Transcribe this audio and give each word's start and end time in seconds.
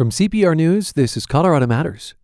From 0.00 0.08
CPR 0.08 0.56
News, 0.56 0.94
this 0.94 1.14
is 1.14 1.26
Colorado 1.26 1.66
Matters. 1.66 2.14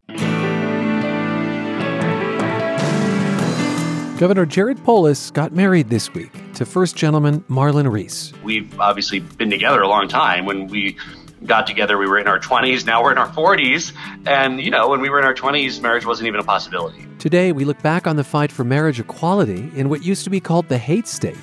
Governor 4.19 4.47
Jared 4.47 4.83
Polis 4.83 5.31
got 5.31 5.53
married 5.53 5.91
this 5.91 6.15
week 6.15 6.33
to 6.55 6.65
First 6.65 6.97
Gentleman 6.97 7.45
Marlon 7.51 7.93
Reese. 7.93 8.33
We've 8.43 8.81
obviously 8.81 9.19
been 9.21 9.51
together 9.51 9.83
a 9.83 9.89
long 9.89 10.09
time. 10.09 10.47
When 10.47 10.69
we 10.69 10.97
got 11.45 11.67
together, 11.67 11.99
we 11.99 12.07
were 12.07 12.19
in 12.19 12.27
our 12.27 12.41
20s. 12.41 12.87
Now 12.87 13.03
we're 13.03 13.13
in 13.13 13.19
our 13.19 13.29
40s. 13.29 13.93
And, 14.27 14.59
you 14.59 14.71
know, 14.71 14.89
when 14.89 15.03
we 15.03 15.11
were 15.11 15.19
in 15.19 15.27
our 15.27 15.35
20s, 15.35 15.83
marriage 15.83 16.07
wasn't 16.07 16.29
even 16.29 16.41
a 16.41 16.45
possibility. 16.45 17.07
Today, 17.19 17.53
we 17.53 17.67
look 17.67 17.83
back 17.83 18.07
on 18.07 18.17
the 18.17 18.25
fight 18.25 18.51
for 18.51 18.65
marriage 18.65 19.01
equality 19.01 19.71
in 19.77 19.91
what 19.91 20.03
used 20.03 20.25
to 20.25 20.31
be 20.31 20.41
called 20.41 20.67
the 20.71 20.79
hate 20.79 21.07
state. 21.07 21.37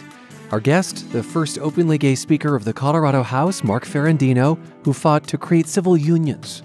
Our 0.54 0.60
guest, 0.60 1.12
the 1.12 1.24
first 1.24 1.58
openly 1.58 1.98
gay 1.98 2.14
speaker 2.14 2.56
of 2.56 2.64
the 2.64 2.74
Colorado 2.74 3.24
House, 3.24 3.64
Mark 3.64 3.88
Ferrandino, 3.88 4.60
who 4.86 4.94
fought 4.94 5.26
to 5.30 5.36
create 5.36 5.66
civil 5.66 5.98
unions. 5.98 6.62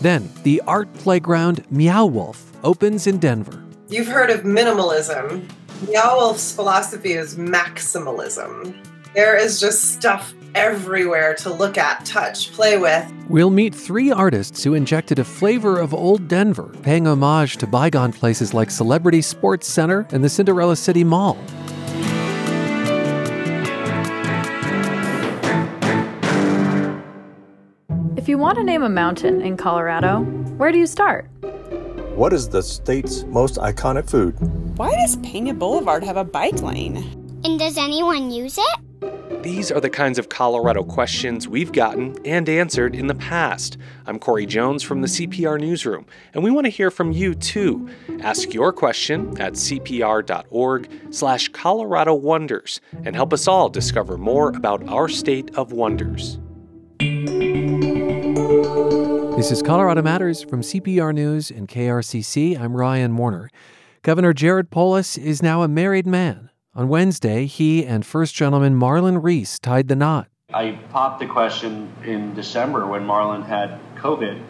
Then, 0.00 0.30
the 0.44 0.62
art 0.66 0.90
playground 0.94 1.62
Meow 1.70 2.06
Wolf 2.06 2.50
opens 2.64 3.06
in 3.06 3.18
Denver. 3.18 3.62
You've 3.90 4.06
heard 4.06 4.30
of 4.30 4.44
minimalism. 4.44 5.46
Meow 5.86 6.16
Wolf's 6.16 6.54
philosophy 6.54 7.12
is 7.12 7.36
maximalism. 7.36 8.74
There 9.14 9.36
is 9.36 9.60
just 9.60 9.92
stuff 9.92 10.32
everywhere 10.54 11.34
to 11.34 11.52
look 11.52 11.76
at, 11.76 12.06
touch, 12.06 12.50
play 12.52 12.78
with. 12.78 13.12
We'll 13.28 13.50
meet 13.50 13.74
three 13.74 14.10
artists 14.10 14.64
who 14.64 14.72
injected 14.72 15.18
a 15.18 15.24
flavor 15.24 15.78
of 15.78 15.92
old 15.92 16.28
Denver, 16.28 16.70
paying 16.82 17.06
homage 17.06 17.58
to 17.58 17.66
bygone 17.66 18.14
places 18.14 18.54
like 18.54 18.70
Celebrity 18.70 19.20
Sports 19.20 19.68
Center 19.68 20.06
and 20.12 20.24
the 20.24 20.30
Cinderella 20.30 20.76
City 20.76 21.04
Mall. 21.04 21.36
If 28.28 28.32
you 28.32 28.36
want 28.36 28.58
to 28.58 28.62
name 28.62 28.82
a 28.82 28.90
mountain 28.90 29.40
in 29.40 29.56
Colorado, 29.56 30.20
where 30.58 30.70
do 30.70 30.76
you 30.76 30.86
start? 30.86 31.30
What 32.14 32.34
is 32.34 32.46
the 32.46 32.62
state's 32.62 33.24
most 33.24 33.54
iconic 33.54 34.10
food? 34.10 34.36
Why 34.76 34.90
does 34.96 35.16
Pena 35.22 35.54
Boulevard 35.54 36.04
have 36.04 36.18
a 36.18 36.24
bike 36.24 36.60
lane? 36.60 36.98
And 37.42 37.58
does 37.58 37.78
anyone 37.78 38.30
use 38.30 38.58
it? 38.58 39.42
These 39.42 39.72
are 39.72 39.80
the 39.80 39.88
kinds 39.88 40.18
of 40.18 40.28
Colorado 40.28 40.84
questions 40.84 41.48
we've 41.48 41.72
gotten 41.72 42.18
and 42.26 42.46
answered 42.50 42.94
in 42.94 43.06
the 43.06 43.14
past. 43.14 43.78
I'm 44.04 44.18
Corey 44.18 44.44
Jones 44.44 44.82
from 44.82 45.00
the 45.00 45.08
CPR 45.08 45.58
Newsroom, 45.58 46.04
and 46.34 46.44
we 46.44 46.50
want 46.50 46.66
to 46.66 46.70
hear 46.70 46.90
from 46.90 47.12
you 47.12 47.34
too. 47.34 47.88
Ask 48.20 48.52
your 48.52 48.74
question 48.74 49.40
at 49.40 49.54
cpr.org 49.54 50.90
slash 51.08 51.48
Colorado 51.48 52.12
Wonders 52.12 52.82
and 53.06 53.16
help 53.16 53.32
us 53.32 53.48
all 53.48 53.70
discover 53.70 54.18
more 54.18 54.50
about 54.50 54.86
our 54.86 55.08
state 55.08 55.54
of 55.54 55.72
wonders. 55.72 56.38
This 59.38 59.52
is 59.52 59.62
Colorado 59.62 60.02
Matters 60.02 60.42
from 60.42 60.62
CPR 60.62 61.14
News 61.14 61.52
and 61.52 61.68
KRCC. 61.68 62.58
I'm 62.58 62.76
Ryan 62.76 63.16
Warner. 63.16 63.48
Governor 64.02 64.32
Jared 64.32 64.68
Polis 64.68 65.16
is 65.16 65.44
now 65.44 65.62
a 65.62 65.68
married 65.68 66.08
man. 66.08 66.50
On 66.74 66.88
Wednesday, 66.88 67.46
he 67.46 67.86
and 67.86 68.04
First 68.04 68.34
Gentleman 68.34 68.74
Marlon 68.74 69.22
Reese 69.22 69.60
tied 69.60 69.86
the 69.86 69.94
knot. 69.94 70.26
I 70.52 70.72
popped 70.90 71.20
the 71.20 71.26
question 71.26 71.92
in 72.04 72.34
December 72.34 72.84
when 72.88 73.06
Marlon 73.06 73.46
had 73.46 73.78
COVID 73.94 74.42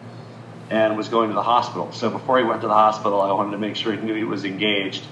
and 0.71 0.97
was 0.97 1.07
going 1.07 1.29
to 1.29 1.35
the 1.35 1.43
hospital. 1.43 1.91
So 1.91 2.09
before 2.09 2.39
he 2.39 2.43
went 2.43 2.61
to 2.61 2.67
the 2.67 2.73
hospital, 2.73 3.21
I 3.21 3.31
wanted 3.31 3.51
to 3.51 3.59
make 3.59 3.75
sure 3.75 3.93
he 3.93 4.01
knew 4.01 4.15
he 4.15 4.23
was 4.23 4.43
engaged. 4.43 5.05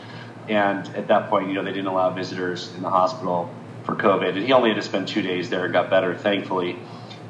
And 0.50 0.88
at 0.96 1.08
that 1.10 1.30
point, 1.30 1.50
you 1.50 1.54
know, 1.54 1.64
they 1.64 1.72
didn't 1.72 1.86
allow 1.86 2.10
visitors 2.10 2.74
in 2.74 2.82
the 2.82 2.90
hospital 2.90 3.54
for 3.84 3.94
COVID. 3.94 4.30
And 4.30 4.44
he 4.44 4.54
only 4.54 4.72
had 4.72 4.78
to 4.78 4.82
spend 4.82 5.08
two 5.08 5.22
days 5.22 5.52
there, 5.52 5.70
got 5.70 5.92
better, 5.92 6.16
thankfully. 6.16 6.80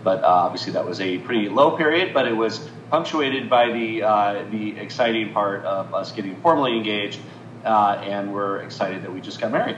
But 0.03 0.23
uh, 0.23 0.27
obviously, 0.27 0.73
that 0.73 0.85
was 0.85 1.01
a 1.01 1.17
pretty 1.19 1.49
low 1.49 1.77
period, 1.77 2.13
but 2.13 2.27
it 2.27 2.33
was 2.33 2.67
punctuated 2.89 3.49
by 3.49 3.71
the 3.71 4.03
uh, 4.03 4.45
the 4.51 4.77
exciting 4.77 5.33
part 5.33 5.65
of 5.65 5.93
us 5.93 6.11
getting 6.11 6.39
formally 6.41 6.77
engaged, 6.77 7.19
uh, 7.65 8.01
and 8.03 8.33
we're 8.33 8.61
excited 8.61 9.03
that 9.03 9.13
we 9.13 9.21
just 9.21 9.41
got 9.41 9.51
married. 9.51 9.77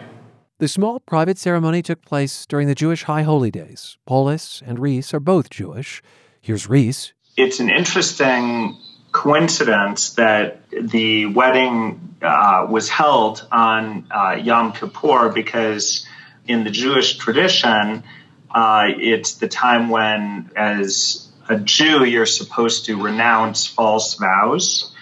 The 0.59 0.67
small 0.67 0.99
private 0.99 1.37
ceremony 1.37 1.81
took 1.81 2.03
place 2.03 2.45
during 2.45 2.67
the 2.67 2.75
Jewish 2.75 3.03
High 3.03 3.21
Holy 3.21 3.49
Days. 3.49 3.97
Polis 4.05 4.61
and 4.65 4.77
Reese 4.77 5.13
are 5.13 5.21
both 5.21 5.49
Jewish. 5.49 6.03
Here's 6.41 6.67
Reese. 6.67 7.13
It's 7.37 7.61
an 7.61 7.69
interesting 7.69 8.77
coincidence 9.11 10.15
that 10.15 10.59
the 10.69 11.27
wedding 11.27 12.15
uh, 12.21 12.67
was 12.69 12.89
held 12.89 13.47
on 13.51 14.07
uh, 14.11 14.37
Yom 14.41 14.73
Kippur 14.73 15.29
because 15.29 16.05
in 16.45 16.63
the 16.63 16.69
Jewish 16.69 17.17
tradition, 17.17 18.03
uh, 18.51 18.85
it's 18.87 19.33
the 19.33 19.47
time 19.47 19.89
when, 19.89 20.51
as 20.55 21.27
a 21.47 21.57
Jew, 21.57 22.05
you're 22.05 22.25
supposed 22.25 22.85
to 22.85 23.01
renounce 23.01 23.65
false 23.65 24.15
vows. 24.15 24.93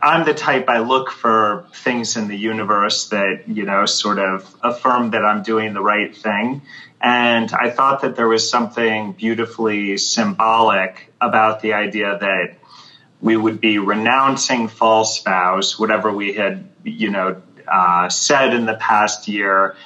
I'm 0.00 0.24
the 0.24 0.34
type 0.34 0.68
I 0.68 0.80
look 0.80 1.10
for 1.10 1.66
things 1.74 2.16
in 2.16 2.28
the 2.28 2.36
universe 2.36 3.08
that, 3.08 3.44
you 3.48 3.64
know, 3.64 3.86
sort 3.86 4.18
of 4.18 4.54
affirm 4.62 5.10
that 5.10 5.24
I'm 5.24 5.42
doing 5.42 5.72
the 5.72 5.80
right 5.82 6.14
thing. 6.16 6.62
And 7.00 7.52
I 7.52 7.70
thought 7.70 8.02
that 8.02 8.16
there 8.16 8.28
was 8.28 8.48
something 8.48 9.12
beautifully 9.12 9.96
symbolic 9.96 11.12
about 11.20 11.60
the 11.60 11.74
idea 11.74 12.18
that 12.18 12.56
we 13.20 13.36
would 13.36 13.60
be 13.60 13.78
renouncing 13.78 14.68
false 14.68 15.22
vows, 15.22 15.78
whatever 15.78 16.12
we 16.12 16.34
had, 16.34 16.68
you 16.84 17.10
know, 17.10 17.42
uh, 17.66 18.08
said 18.08 18.54
in 18.54 18.66
the 18.66 18.74
past 18.76 19.28
year, 19.28 19.76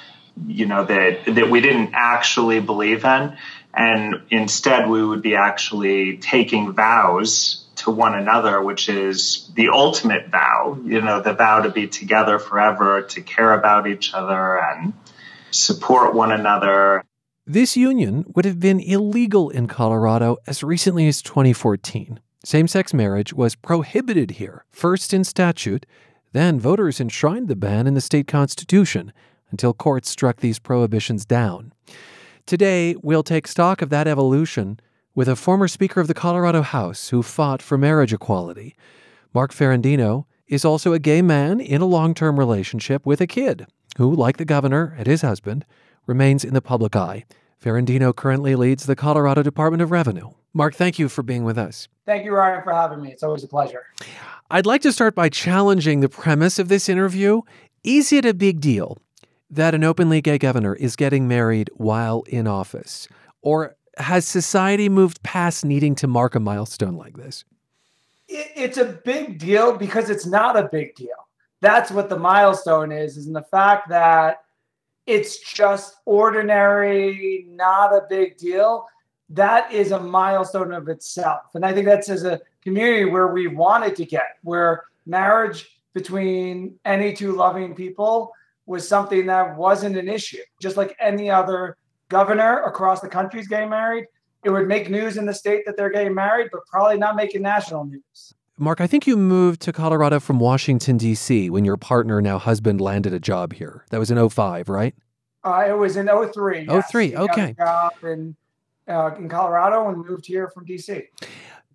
you 0.47 0.65
know 0.65 0.85
that 0.85 1.25
that 1.25 1.49
we 1.49 1.61
didn't 1.61 1.91
actually 1.93 2.59
believe 2.59 3.05
in. 3.05 3.37
And 3.73 4.21
instead 4.29 4.89
we 4.89 5.03
would 5.03 5.21
be 5.21 5.35
actually 5.35 6.17
taking 6.17 6.73
vows 6.73 7.65
to 7.77 7.89
one 7.89 8.13
another 8.13 8.61
which 8.61 8.89
is 8.89 9.49
the 9.55 9.69
ultimate 9.69 10.29
vow 10.29 10.77
you 10.83 11.01
know 11.01 11.21
the 11.21 11.33
vow 11.33 11.61
to 11.61 11.69
be 11.69 11.87
together 11.87 12.37
forever 12.37 13.01
to 13.01 13.21
care 13.21 13.53
about 13.53 13.87
each 13.87 14.13
other 14.13 14.59
and 14.59 14.93
support 15.51 16.13
one 16.13 16.31
another. 16.31 17.03
This 17.47 17.75
union 17.75 18.25
would 18.35 18.45
have 18.45 18.59
been 18.59 18.79
illegal 18.79 19.49
in 19.49 19.67
Colorado 19.67 20.37
as 20.45 20.63
recently 20.63 21.07
as 21.07 21.21
2014 21.21 22.19
same-sex 22.43 22.91
marriage 22.93 23.33
was 23.33 23.55
prohibited 23.55 24.31
here 24.31 24.65
first 24.71 25.13
in 25.13 25.23
statute 25.23 25.85
then 26.33 26.59
voters 26.59 26.99
enshrined 26.99 27.47
the 27.47 27.55
ban 27.55 27.87
in 27.87 27.93
the 27.93 28.01
state 28.01 28.27
constitution 28.27 29.13
until 29.51 29.73
courts 29.73 30.09
struck 30.09 30.37
these 30.37 30.59
prohibitions 30.59 31.25
down. 31.25 31.73
Today, 32.45 32.95
we'll 33.01 33.23
take 33.23 33.47
stock 33.47 33.81
of 33.81 33.89
that 33.89 34.07
evolution 34.07 34.79
with 35.13 35.27
a 35.27 35.35
former 35.35 35.67
Speaker 35.67 35.99
of 35.99 36.07
the 36.07 36.13
Colorado 36.13 36.61
House 36.61 37.09
who 37.09 37.21
fought 37.21 37.61
for 37.61 37.77
marriage 37.77 38.13
equality. 38.13 38.75
Mark 39.33 39.53
Ferrandino 39.53 40.25
is 40.47 40.65
also 40.65 40.93
a 40.93 40.99
gay 40.99 41.21
man 41.21 41.59
in 41.59 41.81
a 41.81 41.85
long 41.85 42.13
term 42.13 42.39
relationship 42.39 43.05
with 43.05 43.21
a 43.21 43.27
kid 43.27 43.67
who, 43.97 44.13
like 44.13 44.37
the 44.37 44.45
governor 44.45 44.95
and 44.97 45.07
his 45.07 45.21
husband, 45.21 45.65
remains 46.05 46.43
in 46.43 46.53
the 46.53 46.61
public 46.61 46.95
eye. 46.95 47.25
Ferrandino 47.63 48.15
currently 48.15 48.55
leads 48.55 48.85
the 48.85 48.95
Colorado 48.95 49.43
Department 49.43 49.81
of 49.81 49.91
Revenue. 49.91 50.31
Mark, 50.53 50.75
thank 50.75 50.97
you 50.97 51.07
for 51.07 51.23
being 51.23 51.43
with 51.43 51.57
us. 51.57 51.87
Thank 52.05 52.25
you, 52.25 52.33
Ryan, 52.33 52.63
for 52.63 52.73
having 52.73 53.01
me. 53.01 53.11
It's 53.11 53.23
always 53.23 53.43
a 53.43 53.47
pleasure. 53.47 53.83
I'd 54.49 54.65
like 54.65 54.81
to 54.81 54.91
start 54.91 55.15
by 55.15 55.29
challenging 55.29 56.01
the 56.01 56.09
premise 56.09 56.59
of 56.59 56.67
this 56.67 56.89
interview. 56.89 57.41
Is 57.83 58.11
it 58.11 58.25
a 58.25 58.33
big 58.33 58.59
deal 58.59 58.97
that 59.51 59.75
an 59.75 59.83
openly 59.83 60.21
gay 60.21 60.37
governor 60.37 60.75
is 60.75 60.95
getting 60.95 61.27
married 61.27 61.69
while 61.75 62.23
in 62.27 62.47
office? 62.47 63.07
Or 63.41 63.75
has 63.97 64.25
society 64.25 64.87
moved 64.87 65.21
past 65.23 65.65
needing 65.65 65.93
to 65.95 66.07
mark 66.07 66.35
a 66.35 66.39
milestone 66.39 66.95
like 66.95 67.17
this? 67.17 67.43
It's 68.27 68.77
a 68.77 68.85
big 68.85 69.37
deal 69.37 69.75
because 69.77 70.09
it's 70.09 70.25
not 70.25 70.57
a 70.57 70.69
big 70.71 70.95
deal. 70.95 71.09
That's 71.59 71.91
what 71.91 72.09
the 72.09 72.17
milestone 72.17 72.91
is, 72.91 73.17
is 73.17 73.27
in 73.27 73.33
the 73.33 73.43
fact 73.43 73.89
that 73.89 74.43
it's 75.05 75.37
just 75.39 75.97
ordinary, 76.05 77.45
not 77.49 77.93
a 77.93 78.05
big 78.09 78.37
deal. 78.37 78.87
That 79.29 79.71
is 79.71 79.91
a 79.91 79.99
milestone 79.99 80.71
of 80.71 80.87
itself. 80.87 81.53
And 81.53 81.65
I 81.65 81.73
think 81.73 81.85
that's 81.85 82.09
as 82.09 82.23
a 82.23 82.39
community 82.63 83.05
where 83.05 83.27
we 83.27 83.47
wanted 83.47 83.95
to 83.97 84.05
get, 84.05 84.37
where 84.43 84.85
marriage 85.05 85.77
between 85.93 86.79
any 86.85 87.13
two 87.13 87.33
loving 87.33 87.75
people 87.75 88.31
was 88.71 88.87
something 88.87 89.25
that 89.25 89.57
wasn't 89.57 89.97
an 89.97 90.07
issue. 90.07 90.41
Just 90.61 90.77
like 90.77 90.95
any 90.99 91.29
other 91.29 91.77
governor 92.07 92.63
across 92.63 93.01
the 93.01 93.09
country 93.09 93.41
is 93.41 93.47
getting 93.47 93.69
married, 93.69 94.05
it 94.45 94.49
would 94.49 94.67
make 94.67 94.89
news 94.89 95.17
in 95.17 95.25
the 95.25 95.33
state 95.33 95.63
that 95.65 95.75
they're 95.75 95.91
getting 95.91 96.15
married, 96.15 96.47
but 96.51 96.61
probably 96.65 96.97
not 96.97 97.17
making 97.17 97.41
national 97.41 97.83
news. 97.85 98.33
Mark, 98.57 98.79
I 98.79 98.87
think 98.87 99.05
you 99.05 99.17
moved 99.17 99.61
to 99.63 99.73
Colorado 99.73 100.19
from 100.19 100.39
Washington, 100.39 100.97
D.C. 100.97 101.49
when 101.49 101.65
your 101.65 101.77
partner, 101.77 102.21
now 102.21 102.37
husband, 102.37 102.79
landed 102.79 103.13
a 103.13 103.19
job 103.19 103.53
here. 103.53 103.85
That 103.89 103.99
was 103.99 104.09
in 104.09 104.29
05, 104.29 104.69
right? 104.69 104.95
Uh, 105.43 105.65
it 105.67 105.77
was 105.77 105.97
in 105.97 106.07
03. 106.07 106.67
Yes. 106.69 106.89
03, 106.89 107.15
okay. 107.17 107.55
job 107.57 107.91
in, 108.03 108.35
uh, 108.87 109.11
in 109.17 109.27
Colorado 109.27 109.89
and 109.89 109.97
moved 109.97 110.25
here 110.25 110.49
from 110.49 110.63
D.C. 110.65 111.03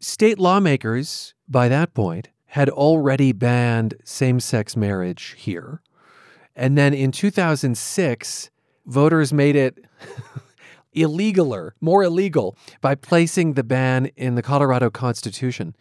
State 0.01 0.39
lawmakers, 0.39 1.35
by 1.47 1.69
that 1.69 1.93
point, 1.93 2.29
had 2.47 2.71
already 2.71 3.33
banned 3.33 3.95
same 4.05 4.41
sex 4.41 4.77
marriage 4.77 5.35
here. 5.37 5.83
And 6.57 6.77
then 6.77 6.95
in 6.95 7.13
2006, 7.13 8.51
voters 8.87 9.33
made 9.33 9.55
it 9.55 9.85
illegaler, 10.97 11.73
more 11.81 12.03
illegal, 12.03 12.57
by 12.81 12.95
placing 12.95 13.53
the 13.53 13.63
ban 13.63 14.07
in 14.17 14.35
the 14.35 14.43
Colorado 14.43 14.91
Constitution. 14.91 15.77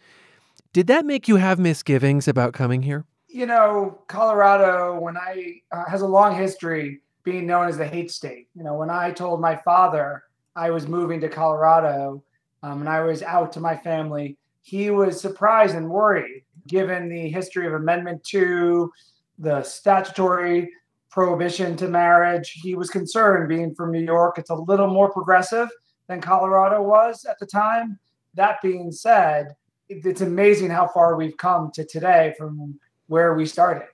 Did 0.72 0.86
that 0.88 1.06
make 1.06 1.26
you 1.26 1.36
have 1.36 1.58
misgivings 1.58 2.28
about 2.28 2.52
coming 2.52 2.82
here? 2.82 3.06
You 3.28 3.46
know, 3.46 3.98
Colorado, 4.06 5.00
when 5.00 5.16
I 5.16 5.62
uh, 5.72 5.84
has 5.88 6.02
a 6.02 6.06
long 6.06 6.36
history 6.36 7.00
being 7.26 7.46
known 7.46 7.66
as 7.66 7.76
the 7.76 7.86
hate 7.86 8.10
state. 8.10 8.46
You 8.54 8.62
know, 8.62 8.74
when 8.74 8.88
I 8.88 9.10
told 9.10 9.40
my 9.40 9.56
father 9.56 10.22
I 10.54 10.70
was 10.70 10.86
moving 10.86 11.20
to 11.22 11.28
Colorado 11.28 12.22
um, 12.62 12.80
and 12.80 12.88
I 12.88 13.02
was 13.02 13.22
out 13.22 13.52
to 13.54 13.60
my 13.60 13.76
family, 13.76 14.38
he 14.62 14.90
was 14.90 15.20
surprised 15.20 15.74
and 15.74 15.90
worried 15.90 16.44
given 16.68 17.08
the 17.08 17.28
history 17.28 17.66
of 17.66 17.74
Amendment 17.74 18.22
2, 18.24 18.90
the 19.38 19.62
statutory 19.62 20.70
prohibition 21.10 21.76
to 21.76 21.88
marriage. 21.88 22.58
He 22.62 22.74
was 22.74 22.90
concerned 22.90 23.48
being 23.48 23.74
from 23.74 23.92
New 23.92 24.04
York. 24.04 24.38
It's 24.38 24.50
a 24.50 24.54
little 24.54 24.88
more 24.88 25.10
progressive 25.10 25.68
than 26.08 26.20
Colorado 26.20 26.82
was 26.82 27.24
at 27.24 27.38
the 27.38 27.46
time. 27.46 27.98
That 28.34 28.60
being 28.62 28.92
said, 28.92 29.56
it's 29.88 30.20
amazing 30.20 30.70
how 30.70 30.88
far 30.88 31.16
we've 31.16 31.36
come 31.36 31.70
to 31.74 31.84
today 31.84 32.34
from 32.36 32.78
where 33.06 33.34
we 33.34 33.46
started. 33.46 33.86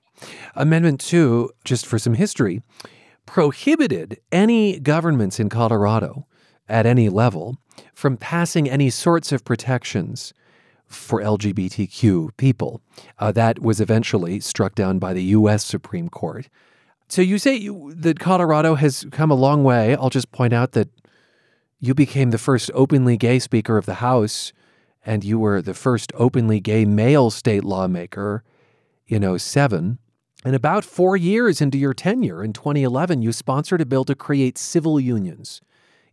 Amendment 0.55 1.01
2, 1.01 1.51
just 1.65 1.87
for 1.87 1.99
some 1.99 2.15
history, 2.15 2.63
prohibited 3.27 4.21
any 4.31 4.81
governments 4.81 5.39
in 5.39 5.49
Colorado 5.49 6.27
at 6.69 6.87
any 6.87 7.09
level 7.09 7.57
from 7.95 8.17
passing 8.17 8.69
any 8.69 8.91
sorts 8.91 9.33
of 9.33 9.45
protections 9.45 10.33
for 10.93 11.21
LGBTQ 11.21 12.37
people. 12.37 12.81
Uh, 13.19 13.33
that 13.33 13.61
was 13.61 13.81
eventually 13.81 14.41
struck 14.41 14.75
down 14.75 14.99
by 14.99 15.13
the 15.13 15.23
U.S. 15.25 15.65
Supreme 15.65 16.09
Court. 16.09 16.49
So 17.09 17.21
you 17.21 17.39
say 17.39 17.57
you, 17.57 17.93
that 17.95 18.21
Colorado 18.21 18.75
has 18.75 19.07
come 19.11 19.31
a 19.31 19.35
long 19.35 19.65
way. 19.65 19.95
I'll 19.97 20.11
just 20.11 20.33
point 20.33 20.53
out 20.53 20.73
that 20.73 20.89
you 21.79 21.95
became 21.95 22.31
the 22.31 22.39
first 22.39 22.71
openly 22.75 23.17
gay 23.17 23.39
Speaker 23.39 23.77
of 23.77 23.87
the 23.87 23.95
House, 23.95 24.53
and 25.05 25.25
you 25.25 25.39
were 25.39 25.61
the 25.61 25.75
first 25.75 26.13
openly 26.15 26.61
gay 26.61 26.85
male 26.85 27.31
state 27.31 27.65
lawmaker 27.65 28.45
in 29.09 29.39
07. 29.39 29.99
And 30.45 30.57
about 30.57 30.85
four 30.85 31.17
years 31.17 31.61
into 31.61 31.79
your 31.79 31.95
tenure 31.95 32.43
in 32.43 32.53
2011, 32.53 33.23
you 33.23 33.33
sponsored 33.33 33.81
a 33.81 33.87
bill 33.87 34.05
to 34.05 34.15
create 34.15 34.59
civil 34.59 34.99
unions 34.99 35.61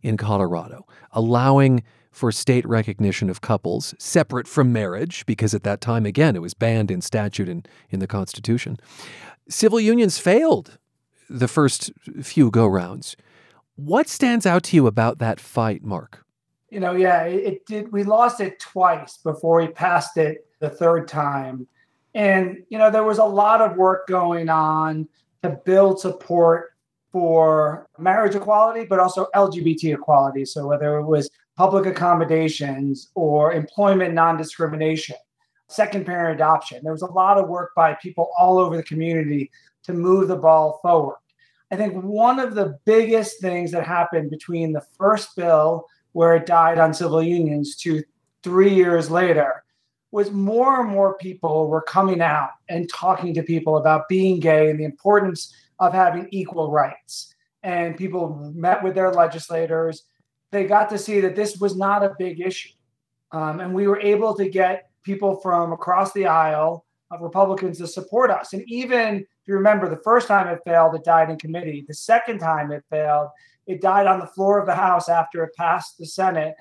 in 0.02 0.16
Colorado, 0.16 0.86
allowing 1.12 1.82
for 2.20 2.30
state 2.30 2.68
recognition 2.68 3.30
of 3.30 3.40
couples 3.40 3.94
separate 3.98 4.46
from 4.46 4.74
marriage, 4.74 5.24
because 5.24 5.54
at 5.54 5.62
that 5.62 5.80
time, 5.80 6.04
again, 6.04 6.36
it 6.36 6.42
was 6.42 6.52
banned 6.52 6.90
in 6.90 7.00
statute 7.00 7.48
and 7.48 7.66
in 7.88 7.98
the 7.98 8.06
Constitution. 8.06 8.78
Civil 9.48 9.80
unions 9.80 10.18
failed 10.18 10.76
the 11.30 11.48
first 11.48 11.90
few 12.20 12.50
go 12.50 12.66
rounds. 12.66 13.16
What 13.76 14.06
stands 14.06 14.44
out 14.44 14.64
to 14.64 14.76
you 14.76 14.86
about 14.86 15.18
that 15.18 15.40
fight, 15.40 15.82
Mark? 15.82 16.22
You 16.68 16.78
know, 16.78 16.92
yeah, 16.92 17.22
it 17.22 17.64
did. 17.64 17.90
We 17.90 18.04
lost 18.04 18.42
it 18.42 18.60
twice 18.60 19.16
before 19.16 19.62
we 19.62 19.68
passed 19.68 20.18
it 20.18 20.46
the 20.58 20.68
third 20.68 21.08
time. 21.08 21.66
And, 22.14 22.58
you 22.68 22.76
know, 22.76 22.90
there 22.90 23.04
was 23.04 23.16
a 23.16 23.24
lot 23.24 23.62
of 23.62 23.78
work 23.78 24.06
going 24.06 24.50
on 24.50 25.08
to 25.42 25.58
build 25.64 26.00
support 26.00 26.74
for 27.12 27.88
marriage 27.98 28.34
equality, 28.34 28.84
but 28.84 28.98
also 28.98 29.26
LGBT 29.34 29.94
equality. 29.94 30.44
So, 30.44 30.66
whether 30.66 30.98
it 30.98 31.06
was 31.06 31.30
public 31.60 31.84
accommodations 31.84 33.10
or 33.14 33.52
employment 33.52 34.14
non 34.14 34.34
discrimination, 34.34 35.16
second 35.68 36.06
parent 36.06 36.34
adoption, 36.34 36.80
there 36.82 36.90
was 36.90 37.02
a 37.02 37.12
lot 37.12 37.36
of 37.36 37.50
work 37.50 37.72
by 37.76 37.92
people 38.02 38.30
all 38.38 38.58
over 38.58 38.78
the 38.78 38.82
community 38.82 39.50
to 39.82 39.92
move 39.92 40.28
the 40.28 40.36
ball 40.36 40.80
forward. 40.80 41.18
I 41.70 41.76
think 41.76 42.02
one 42.02 42.40
of 42.40 42.54
the 42.54 42.78
biggest 42.86 43.42
things 43.42 43.72
that 43.72 43.86
happened 43.86 44.30
between 44.30 44.72
the 44.72 44.80
first 44.96 45.36
bill, 45.36 45.84
where 46.12 46.34
it 46.34 46.46
died 46.46 46.78
on 46.78 46.94
civil 46.94 47.22
unions, 47.22 47.76
to 47.82 48.02
three 48.42 48.74
years 48.74 49.10
later, 49.10 49.62
was 50.12 50.30
more 50.30 50.80
and 50.80 50.88
more 50.88 51.18
people 51.18 51.68
were 51.68 51.82
coming 51.82 52.22
out 52.22 52.52
and 52.70 52.88
talking 52.88 53.34
to 53.34 53.42
people 53.42 53.76
about 53.76 54.08
being 54.08 54.40
gay 54.40 54.70
and 54.70 54.80
the 54.80 54.84
importance 54.84 55.54
of 55.78 55.92
having 55.92 56.26
equal 56.30 56.70
rights. 56.70 57.34
And 57.62 57.98
people 57.98 58.50
met 58.54 58.82
with 58.82 58.94
their 58.94 59.12
legislators. 59.12 60.04
They 60.52 60.64
got 60.64 60.90
to 60.90 60.98
see 60.98 61.20
that 61.20 61.36
this 61.36 61.58
was 61.58 61.76
not 61.76 62.04
a 62.04 62.14
big 62.18 62.40
issue. 62.40 62.70
Um, 63.32 63.60
and 63.60 63.74
we 63.74 63.86
were 63.86 64.00
able 64.00 64.34
to 64.34 64.48
get 64.48 64.90
people 65.02 65.36
from 65.36 65.72
across 65.72 66.12
the 66.12 66.26
aisle 66.26 66.84
of 67.10 67.22
Republicans 67.22 67.78
to 67.78 67.86
support 67.86 68.30
us. 68.30 68.52
And 68.52 68.62
even 68.68 69.16
if 69.16 69.26
you 69.46 69.54
remember, 69.54 69.88
the 69.88 70.02
first 70.02 70.28
time 70.28 70.48
it 70.48 70.60
failed, 70.64 70.94
it 70.94 71.04
died 71.04 71.30
in 71.30 71.38
committee. 71.38 71.84
The 71.86 71.94
second 71.94 72.38
time 72.38 72.72
it 72.72 72.84
failed, 72.90 73.28
it 73.66 73.80
died 73.80 74.06
on 74.06 74.18
the 74.18 74.26
floor 74.26 74.58
of 74.58 74.66
the 74.66 74.74
House 74.74 75.08
after 75.08 75.44
it 75.44 75.54
passed 75.56 75.98
the 75.98 76.06
Senate 76.06 76.54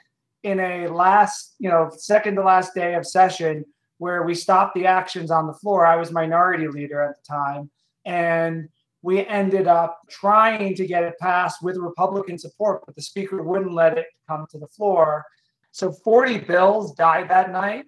in 0.43 0.59
a 0.59 0.87
last, 0.87 1.55
you 1.59 1.69
know, 1.69 1.91
second 1.95 2.35
to 2.35 2.43
last 2.43 2.73
day 2.73 2.93
of 2.95 3.05
session 3.05 3.65
where 3.97 4.23
we 4.23 4.33
stopped 4.33 4.75
the 4.75 4.85
actions 4.85 5.29
on 5.29 5.45
the 5.45 5.53
floor. 5.53 5.85
I 5.85 5.97
was 5.97 6.11
minority 6.11 6.67
leader 6.67 7.01
at 7.01 7.15
the 7.17 7.27
time. 7.27 7.69
And 8.05 8.69
we 9.01 9.25
ended 9.25 9.67
up 9.67 10.01
trying 10.09 10.75
to 10.75 10.85
get 10.85 11.03
it 11.03 11.17
passed 11.19 11.63
with 11.63 11.77
Republican 11.77 12.37
support, 12.37 12.85
but 12.85 12.95
the 12.95 13.01
speaker 13.01 13.41
wouldn't 13.41 13.73
let 13.73 13.97
it 13.97 14.07
come 14.27 14.45
to 14.51 14.57
the 14.57 14.67
floor. 14.67 15.25
So 15.71 15.91
40 15.91 16.39
bills 16.39 16.93
died 16.95 17.29
that 17.29 17.51
night. 17.51 17.85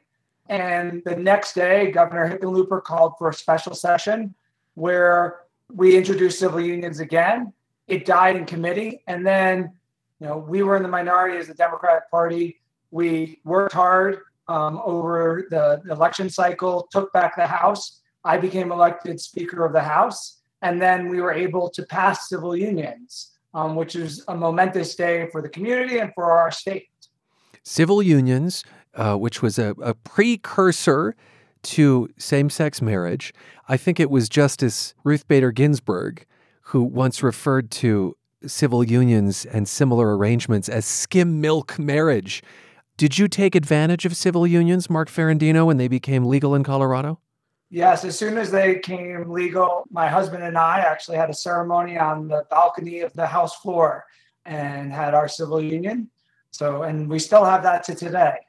And 0.48 1.02
the 1.06 1.16
next 1.16 1.54
day, 1.54 1.92
Governor 1.92 2.30
Hickenlooper 2.30 2.84
called 2.84 3.14
for 3.18 3.30
a 3.30 3.34
special 3.34 3.74
session 3.74 4.34
where 4.76 5.42
we 5.74 5.98
introduced 5.98 6.40
civil 6.40 6.60
unions 6.60 7.00
again. 7.00 7.54
It 7.88 8.06
died 8.06 8.36
in 8.36 8.46
committee. 8.46 9.04
And 9.08 9.26
then, 9.26 9.74
you 10.20 10.28
know, 10.28 10.38
we 10.38 10.64
were 10.64 10.76
in 10.76 10.84
the 10.84 10.90
minority 10.90 11.38
as 11.38 11.48
the 11.48 11.54
Democratic 11.54 12.10
Party. 12.10 12.60
We 12.92 13.40
worked 13.44 13.74
hard 13.74 14.20
um, 14.48 14.82
over 14.84 15.48
the 15.50 15.82
election 15.90 16.30
cycle, 16.30 16.88
took 16.92 17.12
back 17.14 17.36
the 17.36 17.48
House. 17.48 18.02
I 18.24 18.38
became 18.38 18.72
elected 18.72 19.20
Speaker 19.20 19.66
of 19.66 19.74
the 19.74 19.82
House. 19.82 20.41
And 20.62 20.82
then 20.82 21.10
we 21.10 21.22
were 21.22 21.34
able 21.34 21.70
to 21.72 21.84
pass 21.84 22.30
civil 22.30 22.56
unions, 22.56 23.32
um, 23.54 23.76
which 23.76 23.96
is 23.96 24.24
a 24.28 24.36
momentous 24.36 24.96
day 24.96 25.28
for 25.32 25.42
the 25.42 25.50
community 25.50 25.98
and 25.98 26.12
for 26.14 26.32
our 26.32 26.52
state. 26.52 26.88
Civil 27.64 28.02
unions 28.02 28.64
uh, 28.96 29.16
which 29.16 29.42
was 29.42 29.58
a, 29.58 29.74
a 29.82 29.94
precursor 29.94 31.16
to 31.64 32.10
same 32.18 32.50
sex 32.50 32.82
marriage. 32.82 33.34
I 33.68 33.78
think 33.78 34.00
it 34.00 34.10
was 34.10 34.30
Justice 34.30 34.94
Ruth 35.04 35.28
Bader 35.28 35.52
Ginsburg 35.52 36.26
who 36.66 36.84
once 36.84 37.22
referred 37.22 37.70
to 37.72 38.16
civil 38.46 38.84
unions 38.84 39.46
and 39.46 39.68
similar 39.68 40.18
arrangements 40.18 40.68
as 40.68 40.86
skim 40.86 41.42
milk 41.42 41.78
marriage. 41.78 42.42
Did 42.98 43.18
you 43.18 43.28
take 43.28 43.56
advantage 43.56 44.06
of 44.06 44.16
civil 44.16 44.48
unions, 44.48 44.90
Mark 44.90 45.10
Ferrandino, 45.10 45.66
when 45.66 45.78
they 45.78 45.88
became 45.88 46.26
legal 46.26 46.56
in 46.56 46.64
Colorado? 46.64 47.20
Yes, 47.74 48.04
as 48.04 48.20
soon 48.20 48.38
as 48.38 48.52
they 48.52 48.80
came 48.80 49.30
legal, 49.30 49.86
my 49.90 50.10
husband 50.10 50.44
and 50.44 50.58
I 50.58 50.80
actually 50.80 51.16
had 51.16 51.30
a 51.30 51.34
ceremony 51.34 51.98
on 51.98 52.28
the 52.28 52.46
balcony 52.50 53.00
of 53.00 53.14
the 53.14 53.26
House 53.26 53.56
floor 53.56 54.04
and 54.46 54.92
had 54.92 55.14
our 55.14 55.30
civil 55.30 55.62
union. 55.62 56.10
So, 56.52 56.84
and 56.84 57.10
we 57.10 57.18
still 57.18 57.46
have 57.46 57.64
that 57.64 57.86
to 57.86 57.96
today. 57.96 58.40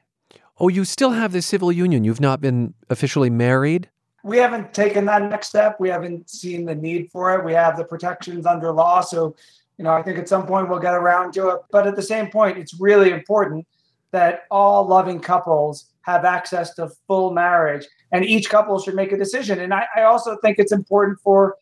Oh, 0.59 0.67
you 0.67 0.83
still 0.83 1.11
have 1.11 1.31
the 1.31 1.41
civil 1.41 1.71
union. 1.71 2.03
You've 2.03 2.19
not 2.19 2.41
been 2.41 2.73
officially 2.89 3.29
married? 3.29 3.89
We 4.25 4.39
haven't 4.39 4.73
taken 4.73 5.05
that 5.05 5.21
next 5.23 5.47
step. 5.47 5.79
We 5.79 5.87
haven't 5.87 6.29
seen 6.29 6.65
the 6.65 6.75
need 6.75 7.09
for 7.09 7.33
it. 7.33 7.45
We 7.45 7.53
have 7.53 7.77
the 7.77 7.85
protections 7.85 8.45
under 8.45 8.73
law. 8.73 8.99
So, 8.99 9.37
you 9.77 9.85
know, 9.85 9.91
I 9.91 10.01
think 10.01 10.19
at 10.19 10.27
some 10.27 10.45
point 10.45 10.67
we'll 10.67 10.79
get 10.79 10.95
around 10.95 11.33
to 11.35 11.47
it. 11.49 11.61
But 11.71 11.87
at 11.87 11.95
the 11.95 12.01
same 12.01 12.29
point, 12.29 12.57
it's 12.57 12.77
really 12.77 13.11
important 13.11 13.65
that 14.11 14.43
all 14.51 14.85
loving 14.85 15.21
couples 15.21 15.92
have 16.03 16.25
access 16.25 16.73
to 16.75 16.89
full 17.07 17.31
marriage 17.31 17.85
and 18.11 18.23
each 18.23 18.49
couple 18.49 18.79
should 18.79 18.95
make 18.95 19.11
a 19.11 19.17
decision. 19.17 19.59
And 19.59 19.73
I, 19.73 19.87
I 19.95 20.03
also 20.03 20.37
think 20.37 20.59
it's 20.59 20.71
important 20.71 21.19
for 21.19 21.55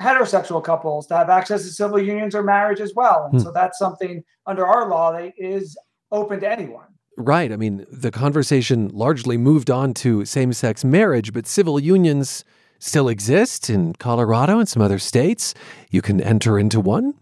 heterosexual 0.00 0.62
couples 0.62 1.06
to 1.06 1.16
have 1.16 1.30
access 1.30 1.62
to 1.62 1.70
civil 1.70 2.00
unions 2.00 2.34
or 2.34 2.42
marriage 2.42 2.80
as 2.80 2.94
well. 2.94 3.24
And 3.24 3.40
hmm. 3.40 3.44
so 3.44 3.52
that's 3.52 3.78
something 3.78 4.22
under 4.46 4.66
our 4.66 4.88
law 4.88 5.12
that 5.12 5.32
is 5.36 5.76
open 6.10 6.40
to 6.40 6.50
anyone. 6.50 6.86
Right. 7.16 7.52
I 7.52 7.56
mean, 7.56 7.86
the 7.90 8.10
conversation 8.10 8.88
largely 8.88 9.36
moved 9.36 9.70
on 9.70 9.94
to 9.94 10.24
same 10.24 10.52
sex 10.52 10.84
marriage, 10.84 11.32
but 11.32 11.46
civil 11.46 11.78
unions 11.78 12.44
still 12.80 13.08
exist 13.08 13.70
in 13.70 13.94
Colorado 13.94 14.58
and 14.58 14.68
some 14.68 14.82
other 14.82 14.98
states. 14.98 15.54
You 15.90 16.02
can 16.02 16.20
enter 16.20 16.58
into 16.58 16.80
one. 16.80 17.14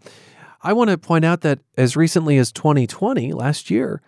I 0.63 0.73
want 0.73 0.89
to 0.89 0.97
point 0.97 1.25
out 1.25 1.41
that 1.41 1.59
as 1.77 1.95
recently 1.95 2.37
as 2.37 2.51
2020, 2.51 3.33
last 3.33 3.69
year, 3.69 4.01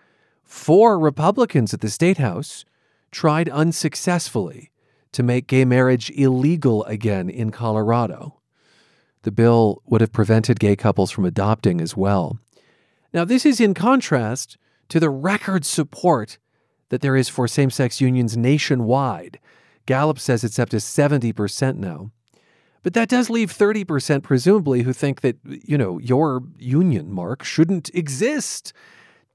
four 0.46 0.98
Republicans 0.98 1.74
at 1.74 1.82
the 1.82 1.90
State 1.90 2.18
House 2.18 2.64
tried 3.10 3.48
unsuccessfully 3.48 4.70
to 5.12 5.22
make 5.22 5.46
gay 5.46 5.64
marriage 5.64 6.10
illegal 6.10 6.84
again 6.84 7.28
in 7.28 7.50
Colorado. 7.50 8.40
The 9.22 9.32
bill 9.32 9.82
would 9.86 10.00
have 10.00 10.12
prevented 10.12 10.60
gay 10.60 10.76
couples 10.76 11.10
from 11.10 11.24
adopting 11.24 11.80
as 11.80 11.96
well. 11.96 12.38
Now, 13.12 13.24
this 13.24 13.44
is 13.44 13.60
in 13.60 13.74
contrast 13.74 14.56
to 14.88 15.00
the 15.00 15.10
record 15.10 15.64
support 15.64 16.38
that 16.90 17.00
there 17.00 17.16
is 17.16 17.28
for 17.28 17.48
same 17.48 17.70
sex 17.70 18.00
unions 18.00 18.36
nationwide. 18.36 19.40
Gallup 19.86 20.18
says 20.18 20.44
it's 20.44 20.58
up 20.58 20.68
to 20.70 20.76
70% 20.76 21.76
now. 21.76 22.12
But 22.82 22.94
that 22.94 23.08
does 23.08 23.28
leave 23.28 23.52
30% 23.52 24.22
presumably 24.22 24.82
who 24.82 24.92
think 24.92 25.22
that, 25.22 25.36
you 25.44 25.76
know, 25.76 25.98
your 25.98 26.44
union 26.56 27.10
mark 27.10 27.42
shouldn't 27.42 27.90
exist. 27.94 28.72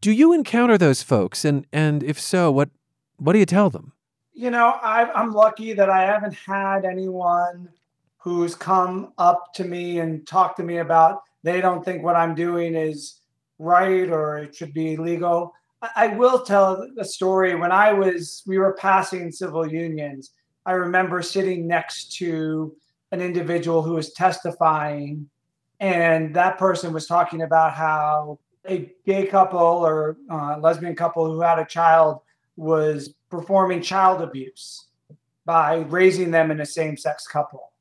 Do 0.01 0.12
you 0.12 0.34
encounter 0.34 0.77
those 0.77 1.03
folks? 1.03 1.46
And 1.46 1.65
and 1.72 2.03
if 2.03 2.20
so, 2.20 2.51
what 2.51 2.70
what 3.17 3.34
do 3.34 3.39
you 3.39 3.46
tell 3.46 3.70
them? 3.70 3.93
You 4.34 4.50
know, 4.50 4.79
i 4.81 5.10
I'm 5.13 5.31
lucky 5.31 5.74
that 5.74 5.89
I 5.89 6.01
haven't 6.01 6.34
had 6.34 6.86
anyone 6.86 7.70
who's 8.17 8.55
come 8.55 9.13
up 9.17 9.53
to 9.53 9.63
me 9.63 10.00
and 10.00 10.25
talked 10.27 10.58
to 10.58 10.63
me 10.63 10.77
about 10.77 11.22
they 11.43 11.62
don't 11.62 11.84
think 11.84 12.03
what 12.03 12.15
I'm 12.15 12.36
doing 12.36 12.75
is 12.75 13.22
right 13.60 14.10
or 14.10 14.39
it 14.39 14.55
should 14.55 14.74
be 14.74 14.98
legal. 14.98 15.53
I 15.96 16.08
will 16.08 16.43
tell 16.43 16.88
a 17.00 17.05
story. 17.05 17.55
When 17.55 17.72
I 17.72 17.91
was, 17.93 18.43
we 18.46 18.60
were 18.60 18.74
passing 18.74 19.31
civil 19.31 19.67
unions. 19.67 20.31
I 20.65 20.74
remember 20.74 21.24
sitting 21.24 21.67
next 21.67 22.15
to 22.17 22.75
an 23.12 23.20
individual 23.20 23.81
who 23.81 23.93
was 23.93 24.13
testifying, 24.13 25.27
and 25.79 26.36
that 26.36 26.60
person 26.60 26.93
was 26.93 27.08
talking 27.08 27.41
about 27.41 27.74
how 27.74 28.38
a 28.68 28.91
gay 29.06 29.25
couple 29.25 29.60
or 29.60 30.18
uh, 30.30 30.58
lesbian 30.60 30.96
couple 30.96 31.25
who 31.25 31.41
had 31.41 31.60
a 31.60 31.65
child 31.65 32.22
was 32.56 33.13
performing 33.30 33.82
child 33.82 34.22
abuse 34.22 34.88
by 35.46 35.77
raising 35.89 36.32
them 36.32 36.51
in 36.51 36.62
a 36.62 36.65
same 36.65 36.96
sex 36.96 37.25
couple. 37.27 37.72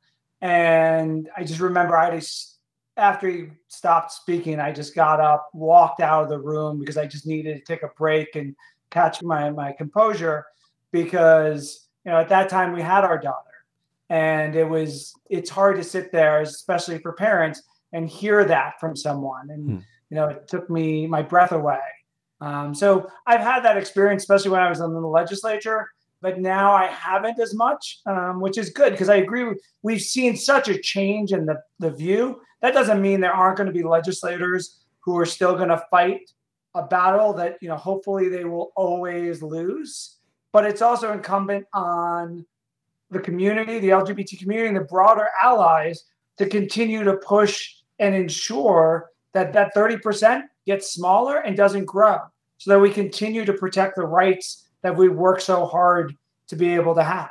And 0.41 1.29
I 1.37 1.45
just 1.45 1.61
remember 1.61 1.97
I 1.97 2.19
just 2.19 2.59
after 2.97 3.29
he 3.29 3.47
stopped 3.69 4.13
speaking, 4.13 4.61
I 4.61 4.73
just 4.73 4.95
got 4.95 5.21
up, 5.21 5.49
walked 5.55 6.01
out 6.01 6.25
of 6.25 6.29
the 6.29 6.39
room 6.39 6.79
because 6.79 6.97
I 6.97 7.07
just 7.07 7.27
needed 7.27 7.55
to 7.55 7.65
take 7.65 7.83
a 7.83 7.91
break 7.97 8.37
and 8.37 8.55
catch 8.91 9.23
my 9.23 9.51
my 9.51 9.73
composure 9.73 10.47
because 10.93 11.89
you 12.05 12.11
know 12.11 12.19
at 12.19 12.29
that 12.29 12.49
time 12.49 12.73
we 12.73 12.83
had 12.83 13.05
our 13.05 13.19
daughter 13.19 13.51
and 14.09 14.57
it 14.57 14.69
was 14.69 15.15
it's 15.29 15.49
hard 15.49 15.77
to 15.77 15.85
sit 15.85 16.11
there 16.11 16.41
especially 16.41 16.99
for 16.99 17.13
parents 17.13 17.63
and 17.93 18.09
hear 18.09 18.45
that 18.45 18.79
from 18.81 18.95
someone 18.97 19.51
and 19.51 19.65
hmm. 19.65 19.79
you 20.11 20.17
know 20.17 20.29
it 20.29 20.49
took 20.49 20.69
me 20.71 21.07
my 21.07 21.23
breath 21.23 21.53
away 21.53 21.79
um, 22.41 22.75
so 22.75 23.09
i've 23.27 23.41
had 23.41 23.65
that 23.65 23.77
experience 23.77 24.23
especially 24.23 24.51
when 24.51 24.63
i 24.63 24.69
was 24.69 24.81
in 24.81 24.93
the 24.93 25.01
legislature 25.01 25.89
but 26.23 26.39
now 26.39 26.73
i 26.73 26.87
haven't 26.87 27.39
as 27.41 27.55
much 27.55 28.01
um, 28.07 28.41
which 28.41 28.59
is 28.59 28.71
good 28.71 28.93
because 28.93 29.09
i 29.09 29.17
agree 29.17 29.45
with, 29.45 29.61
we've 29.83 30.03
seen 30.03 30.37
such 30.37 30.69
a 30.69 30.79
change 30.79 31.33
in 31.33 31.47
the, 31.47 31.61
the 31.79 31.91
view 31.91 32.41
that 32.63 32.75
doesn't 32.75 33.01
mean 33.01 33.21
there 33.21 33.33
aren't 33.33 33.57
going 33.57 33.67
to 33.67 33.73
be 33.73 33.83
legislators 33.83 34.81
who 35.01 35.17
are 35.19 35.27
still 35.27 35.57
going 35.57 35.69
to 35.69 35.83
fight 35.91 36.31
a 36.75 36.87
battle 36.87 37.33
that 37.35 37.59
you 37.61 37.69
know 37.69 37.77
hopefully 37.77 38.29
they 38.29 38.45
will 38.45 38.73
always 38.77 39.43
lose. 39.43 40.17
But 40.53 40.67
it's 40.67 40.83
also 40.83 41.13
incumbent 41.13 41.67
on 41.73 42.45
the 43.11 43.21
community, 43.21 43.79
the 43.79 43.91
LGBT 43.91 44.39
community, 44.39 44.69
and 44.69 44.77
the 44.77 44.83
broader 44.83 45.29
allies 45.43 46.05
to 46.39 46.47
continue 46.47 47.05
to 47.05 47.15
push 47.17 47.75
and 48.01 48.15
ensure 48.15 49.11
that 49.33 49.53
that 49.53 49.73
30% 49.77 50.43
gets 50.67 50.93
smaller 50.93 51.37
and 51.37 51.57
doesn't 51.57 51.85
grow 51.85 52.19
so 52.59 52.71
that 52.71 52.81
we 52.81 52.91
continue 52.91 53.45
to 53.45 53.53
protect 53.53 53.97
the 53.97 54.05
rights 54.05 54.67
that 54.83 54.97
we 54.97 55.09
work 55.09 55.41
so 55.41 55.67
hard 55.67 56.17
to 56.49 56.57
be 56.57 56.75
able 56.75 56.95
to 56.95 57.05
have. 57.05 57.31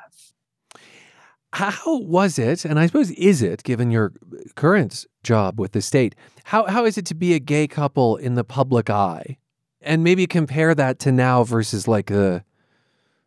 How 1.54 1.98
was 2.00 2.38
it, 2.38 2.64
and 2.64 2.80
I 2.80 2.86
suppose 2.86 3.10
is 3.12 3.42
it, 3.42 3.64
given 3.64 3.90
your 3.90 4.14
current 4.56 5.06
job 5.24 5.60
with 5.60 5.72
the 5.72 5.82
state, 5.82 6.16
how, 6.44 6.66
how 6.68 6.86
is 6.86 6.98
it 6.98 7.08
to 7.08 7.16
be 7.16 7.34
a 7.34 7.40
gay 7.40 7.68
couple 7.68 8.18
in 8.18 8.36
the 8.36 8.44
public 8.44 8.90
eye? 8.90 9.38
And 9.82 10.04
maybe 10.04 10.28
compare 10.28 10.76
that 10.76 11.00
to 11.00 11.12
now 11.12 11.44
versus 11.44 11.88
like 11.88 12.08
the 12.08 12.44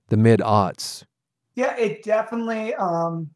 the 0.08 0.18
mid 0.18 0.40
aughts. 0.40 1.04
Yeah, 1.54 1.74
it 1.76 2.02
definitely 2.02 2.74
um, 2.74 3.30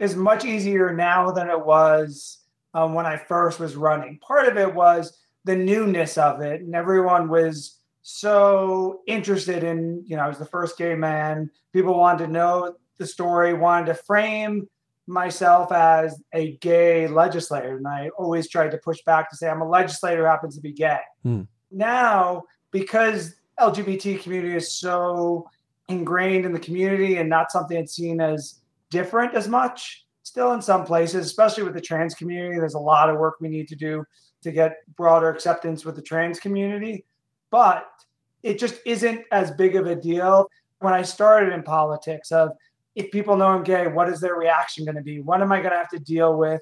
is 0.00 0.16
much 0.16 0.44
easier 0.44 0.92
now 0.92 1.30
than 1.30 1.48
it 1.48 1.64
was 1.64 2.37
um, 2.74 2.94
when 2.94 3.06
I 3.06 3.16
first 3.16 3.58
was 3.58 3.76
running. 3.76 4.18
Part 4.18 4.46
of 4.46 4.56
it 4.56 4.74
was 4.74 5.18
the 5.44 5.56
newness 5.56 6.18
of 6.18 6.40
it, 6.40 6.60
and 6.60 6.74
everyone 6.74 7.28
was 7.28 7.78
so 8.02 9.00
interested 9.06 9.64
in, 9.64 10.02
you 10.06 10.16
know, 10.16 10.22
I 10.22 10.28
was 10.28 10.38
the 10.38 10.46
first 10.46 10.78
gay 10.78 10.94
man. 10.94 11.50
People 11.72 11.98
wanted 11.98 12.26
to 12.26 12.32
know 12.32 12.74
the 12.98 13.06
story, 13.06 13.52
wanted 13.54 13.86
to 13.86 13.94
frame 13.94 14.68
myself 15.06 15.72
as 15.72 16.20
a 16.32 16.56
gay 16.58 17.06
legislator. 17.06 17.76
And 17.76 17.86
I 17.86 18.10
always 18.18 18.48
tried 18.48 18.70
to 18.70 18.78
push 18.78 19.02
back 19.04 19.30
to 19.30 19.36
say 19.36 19.48
I'm 19.48 19.62
a 19.62 19.68
legislator 19.68 20.22
who 20.22 20.28
happens 20.28 20.54
to 20.56 20.60
be 20.60 20.72
gay. 20.72 21.00
Hmm. 21.22 21.42
Now, 21.70 22.44
because 22.70 23.34
LGBT 23.58 24.22
community 24.22 24.54
is 24.54 24.72
so 24.72 25.48
ingrained 25.88 26.44
in 26.44 26.52
the 26.52 26.60
community 26.60 27.16
and 27.16 27.28
not 27.28 27.50
something 27.50 27.76
that's 27.76 27.94
seen 27.94 28.20
as 28.20 28.60
different 28.90 29.34
as 29.34 29.48
much, 29.48 30.06
still 30.28 30.52
in 30.52 30.62
some 30.62 30.84
places, 30.84 31.26
especially 31.26 31.64
with 31.64 31.74
the 31.74 31.80
trans 31.80 32.14
community, 32.14 32.58
there's 32.58 32.74
a 32.74 32.78
lot 32.78 33.08
of 33.08 33.18
work 33.18 33.36
we 33.40 33.48
need 33.48 33.66
to 33.68 33.74
do 33.74 34.04
to 34.42 34.52
get 34.52 34.76
broader 34.94 35.30
acceptance 35.30 35.84
with 35.84 35.96
the 35.96 36.02
trans 36.02 36.38
community. 36.38 37.04
But 37.50 37.88
it 38.42 38.58
just 38.58 38.76
isn't 38.84 39.22
as 39.32 39.50
big 39.50 39.74
of 39.74 39.86
a 39.86 39.96
deal. 39.96 40.48
When 40.80 40.94
I 40.94 41.02
started 41.02 41.52
in 41.52 41.62
politics, 41.62 42.30
of 42.30 42.50
if 42.94 43.10
people 43.10 43.36
know 43.36 43.46
I'm 43.46 43.64
gay, 43.64 43.86
what 43.88 44.08
is 44.08 44.20
their 44.20 44.36
reaction 44.36 44.84
going 44.84 44.96
to 44.96 45.02
be? 45.02 45.20
What 45.20 45.40
am 45.40 45.50
I 45.50 45.58
going 45.58 45.72
to 45.72 45.78
have 45.78 45.88
to 45.90 45.98
deal 45.98 46.36
with? 46.36 46.60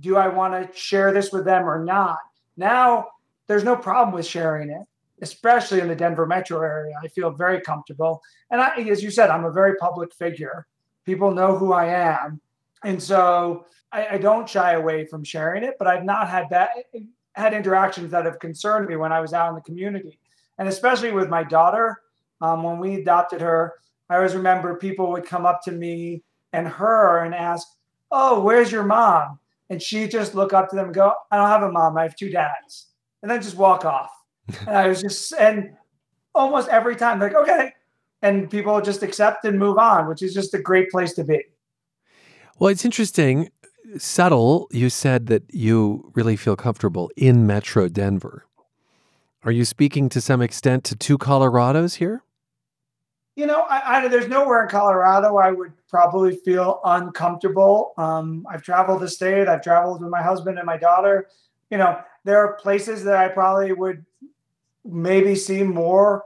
Do 0.00 0.16
I 0.16 0.28
want 0.28 0.54
to 0.54 0.76
share 0.76 1.12
this 1.12 1.32
with 1.32 1.44
them 1.44 1.68
or 1.68 1.82
not? 1.84 2.18
Now, 2.56 3.08
there's 3.46 3.64
no 3.64 3.76
problem 3.76 4.14
with 4.14 4.26
sharing 4.26 4.70
it, 4.70 4.82
especially 5.22 5.80
in 5.80 5.88
the 5.88 5.94
Denver 5.94 6.26
metro 6.26 6.60
area. 6.60 6.94
I 7.02 7.08
feel 7.08 7.30
very 7.30 7.60
comfortable. 7.60 8.22
And 8.50 8.60
I, 8.60 8.76
as 8.80 9.02
you 9.02 9.10
said, 9.10 9.30
I'm 9.30 9.44
a 9.44 9.52
very 9.52 9.76
public 9.76 10.12
figure. 10.14 10.66
People 11.06 11.30
know 11.30 11.56
who 11.56 11.72
I 11.72 11.86
am. 11.86 12.40
And 12.84 13.02
so 13.02 13.66
I, 13.92 14.06
I 14.12 14.18
don't 14.18 14.48
shy 14.48 14.72
away 14.72 15.06
from 15.06 15.24
sharing 15.24 15.64
it, 15.64 15.74
but 15.78 15.88
I've 15.88 16.04
not 16.04 16.28
had 16.28 16.50
that 16.50 16.70
had 17.34 17.52
interactions 17.52 18.12
that 18.12 18.24
have 18.24 18.38
concerned 18.38 18.88
me 18.88 18.96
when 18.96 19.12
I 19.12 19.20
was 19.20 19.32
out 19.32 19.48
in 19.48 19.54
the 19.54 19.60
community. 19.60 20.18
And 20.58 20.68
especially 20.68 21.12
with 21.12 21.28
my 21.28 21.42
daughter, 21.42 22.00
um, 22.40 22.62
when 22.62 22.78
we 22.78 22.94
adopted 22.94 23.40
her, 23.40 23.74
I 24.08 24.16
always 24.16 24.34
remember 24.34 24.76
people 24.76 25.10
would 25.12 25.26
come 25.26 25.44
up 25.44 25.62
to 25.64 25.72
me 25.72 26.22
and 26.52 26.68
her 26.68 27.24
and 27.24 27.34
ask, 27.34 27.66
Oh, 28.10 28.40
where's 28.40 28.70
your 28.70 28.84
mom? 28.84 29.40
And 29.70 29.82
she 29.82 30.06
just 30.06 30.34
look 30.34 30.52
up 30.52 30.70
to 30.70 30.76
them 30.76 30.86
and 30.86 30.94
go, 30.94 31.14
I 31.30 31.36
don't 31.36 31.48
have 31.48 31.62
a 31.62 31.72
mom. 31.72 31.96
I 31.96 32.02
have 32.02 32.14
two 32.14 32.30
dads. 32.30 32.88
And 33.22 33.30
then 33.30 33.42
just 33.42 33.56
walk 33.56 33.84
off. 33.84 34.10
and 34.60 34.76
I 34.76 34.86
was 34.86 35.00
just, 35.00 35.32
and 35.32 35.70
almost 36.34 36.68
every 36.68 36.94
time, 36.94 37.18
like, 37.18 37.34
okay. 37.34 37.72
And 38.22 38.48
people 38.50 38.80
just 38.80 39.02
accept 39.02 39.44
and 39.44 39.58
move 39.58 39.78
on, 39.78 40.08
which 40.08 40.22
is 40.22 40.32
just 40.34 40.54
a 40.54 40.58
great 40.58 40.90
place 40.90 41.14
to 41.14 41.24
be. 41.24 41.42
Well, 42.58 42.70
it's 42.70 42.84
interesting. 42.84 43.50
Subtle, 43.98 44.68
you 44.70 44.90
said 44.90 45.26
that 45.26 45.42
you 45.52 46.10
really 46.14 46.36
feel 46.36 46.56
comfortable 46.56 47.10
in 47.16 47.46
Metro 47.46 47.88
Denver. 47.88 48.46
Are 49.44 49.52
you 49.52 49.64
speaking 49.64 50.08
to 50.08 50.20
some 50.20 50.40
extent 50.40 50.84
to 50.84 50.96
two 50.96 51.18
Colorados 51.18 51.96
here? 51.96 52.24
you 53.36 53.46
know, 53.46 53.62
I, 53.62 54.04
I, 54.04 54.08
there's 54.08 54.28
nowhere 54.28 54.62
in 54.62 54.68
Colorado 54.68 55.36
I 55.36 55.50
would 55.50 55.72
probably 55.88 56.36
feel 56.36 56.80
uncomfortable. 56.84 57.92
Um, 57.98 58.46
I've 58.48 58.62
traveled 58.62 59.00
the 59.00 59.08
state. 59.08 59.48
I've 59.48 59.62
traveled 59.62 60.00
with 60.00 60.10
my 60.10 60.22
husband 60.22 60.58
and 60.58 60.66
my 60.66 60.76
daughter. 60.76 61.28
You 61.70 61.78
know, 61.78 62.00
there 62.22 62.38
are 62.38 62.54
places 62.54 63.02
that 63.04 63.16
I 63.16 63.28
probably 63.28 63.72
would 63.72 64.04
maybe 64.84 65.34
see 65.34 65.62
more 65.62 66.24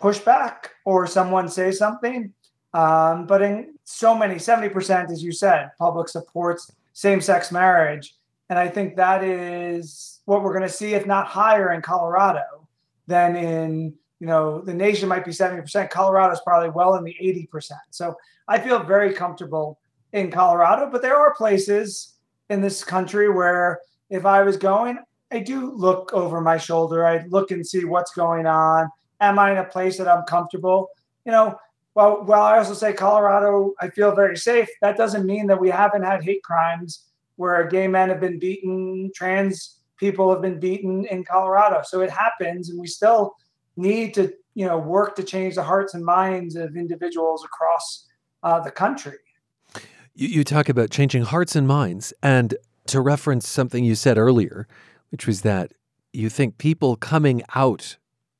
pushback 0.00 0.66
or 0.84 1.06
someone 1.06 1.48
say 1.48 1.72
something. 1.72 2.34
Um, 2.74 3.26
but 3.26 3.42
in 3.42 3.74
so 3.90 4.14
many, 4.14 4.36
70%, 4.36 5.10
as 5.10 5.22
you 5.22 5.32
said, 5.32 5.70
public 5.78 6.08
supports 6.08 6.72
same 6.92 7.20
sex 7.20 7.50
marriage. 7.50 8.16
And 8.48 8.58
I 8.58 8.68
think 8.68 8.96
that 8.96 9.22
is 9.22 10.20
what 10.24 10.42
we're 10.42 10.52
going 10.52 10.68
to 10.68 10.68
see, 10.68 10.94
if 10.94 11.06
not 11.06 11.26
higher 11.26 11.72
in 11.72 11.82
Colorado 11.82 12.66
than 13.06 13.36
in 13.36 13.94
you 14.20 14.26
know, 14.26 14.60
the 14.60 14.74
nation 14.74 15.08
might 15.08 15.24
be 15.24 15.30
70%. 15.30 15.88
Colorado 15.90 16.32
is 16.32 16.40
probably 16.44 16.68
well 16.68 16.94
in 16.96 17.04
the 17.04 17.16
80%. 17.20 17.72
So 17.90 18.14
I 18.46 18.58
feel 18.58 18.78
very 18.82 19.14
comfortable 19.14 19.78
in 20.12 20.30
Colorado, 20.30 20.90
but 20.92 21.00
there 21.02 21.16
are 21.16 21.34
places 21.34 22.14
in 22.50 22.60
this 22.60 22.84
country 22.84 23.30
where 23.30 23.80
if 24.10 24.26
I 24.26 24.42
was 24.42 24.58
going, 24.58 24.98
I 25.32 25.38
do 25.40 25.72
look 25.72 26.12
over 26.12 26.40
my 26.40 26.58
shoulder. 26.58 27.06
I 27.06 27.24
look 27.28 27.50
and 27.50 27.66
see 27.66 27.84
what's 27.84 28.12
going 28.12 28.46
on. 28.46 28.90
Am 29.20 29.38
I 29.38 29.52
in 29.52 29.58
a 29.58 29.64
place 29.64 29.96
that 29.96 30.08
I'm 30.08 30.24
comfortable? 30.24 30.90
You 31.24 31.32
know, 31.32 31.58
well, 31.94 32.24
well, 32.24 32.42
I 32.42 32.58
also 32.58 32.74
say 32.74 32.92
Colorado, 32.92 33.72
I 33.80 33.90
feel 33.90 34.14
very 34.14 34.36
safe. 34.36 34.68
That 34.80 34.96
doesn't 34.96 35.26
mean 35.26 35.46
that 35.48 35.60
we 35.60 35.70
haven't 35.70 36.04
had 36.04 36.22
hate 36.22 36.42
crimes 36.42 37.06
where 37.36 37.66
gay 37.66 37.88
men 37.88 38.08
have 38.10 38.20
been 38.20 38.38
beaten, 38.38 39.10
trans 39.14 39.80
people 39.96 40.30
have 40.30 40.42
been 40.42 40.60
beaten 40.60 41.04
in 41.06 41.24
Colorado. 41.24 41.82
So 41.84 42.00
it 42.00 42.10
happens, 42.10 42.70
and 42.70 42.80
we 42.80 42.86
still 42.86 43.34
need 43.76 44.14
to 44.14 44.32
you 44.54 44.66
know 44.66 44.78
work 44.78 45.16
to 45.16 45.22
change 45.22 45.54
the 45.54 45.62
hearts 45.62 45.94
and 45.94 46.04
minds 46.04 46.56
of 46.56 46.76
individuals 46.76 47.44
across 47.44 48.06
uh, 48.42 48.60
the 48.60 48.70
country. 48.70 49.18
You, 50.14 50.28
you 50.28 50.44
talk 50.44 50.68
about 50.68 50.90
changing 50.90 51.22
hearts 51.22 51.56
and 51.56 51.66
minds, 51.66 52.12
and 52.22 52.54
to 52.86 53.00
reference 53.00 53.48
something 53.48 53.84
you 53.84 53.94
said 53.94 54.18
earlier, 54.18 54.66
which 55.10 55.26
was 55.26 55.42
that 55.42 55.72
you 56.12 56.28
think 56.28 56.58
people 56.58 56.96
coming 56.96 57.42
out 57.54 57.96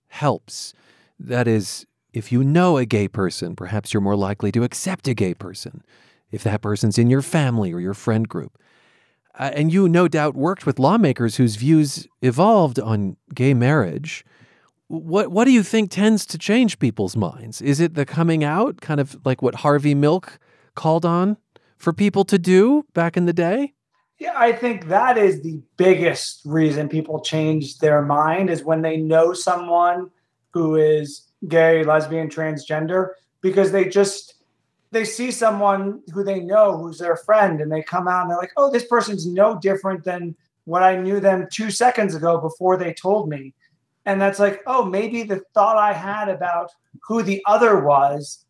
helps. 0.09 0.75
That 1.19 1.47
is, 1.47 1.87
if 2.12 2.33
you 2.33 2.43
know 2.45 2.76
a 2.76 2.85
gay 2.85 3.09
person, 3.09 3.57
perhaps 3.57 3.93
you're 3.93 4.00
more 4.00 4.17
likely 4.17 4.52
to 4.52 4.62
accept 4.62 5.09
a 5.09 5.14
gay 5.14 5.35
person 5.35 5.83
if 6.31 6.43
that 6.45 6.62
person's 6.62 6.99
in 6.99 7.11
your 7.11 7.23
family 7.23 7.73
or 7.73 7.81
your 7.81 7.95
friend 7.95 8.29
group. 8.29 8.59
uh, 9.38 9.50
and 9.55 9.73
you 9.73 9.88
no 9.88 10.09
doubt 10.09 10.35
worked 10.35 10.67
with 10.67 10.79
lawmakers 10.79 11.37
whose 11.37 11.57
views 11.57 12.07
evolved 12.23 12.79
on 12.79 13.17
gay 13.35 13.55
marriage. 13.55 14.25
What 14.88 15.31
what 15.31 15.45
do 15.45 15.52
you 15.52 15.62
think 15.62 15.90
tends 15.90 16.26
to 16.26 16.38
change 16.38 16.79
people's 16.79 17.17
minds? 17.17 17.62
Is 17.62 17.81
it 17.81 17.95
the 17.95 18.05
coming 18.05 18.43
out, 18.45 18.81
kind 18.81 19.00
of 19.00 19.17
like 19.25 19.40
what 19.40 19.57
Harvey 19.57 19.95
Milk 19.95 20.38
called 20.75 21.07
on 21.07 21.37
for 21.79 21.93
people 21.93 22.25
to 22.25 22.38
do 22.38 22.85
back 22.93 23.17
in 23.17 23.26
the 23.26 23.33
day? 23.33 23.73
Yeah, 24.19 24.35
I 24.37 24.52
think 24.52 24.88
that 24.88 25.17
is 25.17 25.43
the 25.43 25.62
biggest 25.79 26.43
reason 26.45 26.88
people 26.88 27.21
change 27.21 27.79
their 27.79 28.02
mind 28.02 28.50
is 28.50 28.62
when 28.64 28.83
they 28.83 28.99
know 28.99 29.33
someone 29.33 30.11
who 30.52 30.76
is 30.76 31.29
gay, 31.49 31.85
lesbian, 31.85 32.28
transgender, 32.28 33.11
because 33.40 33.73
they 33.73 33.88
just 33.88 34.35
they 34.92 35.04
see 35.04 35.30
someone 35.30 36.02
who 36.12 36.25
they 36.25 36.40
know 36.40 36.76
who's 36.76 36.99
their 36.99 37.16
friend 37.16 37.61
and 37.61 37.70
they 37.70 37.82
come 37.82 38.09
out 38.09 38.23
and 38.23 38.30
they're 38.30 38.38
like, 38.38 38.52
oh, 38.56 38.70
this 38.70 38.87
person's 38.87 39.26
no 39.26 39.59
different 39.59 40.04
than 40.04 40.35
what 40.64 40.82
I 40.82 40.97
knew 40.97 41.20
them 41.20 41.47
two 41.50 41.70
seconds 41.70 42.14
ago 42.14 42.40
before 42.40 42.76
they 42.76 42.92
told 42.92 43.28
me. 43.28 43.54
And 44.06 44.20
that's 44.20 44.38
like, 44.38 44.62
oh, 44.66 44.85
maybe 44.85 45.23
the 45.23 45.42
thought 45.54 45.76
I 45.76 45.92
had 45.92 46.28
about 46.28 46.70
who 47.06 47.23
the 47.23 47.42
other 47.47 47.85
was, 47.85 48.44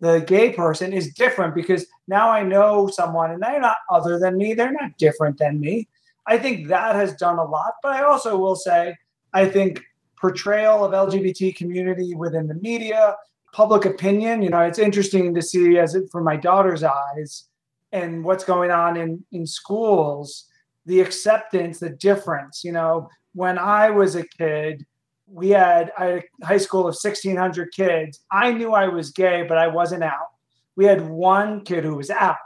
the 0.00 0.20
gay 0.20 0.52
person, 0.52 0.92
is 0.92 1.12
different 1.12 1.54
because 1.54 1.86
now 2.08 2.30
I 2.30 2.42
know 2.42 2.88
someone 2.88 3.30
and 3.30 3.42
they're 3.42 3.60
not 3.60 3.76
other 3.90 4.18
than 4.18 4.36
me. 4.36 4.54
They're 4.54 4.72
not 4.72 4.96
different 4.96 5.38
than 5.38 5.60
me. 5.60 5.88
I 6.26 6.38
think 6.38 6.68
that 6.68 6.94
has 6.94 7.14
done 7.16 7.38
a 7.38 7.44
lot. 7.44 7.74
But 7.82 7.92
I 7.92 8.02
also 8.02 8.38
will 8.38 8.56
say, 8.56 8.96
I 9.34 9.46
think 9.46 9.82
portrayal 10.22 10.84
of 10.84 10.92
LGBT 10.92 11.54
community 11.56 12.14
within 12.14 12.46
the 12.46 12.54
media, 12.54 13.16
public 13.52 13.84
opinion. 13.84 14.40
You 14.40 14.50
know, 14.50 14.60
it's 14.60 14.78
interesting 14.78 15.34
to 15.34 15.42
see 15.42 15.78
as 15.78 15.94
it 15.96 16.10
from 16.10 16.24
my 16.24 16.36
daughter's 16.36 16.84
eyes 16.84 17.48
and 17.90 18.24
what's 18.24 18.44
going 18.44 18.70
on 18.70 18.96
in 18.96 19.22
in 19.32 19.46
schools, 19.46 20.46
the 20.86 21.00
acceptance, 21.00 21.80
the 21.80 21.90
difference. 21.90 22.62
You 22.64 22.72
know, 22.72 23.10
when 23.34 23.58
I 23.58 23.90
was 23.90 24.14
a 24.14 24.26
kid, 24.26 24.86
we 25.26 25.50
had, 25.50 25.92
I 25.98 26.04
had 26.04 26.24
a 26.42 26.46
high 26.46 26.58
school 26.58 26.82
of 26.82 26.94
1600 26.94 27.72
kids. 27.72 28.20
I 28.30 28.52
knew 28.52 28.72
I 28.72 28.88
was 28.88 29.10
gay, 29.10 29.44
but 29.48 29.58
I 29.58 29.66
wasn't 29.66 30.04
out. 30.04 30.28
We 30.76 30.84
had 30.84 31.08
one 31.08 31.64
kid 31.64 31.84
who 31.84 31.96
was 31.96 32.10
out, 32.10 32.36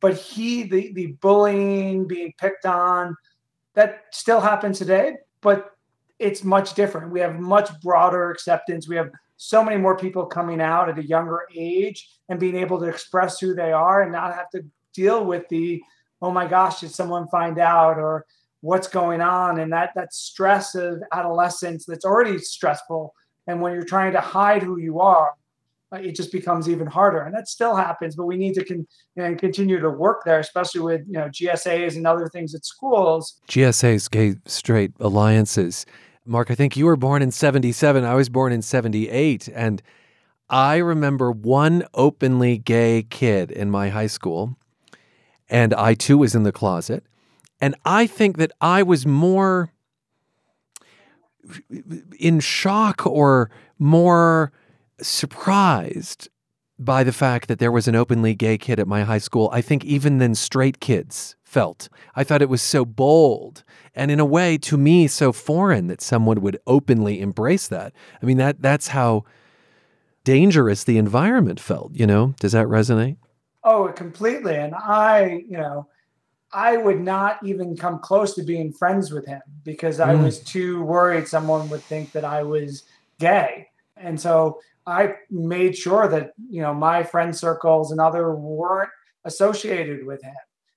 but 0.00 0.14
he, 0.14 0.62
the, 0.64 0.92
the 0.92 1.06
bullying, 1.20 2.06
being 2.06 2.32
picked 2.38 2.64
on, 2.66 3.16
that 3.74 4.04
still 4.12 4.40
happens 4.40 4.78
today, 4.78 5.16
but 5.40 5.71
it's 6.22 6.44
much 6.44 6.74
different. 6.74 7.12
We 7.12 7.20
have 7.20 7.40
much 7.40 7.68
broader 7.80 8.30
acceptance. 8.30 8.88
We 8.88 8.96
have 8.96 9.10
so 9.36 9.64
many 9.64 9.76
more 9.76 9.96
people 9.96 10.24
coming 10.24 10.60
out 10.60 10.88
at 10.88 10.98
a 10.98 11.04
younger 11.04 11.42
age 11.54 12.08
and 12.28 12.38
being 12.38 12.54
able 12.54 12.78
to 12.78 12.86
express 12.86 13.40
who 13.40 13.54
they 13.54 13.72
are 13.72 14.02
and 14.02 14.12
not 14.12 14.34
have 14.34 14.48
to 14.50 14.64
deal 14.94 15.24
with 15.24 15.48
the 15.48 15.82
oh 16.20 16.30
my 16.30 16.46
gosh 16.46 16.80
did 16.80 16.92
someone 16.92 17.26
find 17.26 17.58
out 17.58 17.98
or 17.98 18.24
what's 18.60 18.86
going 18.86 19.20
on? 19.20 19.58
And 19.58 19.72
that 19.72 19.90
that 19.96 20.14
stress 20.14 20.76
of 20.76 21.02
adolescence 21.12 21.84
that's 21.84 22.04
already 22.04 22.38
stressful. 22.38 23.14
And 23.48 23.60
when 23.60 23.72
you're 23.72 23.84
trying 23.84 24.12
to 24.12 24.20
hide 24.20 24.62
who 24.62 24.78
you 24.78 25.00
are 25.00 25.32
uh, 25.92 25.96
it 25.96 26.14
just 26.14 26.30
becomes 26.30 26.68
even 26.68 26.86
harder. 26.86 27.22
And 27.22 27.34
that 27.34 27.48
still 27.48 27.74
happens 27.74 28.14
but 28.14 28.26
we 28.26 28.36
need 28.36 28.54
to 28.54 28.64
con- 28.64 28.86
know, 29.16 29.34
continue 29.34 29.80
to 29.80 29.90
work 29.90 30.22
there 30.24 30.38
especially 30.38 30.82
with 30.82 31.00
you 31.08 31.14
know 31.14 31.28
gsas 31.28 31.96
and 31.96 32.06
other 32.06 32.28
things 32.28 32.54
at 32.54 32.64
schools. 32.64 33.40
GSA's 33.48 34.06
gay 34.06 34.36
straight 34.46 34.92
alliances 35.00 35.84
Mark, 36.24 36.50
I 36.50 36.54
think 36.54 36.76
you 36.76 36.86
were 36.86 36.96
born 36.96 37.20
in 37.22 37.30
77. 37.30 38.04
I 38.04 38.14
was 38.14 38.28
born 38.28 38.52
in 38.52 38.62
78. 38.62 39.48
And 39.48 39.82
I 40.48 40.76
remember 40.76 41.32
one 41.32 41.84
openly 41.94 42.58
gay 42.58 43.04
kid 43.08 43.50
in 43.50 43.70
my 43.70 43.88
high 43.88 44.06
school. 44.06 44.56
And 45.48 45.74
I 45.74 45.94
too 45.94 46.18
was 46.18 46.34
in 46.34 46.44
the 46.44 46.52
closet. 46.52 47.04
And 47.60 47.74
I 47.84 48.06
think 48.06 48.38
that 48.38 48.52
I 48.60 48.82
was 48.82 49.06
more 49.06 49.72
in 52.18 52.40
shock 52.40 53.06
or 53.06 53.50
more 53.78 54.52
surprised 55.00 56.28
by 56.78 57.04
the 57.04 57.12
fact 57.12 57.48
that 57.48 57.58
there 57.58 57.72
was 57.72 57.88
an 57.88 57.94
openly 57.94 58.34
gay 58.34 58.58
kid 58.58 58.78
at 58.80 58.88
my 58.88 59.02
high 59.02 59.18
school, 59.18 59.48
I 59.52 59.60
think 59.60 59.84
even 59.84 60.18
than 60.18 60.34
straight 60.34 60.80
kids 60.80 61.36
felt. 61.52 61.90
I 62.16 62.24
thought 62.24 62.40
it 62.40 62.48
was 62.48 62.62
so 62.62 62.84
bold 62.86 63.62
and 63.94 64.10
in 64.10 64.18
a 64.18 64.24
way 64.24 64.56
to 64.56 64.78
me 64.78 65.06
so 65.06 65.32
foreign 65.32 65.86
that 65.88 66.00
someone 66.00 66.40
would 66.40 66.58
openly 66.66 67.20
embrace 67.20 67.68
that. 67.68 67.92
I 68.22 68.26
mean 68.26 68.38
that 68.38 68.62
that's 68.62 68.88
how 68.88 69.24
dangerous 70.24 70.84
the 70.84 70.96
environment 70.96 71.60
felt, 71.60 71.94
you 71.94 72.06
know? 72.06 72.34
Does 72.40 72.52
that 72.52 72.68
resonate? 72.68 73.18
Oh, 73.64 73.88
completely. 73.88 74.56
And 74.56 74.74
I, 74.74 75.44
you 75.46 75.58
know, 75.58 75.88
I 76.52 76.78
would 76.78 77.00
not 77.00 77.38
even 77.44 77.76
come 77.76 77.98
close 77.98 78.34
to 78.36 78.42
being 78.42 78.72
friends 78.72 79.10
with 79.10 79.26
him 79.26 79.42
because 79.62 80.00
I 80.00 80.14
mm. 80.14 80.24
was 80.24 80.40
too 80.40 80.82
worried 80.82 81.28
someone 81.28 81.68
would 81.68 81.82
think 81.82 82.12
that 82.12 82.24
I 82.24 82.44
was 82.44 82.84
gay. 83.18 83.68
And 83.96 84.18
so 84.18 84.60
I 84.86 85.14
made 85.30 85.76
sure 85.76 86.08
that, 86.08 86.32
you 86.48 86.62
know, 86.62 86.72
my 86.72 87.02
friend 87.02 87.36
circles 87.36 87.92
and 87.92 88.00
other 88.00 88.34
weren't 88.34 88.90
associated 89.24 90.06
with 90.06 90.22
him 90.22 90.34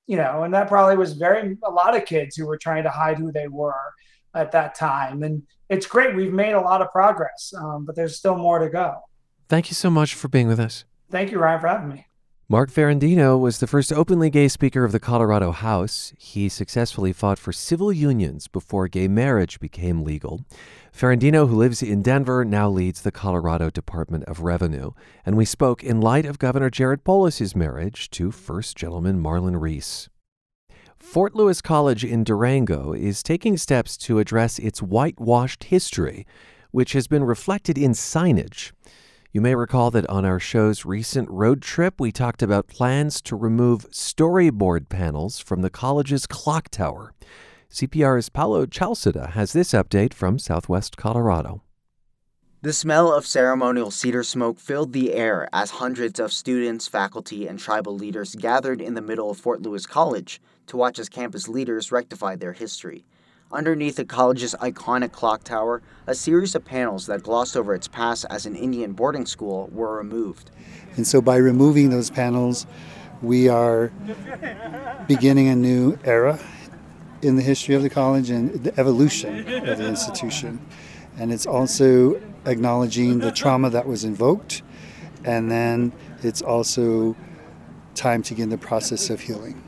you 0.08 0.18
know, 0.18 0.44
and 0.44 0.54
that 0.54 0.68
probably 0.68 0.98
was 0.98 1.14
very 1.14 1.58
a 1.64 1.72
lot 1.72 1.96
of 1.96 2.06
kids 2.06 2.36
who 2.36 2.46
were 2.46 2.58
trying 2.58 2.84
to 2.84 2.90
hide 2.90 3.18
who 3.18 3.32
they 3.32 3.48
were 3.48 3.94
at 4.34 4.52
that 4.52 4.76
time. 4.76 5.24
And 5.24 5.44
it's 5.70 5.86
great. 5.86 6.16
We've 6.16 6.34
made 6.34 6.54
a 6.54 6.62
lot 6.62 6.82
of 6.82 6.92
progress, 6.92 7.54
um, 7.58 7.86
but 7.86 7.96
there's 7.96 8.18
still 8.18 8.38
more 8.38 8.60
to 8.60 8.70
go. 8.70 9.00
Thank 9.48 9.70
you 9.70 9.76
so 9.76 9.90
much 9.90 10.14
for 10.14 10.28
being 10.28 10.48
with 10.48 10.60
us. 10.60 10.86
Thank 11.10 11.32
you, 11.32 11.40
Ryan, 11.40 11.62
for 11.62 11.68
having 11.68 11.90
me. 11.90 12.08
Mark 12.48 12.70
Ferrandino 12.70 13.40
was 13.40 13.58
the 13.58 13.66
first 13.66 13.92
openly 13.92 14.30
gay 14.30 14.48
Speaker 14.48 14.84
of 14.84 14.92
the 14.92 15.00
Colorado 15.00 15.52
House. 15.52 16.14
He 16.20 16.48
successfully 16.48 17.12
fought 17.12 17.40
for 17.40 17.52
civil 17.52 17.92
unions 17.92 18.48
before 18.48 18.88
gay 18.88 19.08
marriage 19.08 19.60
became 19.60 20.04
legal. 20.04 20.46
Ferrandino, 20.96 21.50
who 21.50 21.56
lives 21.56 21.82
in 21.82 22.04
Denver, 22.04 22.46
now 22.46 22.70
leads 22.70 23.02
the 23.02 23.12
Colorado 23.12 23.72
Department 23.72 24.26
of 24.26 24.42
Revenue. 24.42 24.92
And 25.26 25.36
we 25.36 25.44
spoke 25.44 25.84
in 25.84 26.00
light 26.00 26.28
of 26.28 26.38
Governor 26.38 26.70
Jared 26.70 27.04
Polis's 27.04 27.56
marriage 27.56 28.12
to 28.12 28.30
First 28.30 28.78
Gentleman 28.78 29.20
Marlon 29.20 29.60
Reese. 29.60 30.08
Fort 31.00 31.34
Lewis 31.34 31.64
College 31.64 32.06
in 32.06 32.24
Durango 32.24 32.94
is 32.94 33.24
taking 33.24 33.58
steps 33.58 33.98
to 33.98 34.20
address 34.20 34.60
its 34.60 34.84
whitewashed 34.84 35.64
history, 35.64 36.28
which 36.70 36.94
has 36.94 37.08
been 37.08 37.24
reflected 37.24 37.76
in 37.76 37.94
signage. 37.94 38.72
You 39.36 39.42
may 39.42 39.54
recall 39.54 39.92
that 39.92 40.10
on 40.10 40.24
our 40.24 40.40
show's 40.40 40.86
recent 40.86 41.30
road 41.30 41.62
trip, 41.62 42.00
we 42.00 42.14
talked 42.14 42.42
about 42.42 42.70
plans 42.70 43.22
to 43.24 43.36
remove 43.36 43.92
storyboard 43.92 44.88
panels 44.88 45.40
from 45.40 45.62
the 45.62 45.70
college's 45.70 46.26
clock 46.26 46.70
tower. 46.70 47.14
CPR's 47.70 48.30
Paolo 48.30 48.66
Zialcita 48.66 49.32
has 49.32 49.52
this 49.52 49.74
update 49.74 50.14
from 50.14 50.40
southwest 50.40 50.96
Colorado. 50.96 51.62
The 52.62 52.72
smell 52.72 53.12
of 53.12 53.28
ceremonial 53.28 53.92
cedar 53.92 54.24
smoke 54.24 54.58
filled 54.58 54.94
the 54.94 55.14
air 55.14 55.50
as 55.52 55.70
hundreds 55.70 56.18
of 56.18 56.32
students, 56.32 56.88
faculty, 56.88 57.46
and 57.46 57.60
tribal 57.60 57.94
leaders 57.94 58.36
gathered 58.36 58.80
in 58.80 58.94
the 58.94 59.02
middle 59.02 59.30
of 59.30 59.38
Fort 59.38 59.62
Lewis 59.62 59.86
College 59.86 60.42
to 60.68 60.78
watch 60.78 60.98
as 60.98 61.10
campus 61.10 61.50
leaders 61.50 61.92
rectify 61.92 62.38
their 62.38 62.54
history. 62.54 63.06
Underneath 63.56 63.96
the 63.96 64.04
college's 64.04 64.54
iconic 64.56 65.14
clock 65.14 65.46
tower, 65.46 65.82
a 66.08 66.14
series 66.14 66.56
of 66.56 66.66
panels 66.66 67.06
that 67.06 67.24
glossed 67.24 67.56
over 67.56 67.74
its 67.74 67.88
past 67.88 68.26
as 68.30 68.46
an 68.46 68.54
Indian 68.54 68.92
boarding 68.92 69.26
school 69.26 69.70
were 69.72 69.96
removed. 69.96 70.52
And 70.98 71.08
so 71.08 71.22
by 71.22 71.38
removing 71.38 71.90
those 71.90 72.10
panels, 72.10 72.68
we 73.22 73.48
are 73.48 73.94
beginning 75.08 75.48
a 75.48 75.56
new 75.56 75.98
era 76.04 76.38
in 77.22 77.38
the 77.38 77.42
history 77.42 77.76
of 77.76 77.82
the 77.82 77.90
college 77.90 78.30
and 78.30 78.62
the 78.62 78.78
evolution 78.78 79.40
of 79.70 79.78
the 79.78 79.88
institution. 79.88 80.60
And 81.18 81.32
it's 81.32 81.46
also 81.46 82.22
acknowledging 82.46 83.20
the 83.20 83.32
trauma 83.32 83.70
that 83.70 83.88
was 83.88 84.04
invoked, 84.04 84.64
and 85.24 85.50
then 85.50 85.94
it's 86.24 86.42
also 86.42 87.16
time 87.94 88.22
to 88.24 88.34
begin 88.34 88.50
the 88.50 88.58
process 88.58 89.10
of 89.10 89.22
healing. 89.22 89.64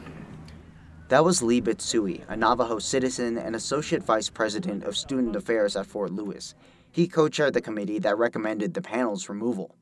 That 1.10 1.24
was 1.24 1.42
Lee 1.42 1.62
Bitsui, 1.62 2.24
a 2.28 2.36
Navajo 2.36 2.80
citizen 2.80 3.38
and 3.38 3.56
Associate 3.56 4.04
Vice 4.04 4.30
President 4.30 4.84
of 4.84 4.98
Student 4.98 5.38
Affairs 5.38 5.78
at 5.78 5.86
Fort 5.86 6.12
Lewis. 6.12 6.54
He 6.92 7.08
co 7.08 7.30
chaired 7.30 7.54
the 7.54 7.62
committee 7.62 7.98
that 8.00 8.18
recommended 8.18 8.74
the 8.74 8.82
panel's 8.82 9.30
removal. 9.30 9.74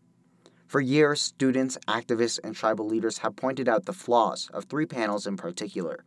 For 0.68 0.82
years, 0.82 1.20
students, 1.20 1.80
activists, 1.88 2.40
and 2.44 2.56
tribal 2.56 2.86
leaders 2.86 3.18
have 3.20 3.36
pointed 3.36 3.68
out 3.68 3.86
the 3.86 3.92
flaws 3.92 4.52
of 4.54 4.66
three 4.66 4.86
panels 4.86 5.26
in 5.26 5.36
particular. 5.36 6.04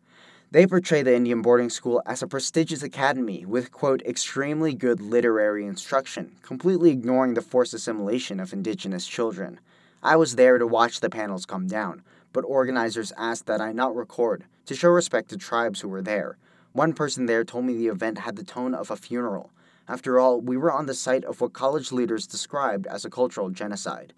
They 0.53 0.69
portray 0.69 1.03
the 1.03 1.17
Indian 1.17 1.43
boarding 1.43 1.71
school 1.71 2.01
as 2.07 2.23
a 2.23 2.29
prestigious 2.29 2.85
academy 2.85 3.45
with, 3.45 3.73
quote, 3.73 4.03
extremely 4.03 4.73
good 4.73 5.01
literary 5.01 5.67
instruction, 5.67 6.37
completely 6.43 6.91
ignoring 6.91 7.35
the 7.35 7.43
forced 7.43 7.75
assimilation 7.75 8.39
of 8.39 8.53
indigenous 8.53 9.05
children. 9.05 9.59
I 10.01 10.15
was 10.15 10.37
there 10.37 10.59
to 10.59 10.67
watch 10.67 11.01
the 11.01 11.11
panels 11.11 11.45
come 11.45 11.67
down, 11.67 12.05
but 12.39 12.45
organizers 12.45 13.13
asked 13.17 13.47
that 13.47 13.61
I 13.61 13.73
not 13.73 13.97
record 13.97 14.45
to 14.65 14.77
show 14.77 14.91
respect 14.91 15.29
to 15.31 15.37
tribes 15.37 15.81
who 15.81 15.89
were 15.89 16.01
there. 16.01 16.39
One 16.71 16.93
person 16.93 17.27
there 17.27 17.43
told 17.43 17.65
me 17.65 17.77
the 17.77 17.89
event 17.89 18.19
had 18.19 18.37
the 18.37 18.45
tone 18.45 18.77
of 18.77 18.93
a 18.93 18.97
funeral. 18.97 19.51
After 19.89 20.21
all, 20.21 20.41
we 20.41 20.57
were 20.57 20.71
on 20.71 20.87
the 20.87 20.95
site 20.95 21.25
of 21.25 21.41
what 21.41 21.53
college 21.53 21.91
leaders 21.91 22.29
described 22.29 22.87
as 22.87 23.05
a 23.05 23.11
cultural 23.11 23.51
genocide. 23.51 24.13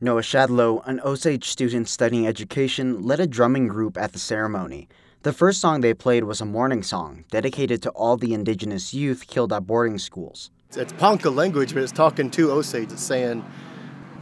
Noah 0.00 0.22
Shadlow, 0.22 0.80
an 0.86 0.98
Osage 1.00 1.44
student 1.50 1.90
studying 1.90 2.26
education, 2.26 3.02
led 3.02 3.20
a 3.20 3.26
drumming 3.26 3.68
group 3.68 3.98
at 3.98 4.14
the 4.14 4.18
ceremony. 4.18 4.88
The 5.22 5.34
first 5.34 5.60
song 5.60 5.82
they 5.82 5.92
played 5.92 6.24
was 6.24 6.40
a 6.40 6.46
mourning 6.46 6.82
song 6.82 7.26
dedicated 7.30 7.82
to 7.82 7.90
all 7.90 8.16
the 8.16 8.32
indigenous 8.32 8.94
youth 8.94 9.26
killed 9.26 9.52
at 9.52 9.66
boarding 9.66 9.98
schools. 9.98 10.50
It's 10.74 10.94
Ponca 10.94 11.28
language, 11.28 11.74
but 11.74 11.82
it's 11.82 11.92
talking 11.92 12.30
to 12.30 12.50
Osage. 12.50 12.92
It's 12.92 13.02
saying, 13.02 13.44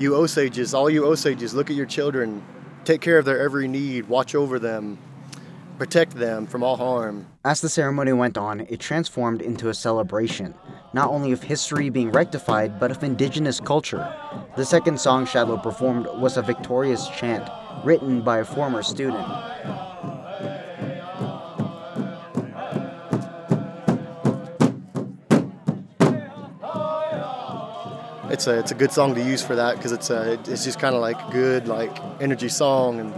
You 0.01 0.17
Osages, 0.17 0.75
all 0.75 0.91
you 0.91 1.05
Osages, 1.07 1.55
look 1.55 1.71
at 1.71 1.77
your 1.77 1.87
children, 1.87 2.45
take 2.87 3.01
care 3.01 3.19
of 3.19 3.25
their 3.25 3.41
every 3.41 3.67
need, 3.67 4.09
watch 4.09 4.35
over 4.35 4.59
them, 4.59 4.97
protect 5.77 6.15
them 6.15 6.47
from 6.47 6.63
all 6.63 6.77
harm. 6.77 7.27
As 7.45 7.61
the 7.61 7.69
ceremony 7.69 8.13
went 8.13 8.39
on, 8.39 8.61
it 8.61 8.79
transformed 8.79 9.43
into 9.43 9.69
a 9.69 9.75
celebration, 9.75 10.55
not 10.95 11.11
only 11.11 11.33
of 11.33 11.43
history 11.43 11.91
being 11.91 12.13
rectified, 12.13 12.79
but 12.79 12.93
of 12.93 13.03
indigenous 13.03 13.59
culture. 13.61 14.15
The 14.57 14.65
second 14.65 15.01
song 15.01 15.27
Shadlow 15.27 15.63
performed 15.63 16.07
was 16.15 16.37
a 16.37 16.43
victorious 16.43 17.09
chant, 17.09 17.51
written 17.85 18.23
by 18.23 18.39
a 18.39 18.45
former 18.45 18.83
student. 18.83 19.27
It's 28.29 28.49
a 28.49 28.59
it's 28.59 28.73
a 28.73 28.75
good 28.75 28.91
song 28.91 29.15
to 29.15 29.23
use 29.23 29.41
for 29.43 29.55
that 29.55 29.77
because 29.77 29.93
it's 29.93 30.11
a 30.11 30.33
it's 30.47 30.65
just 30.65 30.81
kind 30.81 30.95
of 30.95 31.01
like 31.01 31.31
good 31.31 31.69
like 31.69 31.97
energy 32.21 32.49
song 32.49 32.99
and 32.99 33.15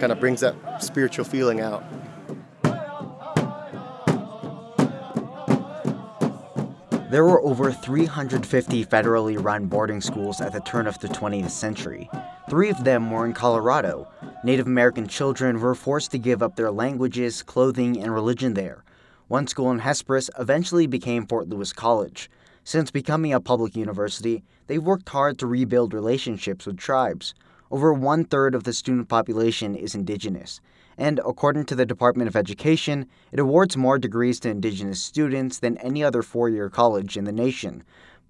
kind 0.00 0.10
of 0.10 0.18
brings 0.18 0.40
that 0.40 0.82
spiritual 0.82 1.24
feeling 1.24 1.60
out. 1.60 1.84
There 7.12 7.24
were 7.24 7.42
over 7.42 7.70
350 7.70 8.86
federally 8.86 9.42
run 9.42 9.66
boarding 9.66 10.00
schools 10.00 10.40
at 10.40 10.52
the 10.52 10.60
turn 10.60 10.86
of 10.86 10.98
the 10.98 11.08
20th 11.08 11.50
century. 11.50 12.10
Three 12.48 12.70
of 12.70 12.84
them 12.84 13.10
were 13.10 13.26
in 13.26 13.34
Colorado. 13.34 14.08
Native 14.42 14.66
American 14.66 15.06
children 15.06 15.60
were 15.60 15.74
forced 15.74 16.10
to 16.12 16.18
give 16.18 16.42
up 16.42 16.56
their 16.56 16.70
languages, 16.70 17.42
clothing, 17.42 18.02
and 18.02 18.12
religion 18.12 18.54
there. 18.54 18.82
One 19.28 19.46
school 19.46 19.70
in 19.70 19.80
Hesperus 19.80 20.30
eventually 20.38 20.86
became 20.86 21.26
Fort 21.26 21.48
Lewis 21.48 21.72
College. 21.72 22.30
Since 22.64 22.92
becoming 22.92 23.32
a 23.32 23.40
public 23.40 23.74
university, 23.74 24.44
they've 24.68 24.82
worked 24.82 25.08
hard 25.08 25.36
to 25.38 25.48
rebuild 25.48 25.92
relationships 25.92 26.64
with 26.64 26.76
tribes. 26.76 27.34
Over 27.72 27.92
one 27.92 28.24
third 28.24 28.54
of 28.54 28.62
the 28.62 28.72
student 28.72 29.08
population 29.08 29.74
is 29.74 29.96
indigenous, 29.96 30.60
and 30.96 31.18
according 31.26 31.64
to 31.66 31.74
the 31.74 31.84
Department 31.84 32.28
of 32.28 32.36
Education, 32.36 33.08
it 33.32 33.40
awards 33.40 33.76
more 33.76 33.98
degrees 33.98 34.38
to 34.40 34.50
indigenous 34.50 35.02
students 35.02 35.58
than 35.58 35.76
any 35.78 36.04
other 36.04 36.22
four 36.22 36.48
year 36.48 36.70
college 36.70 37.16
in 37.16 37.24
the 37.24 37.32
nation. 37.32 37.82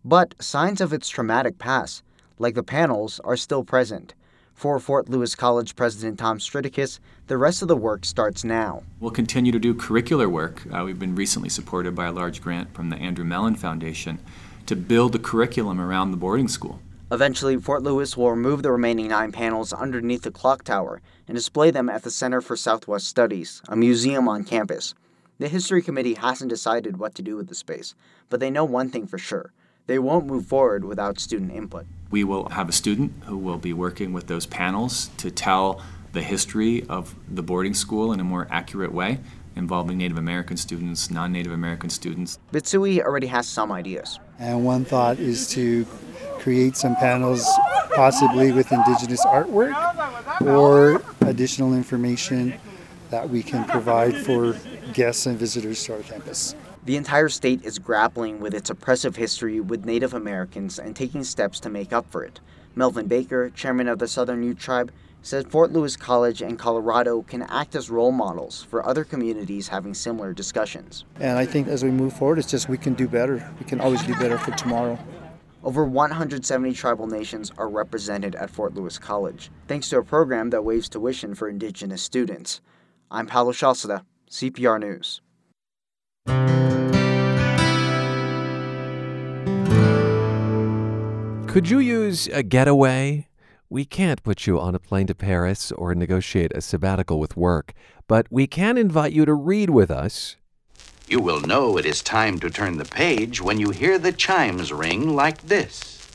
But 0.03 0.35
signs 0.43 0.81
of 0.81 0.95
its 0.95 1.11
traumatic 1.11 1.59
past, 1.59 2.03
like 2.39 2.55
the 2.55 2.63
panels, 2.63 3.21
are 3.25 3.37
still 3.37 3.65
present. 3.65 4.15
For 4.63 4.79
Fort 4.79 5.09
Lewis 5.09 5.35
College 5.35 5.75
President 5.75 6.21
Tom 6.21 6.39
Stritikus, 6.39 7.01
the 7.27 7.37
rest 7.37 7.63
of 7.63 7.67
the 7.67 7.77
work 7.77 8.05
starts 8.05 8.45
now. 8.45 8.85
We'll 9.01 9.11
continue 9.11 9.51
to 9.51 9.59
do 9.59 9.75
curricular 9.75 10.31
work. 10.31 10.63
Uh, 10.73 10.85
we've 10.85 11.01
been 11.01 11.17
recently 11.17 11.49
supported 11.49 11.97
by 11.97 12.07
a 12.07 12.13
large 12.13 12.41
grant 12.41 12.73
from 12.73 12.89
the 12.89 12.95
Andrew 12.95 13.25
Mellon 13.25 13.57
Foundation 13.57 14.21
to 14.67 14.77
build 14.77 15.15
the 15.15 15.19
curriculum 15.19 15.81
around 15.81 16.13
the 16.13 16.17
boarding 16.17 16.47
school. 16.47 16.81
Eventually, 17.11 17.57
Fort 17.57 17.83
Lewis 17.83 18.17
will 18.17 18.31
remove 18.31 18.63
the 18.63 18.71
remaining 18.71 19.09
nine 19.09 19.33
panels 19.33 19.73
underneath 19.73 20.23
the 20.23 20.31
clock 20.31 20.63
tower 20.63 21.03
and 21.27 21.35
display 21.35 21.73
them 21.73 21.89
at 21.89 22.05
the 22.05 22.11
Center 22.13 22.41
for 22.41 22.57
Southwest 22.57 23.09
Studies, 23.09 23.63
a 23.67 23.75
museum 23.75 24.29
on 24.29 24.45
campus. 24.45 24.95
The 25.41 25.49
History 25.49 25.83
Committee 25.83 26.15
hasn't 26.15 26.51
decided 26.51 26.99
what 26.99 27.17
to 27.17 27.23
do 27.23 27.35
with 27.35 27.49
the 27.49 27.57
space, 27.57 27.97
but 28.29 28.39
they 28.39 28.49
know 28.49 28.65
one 28.65 28.91
thing 28.91 29.09
for 29.09 29.19
sure 29.19 29.53
they 29.89 29.99
won't 29.99 30.27
move 30.27 30.47
forward 30.47 30.85
without 30.85 31.19
student 31.19 31.51
input. 31.51 31.85
We 32.13 32.25
will 32.25 32.51
have 32.51 32.69
a 32.69 32.73
student 32.73 33.11
who 33.25 33.39
will 33.39 33.57
be 33.57 33.73
working 33.73 34.13
with 34.13 34.27
those 34.27 34.45
panels 34.45 35.09
to 35.17 35.31
tell 35.31 35.83
the 36.13 36.21
history 36.21 36.85
of 36.87 37.15
the 37.27 37.43
boarding 37.43 37.73
school 37.73 38.13
in 38.13 38.21
a 38.21 38.25
more 38.25 38.47
accurate 38.51 38.93
way, 38.93 39.19
involving 39.57 39.97
Native 39.97 40.19
American 40.19 40.59
students, 40.59 41.11
non 41.11 41.33
Native 41.33 41.53
American 41.53 41.89
students. 41.89 42.39
Bitsui 42.53 43.01
already 43.01 43.29
has 43.29 43.49
some 43.49 43.73
ideas. 43.73 44.21
And 44.39 44.63
one 44.63 44.85
thought 44.85 45.19
is 45.19 45.49
to 45.53 45.87
create 46.39 46.77
some 46.77 46.97
panels, 46.97 47.49
possibly 47.95 48.53
with 48.53 48.71
indigenous 48.71 49.25
artwork 49.25 49.73
or 50.43 51.03
additional 51.23 51.73
information 51.73 52.53
that 53.09 53.31
we 53.31 53.43
can 53.43 53.65
provide 53.65 54.15
for 54.19 54.55
guests 54.93 55.25
and 55.25 55.39
visitors 55.39 55.83
to 55.85 55.95
our 55.95 56.01
campus. 56.01 56.55
The 56.85 56.97
entire 56.97 57.29
state 57.29 57.65
is 57.65 57.79
grappling 57.79 58.41
with 58.41 58.55
its 58.55 58.69
oppressive 58.69 59.15
history 59.15 59.61
with 59.61 59.85
Native 59.85 60.15
Americans 60.15 60.81
and 60.81 60.97
taking 60.97 61.23
steps 61.23 61.61
to 61.61 61.71
make 61.71 61.93
up 61.93 62.11
for 62.11 62.25
it. 62.25 62.41
Melvin 62.75 63.07
Baker, 63.07 63.51
chairman 63.51 63.87
of 63.87 64.01
the 64.01 64.09
Southern 64.09 64.43
Ute 64.43 64.59
Tribe, 64.59 64.91
said 65.23 65.49
Fort 65.49 65.73
Lewis 65.73 65.95
College 65.95 66.43
and 66.43 66.59
Colorado 66.59 67.23
can 67.23 67.43
act 67.43 67.77
as 67.77 67.89
role 67.89 68.11
models 68.11 68.65
for 68.65 68.85
other 68.85 69.05
communities 69.05 69.69
having 69.69 69.95
similar 69.95 70.33
discussions. 70.33 71.05
And 71.21 71.39
I 71.39 71.47
think 71.47 71.69
as 71.69 71.85
we 71.85 71.93
move 71.93 72.15
forward, 72.15 72.41
it's 72.41 72.51
just 72.51 72.69
we 72.69 72.79
can 72.79 72.95
do 72.95 73.07
better. 73.07 73.49
We 73.61 73.65
can 73.65 73.81
always 73.81 74.03
do 74.03 74.17
better 74.17 74.37
for 74.37 74.51
tomorrow. 74.51 74.99
Over 75.63 75.85
170 75.85 76.73
tribal 76.73 77.07
nations 77.07 77.53
are 77.59 77.69
represented 77.69 78.35
at 78.35 78.51
Fort 78.51 78.75
Lewis 78.75 78.99
College, 78.99 79.53
thanks 79.69 79.89
to 79.91 79.99
a 79.99 80.03
program 80.03 80.51
that 80.51 80.65
waives 80.65 80.89
tuition 80.89 81.37
for 81.37 81.49
Indigenous 81.49 82.03
students. 82.03 82.61
I'm 83.09 83.29
Paolo 83.29 83.53
Zialcita, 83.53 84.05
CPR 84.29 84.81
News. 84.81 85.21
Could 91.53 91.69
you 91.69 91.81
use 91.81 92.29
a 92.29 92.43
getaway? 92.43 93.29
We 93.69 93.85
can't 93.85 94.23
put 94.23 94.47
you 94.47 94.59
on 94.59 94.75
a 94.75 94.79
plane 94.79 95.07
to 95.09 95.15
Paris 95.15 95.71
or 95.71 95.95
negotiate 95.95 96.51
a 96.55 96.63
sabbatical 96.63 97.21
with 97.21 97.37
work, 97.37 97.75
but 98.09 98.27
we 98.31 98.47
can 98.47 98.79
invite 98.79 99.13
you 99.13 99.27
to 99.27 99.35
read 99.35 99.69
with 99.69 99.91
us. 99.91 100.37
You 101.07 101.21
will 101.21 101.43
know 101.43 101.77
it 101.77 101.85
is 101.85 102.01
time 102.01 102.39
to 102.39 102.49
turn 102.49 102.79
the 102.79 102.87
page 102.87 103.43
when 103.43 103.61
you 103.61 103.69
hear 103.69 103.99
the 103.99 104.13
chimes 104.13 104.73
ring 104.73 105.15
like 105.15 105.43
this. 105.43 106.11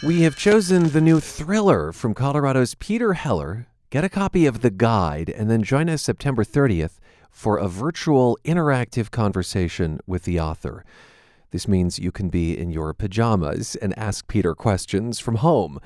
We 0.00 0.20
have 0.20 0.36
chosen 0.36 0.90
the 0.90 1.00
new 1.00 1.18
thriller 1.18 1.90
from 1.90 2.14
Colorado's 2.14 2.76
Peter 2.76 3.14
Heller. 3.14 3.66
Get 3.90 4.04
a 4.04 4.08
copy 4.08 4.46
of 4.46 4.60
The 4.60 4.70
Guide 4.70 5.28
and 5.28 5.50
then 5.50 5.64
join 5.64 5.88
us 5.88 6.02
September 6.02 6.44
30th 6.44 7.00
for 7.36 7.58
a 7.58 7.68
virtual 7.68 8.38
interactive 8.46 9.10
conversation 9.10 10.00
with 10.06 10.22
the 10.22 10.40
author. 10.40 10.82
This 11.50 11.68
means 11.68 11.98
you 11.98 12.10
can 12.10 12.30
be 12.30 12.56
in 12.56 12.70
your 12.70 12.94
pajamas 12.94 13.76
and 13.76 13.96
ask 13.98 14.26
Peter 14.26 14.54
questions 14.54 15.20
from 15.20 15.36
home. 15.36 15.78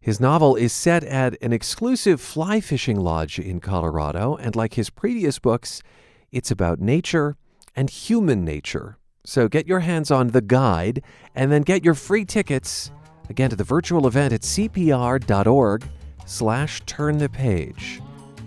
His 0.00 0.20
novel 0.20 0.54
is 0.54 0.72
set 0.72 1.02
at 1.02 1.36
an 1.42 1.52
exclusive 1.52 2.20
fly 2.20 2.60
fishing 2.60 3.00
lodge 3.00 3.40
in 3.40 3.58
Colorado, 3.58 4.36
and 4.36 4.54
like 4.54 4.74
his 4.74 4.88
previous 4.88 5.40
books, 5.40 5.82
it's 6.30 6.52
about 6.52 6.78
nature 6.78 7.36
and 7.74 7.90
human 7.90 8.44
nature. 8.44 8.96
So 9.24 9.48
get 9.48 9.66
your 9.66 9.80
hands 9.80 10.12
on 10.12 10.28
the 10.28 10.40
guide 10.40 11.02
and 11.34 11.50
then 11.50 11.62
get 11.62 11.84
your 11.84 11.94
free 11.94 12.24
tickets 12.24 12.92
again 13.28 13.50
to 13.50 13.56
the 13.56 13.64
virtual 13.64 14.06
event 14.06 14.32
at 14.32 14.42
cpr.org 14.42 15.84
slash 16.26 16.80
turn 16.86 17.18
the 17.18 17.28
page. 17.28 18.00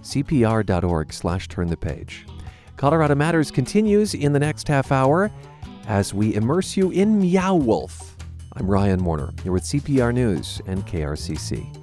cpr.org 0.10 1.14
slash 1.14 1.48
turn 1.48 1.68
the 1.68 1.78
page. 1.78 2.26
Colorado 2.78 3.16
Matters 3.16 3.52
continues 3.52 4.14
in 4.14 4.34
the 4.34 4.40
next 4.40 4.68
half 4.68 4.92
hour 4.92 5.32
as 5.88 6.14
we 6.14 6.36
immerse 6.36 6.78
you 6.78 6.92
in 6.92 7.20
Meow 7.20 7.56
Wolf. 7.56 8.16
I'm 8.54 8.70
Ryan 8.70 9.04
Warner, 9.04 9.32
here 9.44 9.52
with 9.52 9.64
CPR 9.64 10.14
News 10.14 10.62
and 10.66 10.86
KRCC. 10.86 11.76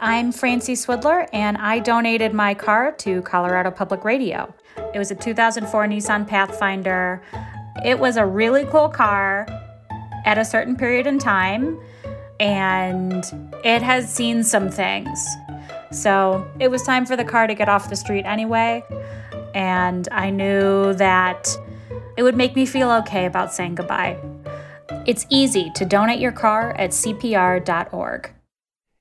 I'm 0.00 0.32
Francie 0.32 0.74
Swidler, 0.74 1.28
and 1.32 1.56
I 1.58 1.78
donated 1.78 2.34
my 2.34 2.54
car 2.54 2.92
to 2.98 3.22
Colorado 3.22 3.70
Public 3.70 4.04
Radio. 4.04 4.52
It 4.92 4.98
was 4.98 5.10
a 5.10 5.14
2004 5.14 5.86
Nissan 5.86 6.26
Pathfinder. 6.26 7.22
It 7.84 7.98
was 7.98 8.16
a 8.16 8.26
really 8.26 8.64
cool 8.66 8.88
car 8.88 9.46
at 10.24 10.38
a 10.38 10.44
certain 10.44 10.76
period 10.76 11.06
in 11.06 11.18
time, 11.18 11.78
and 12.42 13.24
it 13.64 13.82
has 13.82 14.12
seen 14.12 14.42
some 14.42 14.70
things. 14.70 15.24
So 15.92 16.46
it 16.58 16.68
was 16.68 16.82
time 16.82 17.06
for 17.06 17.16
the 17.16 17.24
car 17.24 17.46
to 17.46 17.54
get 17.54 17.68
off 17.68 17.88
the 17.88 17.96
street 17.96 18.24
anyway 18.24 18.82
and 19.54 20.08
I 20.12 20.30
knew 20.30 20.94
that 20.94 21.56
it 22.16 22.22
would 22.22 22.36
make 22.36 22.54
me 22.56 22.66
feel 22.66 22.90
okay 22.90 23.26
about 23.26 23.52
saying 23.52 23.76
goodbye. 23.76 24.18
It's 25.06 25.26
easy 25.28 25.70
to 25.74 25.84
donate 25.84 26.20
your 26.20 26.32
car 26.32 26.72
at 26.78 26.90
CPR.org. 26.90 28.30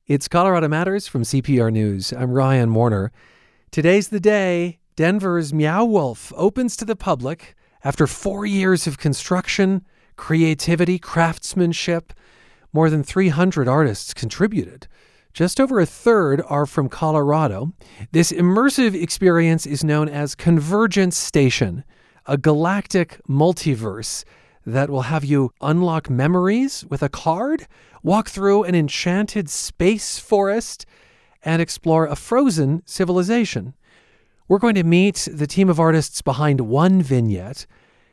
It's 0.07 0.27
Colorado 0.27 0.67
Matters 0.67 1.07
from 1.07 1.23
CPR 1.23 1.71
News. 1.71 2.11
I'm 2.11 2.31
Ryan 2.31 2.73
Warner. 2.73 3.11
Today's 3.71 4.09
the 4.09 4.19
day 4.19 4.79
Denver's 4.95 5.53
Meow 5.53 5.85
Wolf 5.85 6.33
opens 6.35 6.75
to 6.77 6.85
the 6.85 6.95
public 6.95 7.55
after 7.83 8.07
four 8.07 8.45
years 8.45 8.87
of 8.87 8.97
construction, 8.97 9.85
creativity, 10.17 10.99
craftsmanship. 10.99 12.13
More 12.73 12.89
than 12.89 13.03
300 13.03 13.67
artists 13.67 14.13
contributed. 14.13 14.87
Just 15.33 15.59
over 15.59 15.79
a 15.79 15.85
third 15.85 16.41
are 16.47 16.65
from 16.65 16.89
Colorado. 16.89 17.73
This 18.11 18.31
immersive 18.31 18.93
experience 19.01 19.65
is 19.65 19.83
known 19.83 20.09
as 20.09 20.35
Convergence 20.35 21.17
Station, 21.17 21.83
a 22.25 22.37
galactic 22.37 23.19
multiverse 23.29 24.23
that 24.65 24.89
will 24.89 25.03
have 25.03 25.25
you 25.25 25.51
unlock 25.61 26.09
memories 26.09 26.85
with 26.89 27.01
a 27.01 27.09
card, 27.09 27.67
walk 28.03 28.29
through 28.29 28.63
an 28.63 28.75
enchanted 28.75 29.49
space 29.49 30.19
forest, 30.19 30.85
and 31.43 31.61
explore 31.61 32.05
a 32.05 32.15
frozen 32.15 32.83
civilization. 32.85 33.73
We're 34.47 34.59
going 34.59 34.75
to 34.75 34.83
meet 34.83 35.27
the 35.31 35.47
team 35.47 35.69
of 35.69 35.79
artists 35.79 36.21
behind 36.21 36.61
one 36.61 37.01
vignette 37.01 37.65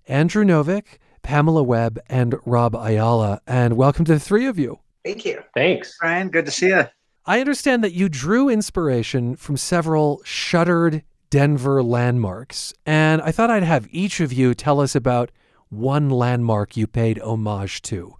Andrew 0.06 0.44
Novick, 0.44 0.98
Pamela 1.28 1.62
Webb, 1.62 1.98
and 2.08 2.36
Rob 2.46 2.74
Ayala. 2.74 3.42
And 3.46 3.76
welcome 3.76 4.06
to 4.06 4.14
the 4.14 4.18
three 4.18 4.46
of 4.46 4.58
you. 4.58 4.78
Thank 5.04 5.26
you. 5.26 5.42
Thanks. 5.52 5.94
Brian, 6.00 6.30
good 6.30 6.46
to 6.46 6.50
see 6.50 6.68
you. 6.68 6.86
I 7.26 7.40
understand 7.40 7.84
that 7.84 7.92
you 7.92 8.08
drew 8.08 8.48
inspiration 8.48 9.36
from 9.36 9.58
several 9.58 10.22
shuttered 10.24 11.02
Denver 11.28 11.82
landmarks, 11.82 12.72
and 12.86 13.20
I 13.20 13.30
thought 13.30 13.50
I'd 13.50 13.62
have 13.62 13.88
each 13.90 14.20
of 14.20 14.32
you 14.32 14.54
tell 14.54 14.80
us 14.80 14.94
about 14.94 15.30
one 15.68 16.08
landmark 16.08 16.78
you 16.78 16.86
paid 16.86 17.18
homage 17.18 17.82
to. 17.82 18.14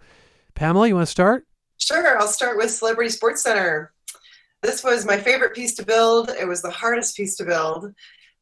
Pamela, 0.53 0.87
you 0.87 0.93
want 0.93 1.07
to 1.07 1.11
start? 1.11 1.47
Sure, 1.79 2.19
I'll 2.19 2.27
start 2.27 2.57
with 2.57 2.69
Celebrity 2.69 3.09
Sports 3.09 3.41
Center. 3.41 3.91
This 4.61 4.83
was 4.83 5.03
my 5.03 5.17
favorite 5.17 5.55
piece 5.55 5.73
to 5.77 5.83
build. 5.83 6.29
It 6.39 6.47
was 6.47 6.61
the 6.61 6.69
hardest 6.69 7.17
piece 7.17 7.35
to 7.37 7.43
build, 7.43 7.91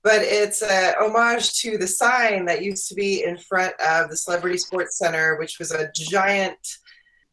but 0.07 0.21
it's 0.21 0.61
a 0.61 0.93
homage 1.01 1.59
to 1.59 1.77
the 1.77 1.85
sign 1.85 2.45
that 2.45 2.63
used 2.63 2.87
to 2.87 2.95
be 2.95 3.25
in 3.25 3.37
front 3.37 3.73
of 3.81 4.09
the 4.09 4.15
Celebrity 4.15 4.57
Sports 4.57 4.97
Center, 4.97 5.35
which 5.37 5.59
was 5.59 5.71
a 5.71 5.91
giant, 5.93 6.65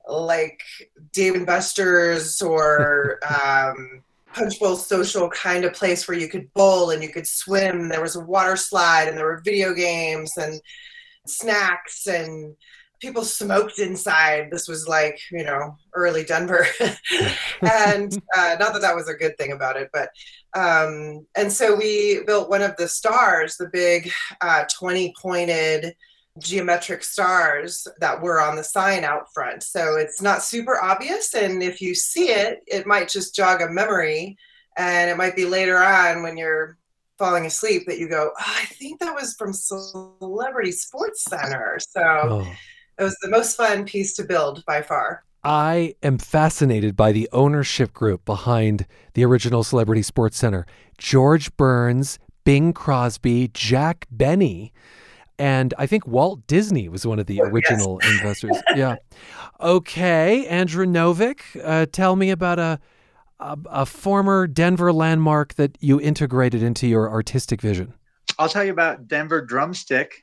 like 0.08 0.60
Dave 1.12 1.37
and 1.37 1.46
Buster's 1.46 2.42
or 2.42 3.20
um, 3.44 4.02
Punch 4.32 4.58
Bowl 4.58 4.74
Social 4.74 5.30
kind 5.30 5.64
of 5.64 5.72
place 5.72 6.08
where 6.08 6.18
you 6.18 6.26
could 6.26 6.52
bowl 6.52 6.90
and 6.90 7.00
you 7.00 7.10
could 7.10 7.28
swim. 7.28 7.88
There 7.88 8.02
was 8.02 8.16
a 8.16 8.24
water 8.24 8.56
slide 8.56 9.06
and 9.06 9.16
there 9.16 9.26
were 9.26 9.40
video 9.44 9.72
games 9.72 10.37
and 10.37 10.60
snacks 11.28 12.08
and 12.08 12.56
people 13.00 13.22
smoked 13.22 13.78
inside. 13.78 14.48
This 14.50 14.66
was 14.66 14.88
like, 14.88 15.20
you 15.30 15.44
know, 15.44 15.76
early 15.92 16.24
Denver. 16.24 16.66
and 17.60 18.20
uh, 18.37 18.56
not 18.58 18.72
that 18.72 18.80
that 18.80 18.96
was 18.96 19.08
a 19.08 19.14
good 19.14 19.38
thing 19.38 19.52
about 19.52 19.76
it, 19.76 19.90
but, 19.92 20.08
um, 20.54 21.26
and 21.36 21.52
so 21.52 21.74
we 21.74 22.22
built 22.26 22.48
one 22.48 22.62
of 22.62 22.76
the 22.76 22.88
stars, 22.88 23.56
the 23.56 23.68
big 23.72 24.10
uh, 24.40 24.64
20 24.72 25.12
pointed 25.20 25.94
geometric 26.38 27.04
stars 27.04 27.86
that 28.00 28.20
were 28.20 28.40
on 28.40 28.56
the 28.56 28.64
sign 28.64 29.04
out 29.04 29.32
front. 29.32 29.62
So 29.62 29.96
it's 29.96 30.20
not 30.20 30.42
super 30.42 30.80
obvious. 30.82 31.34
And 31.34 31.62
if 31.62 31.80
you 31.80 31.94
see 31.94 32.30
it, 32.30 32.60
it 32.66 32.86
might 32.86 33.08
just 33.08 33.34
jog 33.34 33.62
a 33.62 33.68
memory. 33.68 34.36
And 34.76 35.10
it 35.10 35.16
might 35.16 35.36
be 35.36 35.44
later 35.44 35.78
on 35.78 36.22
when 36.22 36.36
you're 36.36 36.76
falling 37.18 37.46
asleep 37.46 37.84
that 37.86 37.98
you 37.98 38.08
go, 38.08 38.30
oh, 38.38 38.54
I 38.56 38.64
think 38.66 39.00
that 39.00 39.14
was 39.14 39.34
from 39.34 39.52
Celebrity 39.52 40.72
Sports 40.72 41.24
Center. 41.24 41.78
So 41.80 42.02
oh. 42.02 42.52
it 42.98 43.02
was 43.02 43.16
the 43.22 43.30
most 43.30 43.56
fun 43.56 43.84
piece 43.84 44.14
to 44.16 44.24
build 44.24 44.64
by 44.66 44.82
far. 44.82 45.24
I 45.44 45.94
am 46.02 46.18
fascinated 46.18 46.96
by 46.96 47.12
the 47.12 47.28
ownership 47.33 47.92
group 47.92 48.24
behind 48.24 48.87
the 49.12 49.24
original 49.24 49.62
Celebrity 49.62 50.02
Sports 50.02 50.38
Center 50.38 50.66
George 50.98 51.54
Burns, 51.57 52.18
Bing 52.44 52.72
Crosby, 52.72 53.48
Jack 53.52 54.07
Benny 54.11 54.72
and 55.38 55.74
I 55.78 55.87
think 55.87 56.07
Walt 56.07 56.46
Disney 56.46 56.88
was 56.88 57.07
one 57.07 57.18
of 57.18 57.26
the 57.26 57.40
original 57.40 57.98
yes. 58.02 58.12
investors. 58.12 58.62
Yeah. 58.76 58.96
Okay, 59.61 60.46
Andrew 60.46 60.87
Novick, 60.87 61.40
uh, 61.62 61.87
tell 61.90 62.16
me 62.16 62.30
about 62.30 62.59
a, 62.59 62.78
a, 63.40 63.59
a 63.66 63.87
former 63.87 64.46
Denver 64.46 64.92
landmark 64.92 65.54
that 65.54 65.78
you 65.80 66.00
integrated 66.00 66.62
into 66.62 66.87
your 66.87 67.11
artistic 67.11 67.61
vision. 67.61 67.94
I'll 68.38 68.48
tell 68.48 68.64
you 68.64 68.72
about 68.72 69.09
Denver 69.09 69.40
Drumstick. 69.40 70.22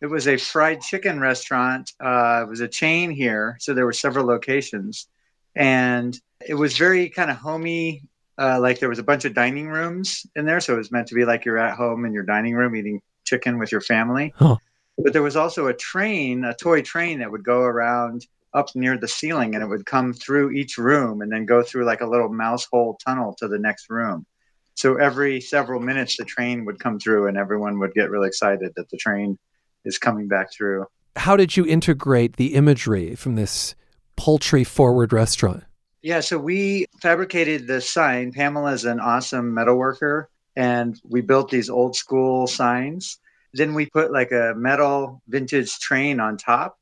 It 0.00 0.06
was 0.06 0.28
a 0.28 0.36
fried 0.36 0.80
chicken 0.80 1.20
restaurant. 1.20 1.92
Uh, 2.00 2.44
it 2.46 2.48
was 2.48 2.60
a 2.60 2.68
chain 2.68 3.10
here, 3.10 3.56
so 3.60 3.74
there 3.74 3.86
were 3.86 3.92
several 3.92 4.26
locations, 4.26 5.08
and 5.56 6.18
it 6.46 6.54
was 6.54 6.76
very 6.76 7.08
kind 7.08 7.30
of 7.30 7.36
homey. 7.36 8.02
Uh, 8.40 8.60
like 8.60 8.78
there 8.78 8.88
was 8.88 9.00
a 9.00 9.04
bunch 9.04 9.24
of 9.24 9.34
dining 9.34 9.68
rooms 9.68 10.24
in 10.36 10.46
there, 10.46 10.60
so 10.60 10.74
it 10.74 10.78
was 10.78 10.92
meant 10.92 11.08
to 11.08 11.14
be 11.16 11.24
like 11.24 11.44
you're 11.44 11.58
at 11.58 11.76
home 11.76 12.04
in 12.04 12.12
your 12.12 12.22
dining 12.22 12.54
room 12.54 12.76
eating 12.76 13.02
chicken 13.24 13.58
with 13.58 13.72
your 13.72 13.80
family. 13.80 14.32
Huh. 14.36 14.56
But 14.96 15.12
there 15.12 15.22
was 15.22 15.36
also 15.36 15.66
a 15.66 15.74
train, 15.74 16.44
a 16.44 16.54
toy 16.54 16.82
train 16.82 17.18
that 17.18 17.30
would 17.30 17.44
go 17.44 17.62
around 17.62 18.26
up 18.54 18.74
near 18.74 18.96
the 18.96 19.08
ceiling 19.08 19.54
and 19.54 19.62
it 19.62 19.68
would 19.68 19.86
come 19.86 20.12
through 20.12 20.52
each 20.52 20.78
room 20.78 21.20
and 21.20 21.30
then 21.30 21.44
go 21.44 21.62
through 21.62 21.84
like 21.84 22.00
a 22.00 22.06
little 22.06 22.28
mouse 22.28 22.66
hole 22.70 22.98
tunnel 23.04 23.34
to 23.38 23.46
the 23.48 23.58
next 23.58 23.90
room. 23.90 24.26
So 24.74 24.96
every 24.96 25.40
several 25.40 25.80
minutes, 25.80 26.16
the 26.16 26.24
train 26.24 26.64
would 26.64 26.78
come 26.78 26.98
through 26.98 27.26
and 27.26 27.36
everyone 27.36 27.78
would 27.80 27.94
get 27.94 28.10
really 28.10 28.28
excited 28.28 28.72
that 28.76 28.88
the 28.90 28.96
train 28.96 29.38
is 29.84 29.98
coming 29.98 30.28
back 30.28 30.52
through. 30.52 30.86
How 31.16 31.36
did 31.36 31.56
you 31.56 31.66
integrate 31.66 32.36
the 32.36 32.54
imagery 32.54 33.14
from 33.14 33.34
this 33.34 33.74
poultry 34.16 34.64
forward 34.64 35.12
restaurant? 35.12 35.64
Yeah, 36.02 36.20
so 36.20 36.38
we 36.38 36.86
fabricated 37.00 37.66
the 37.66 37.80
sign. 37.80 38.32
Pamela's 38.32 38.84
an 38.84 39.00
awesome 39.00 39.52
metal 39.52 39.76
worker 39.76 40.28
and 40.56 41.00
we 41.04 41.20
built 41.20 41.50
these 41.50 41.70
old 41.70 41.96
school 41.96 42.46
signs. 42.46 43.18
Then 43.54 43.74
we 43.74 43.86
put 43.86 44.12
like 44.12 44.32
a 44.32 44.54
metal 44.56 45.22
vintage 45.28 45.78
train 45.78 46.20
on 46.20 46.36
top. 46.36 46.78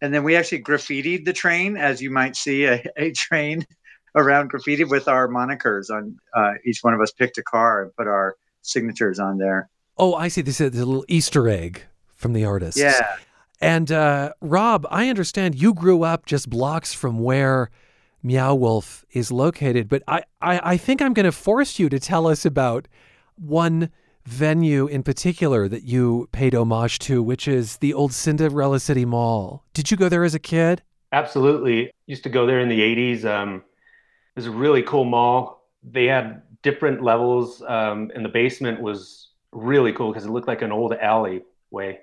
And 0.00 0.12
then 0.12 0.24
we 0.24 0.36
actually 0.36 0.62
graffitied 0.62 1.24
the 1.24 1.32
train, 1.32 1.76
as 1.76 2.02
you 2.02 2.10
might 2.10 2.36
see 2.36 2.64
a, 2.64 2.82
a 2.96 3.12
train 3.12 3.66
around 4.14 4.48
graffiti 4.48 4.84
with 4.84 5.08
our 5.08 5.28
monikers 5.28 5.90
on 5.90 6.16
uh, 6.34 6.52
each 6.64 6.80
one 6.82 6.94
of 6.94 7.00
us 7.00 7.12
picked 7.12 7.38
a 7.38 7.42
car 7.42 7.82
and 7.82 7.96
put 7.96 8.06
our 8.06 8.36
signatures 8.62 9.18
on 9.18 9.38
there. 9.38 9.68
Oh, 9.96 10.14
I 10.14 10.28
see. 10.28 10.42
This 10.42 10.60
is 10.60 10.74
a 10.74 10.84
little 10.84 11.04
Easter 11.08 11.48
egg 11.48 11.82
from 12.24 12.32
the 12.32 12.46
artist. 12.46 12.78
Yeah. 12.78 13.16
And 13.60 13.92
uh, 13.92 14.32
Rob, 14.40 14.86
I 14.90 15.10
understand 15.10 15.60
you 15.60 15.74
grew 15.74 16.04
up 16.04 16.24
just 16.24 16.48
blocks 16.48 16.94
from 16.94 17.18
where 17.18 17.68
Meow 18.22 18.54
Wolf 18.54 19.04
is 19.12 19.30
located. 19.30 19.90
But 19.90 20.02
I, 20.08 20.22
I, 20.40 20.72
I 20.72 20.76
think 20.78 21.02
I'm 21.02 21.12
going 21.12 21.26
to 21.26 21.32
force 21.32 21.78
you 21.78 21.90
to 21.90 22.00
tell 22.00 22.26
us 22.26 22.46
about 22.46 22.88
one 23.36 23.90
venue 24.24 24.86
in 24.86 25.02
particular 25.02 25.68
that 25.68 25.82
you 25.82 26.30
paid 26.32 26.54
homage 26.54 26.98
to, 27.00 27.22
which 27.22 27.46
is 27.46 27.76
the 27.76 27.92
old 27.92 28.14
Cinderella 28.14 28.80
City 28.80 29.04
Mall. 29.04 29.62
Did 29.74 29.90
you 29.90 29.98
go 29.98 30.08
there 30.08 30.24
as 30.24 30.34
a 30.34 30.38
kid? 30.38 30.80
Absolutely. 31.12 31.92
Used 32.06 32.22
to 32.22 32.30
go 32.30 32.46
there 32.46 32.60
in 32.60 32.70
the 32.70 32.80
80s. 32.80 33.26
Um, 33.26 33.56
it 33.56 34.36
was 34.36 34.46
a 34.46 34.50
really 34.50 34.82
cool 34.82 35.04
mall. 35.04 35.68
They 35.82 36.06
had 36.06 36.40
different 36.62 37.02
levels, 37.02 37.60
um, 37.68 38.10
and 38.14 38.24
the 38.24 38.30
basement 38.30 38.80
was 38.80 39.28
really 39.52 39.92
cool 39.92 40.10
because 40.10 40.24
it 40.24 40.30
looked 40.30 40.48
like 40.48 40.62
an 40.62 40.72
old 40.72 40.94
alleyway. 40.94 42.00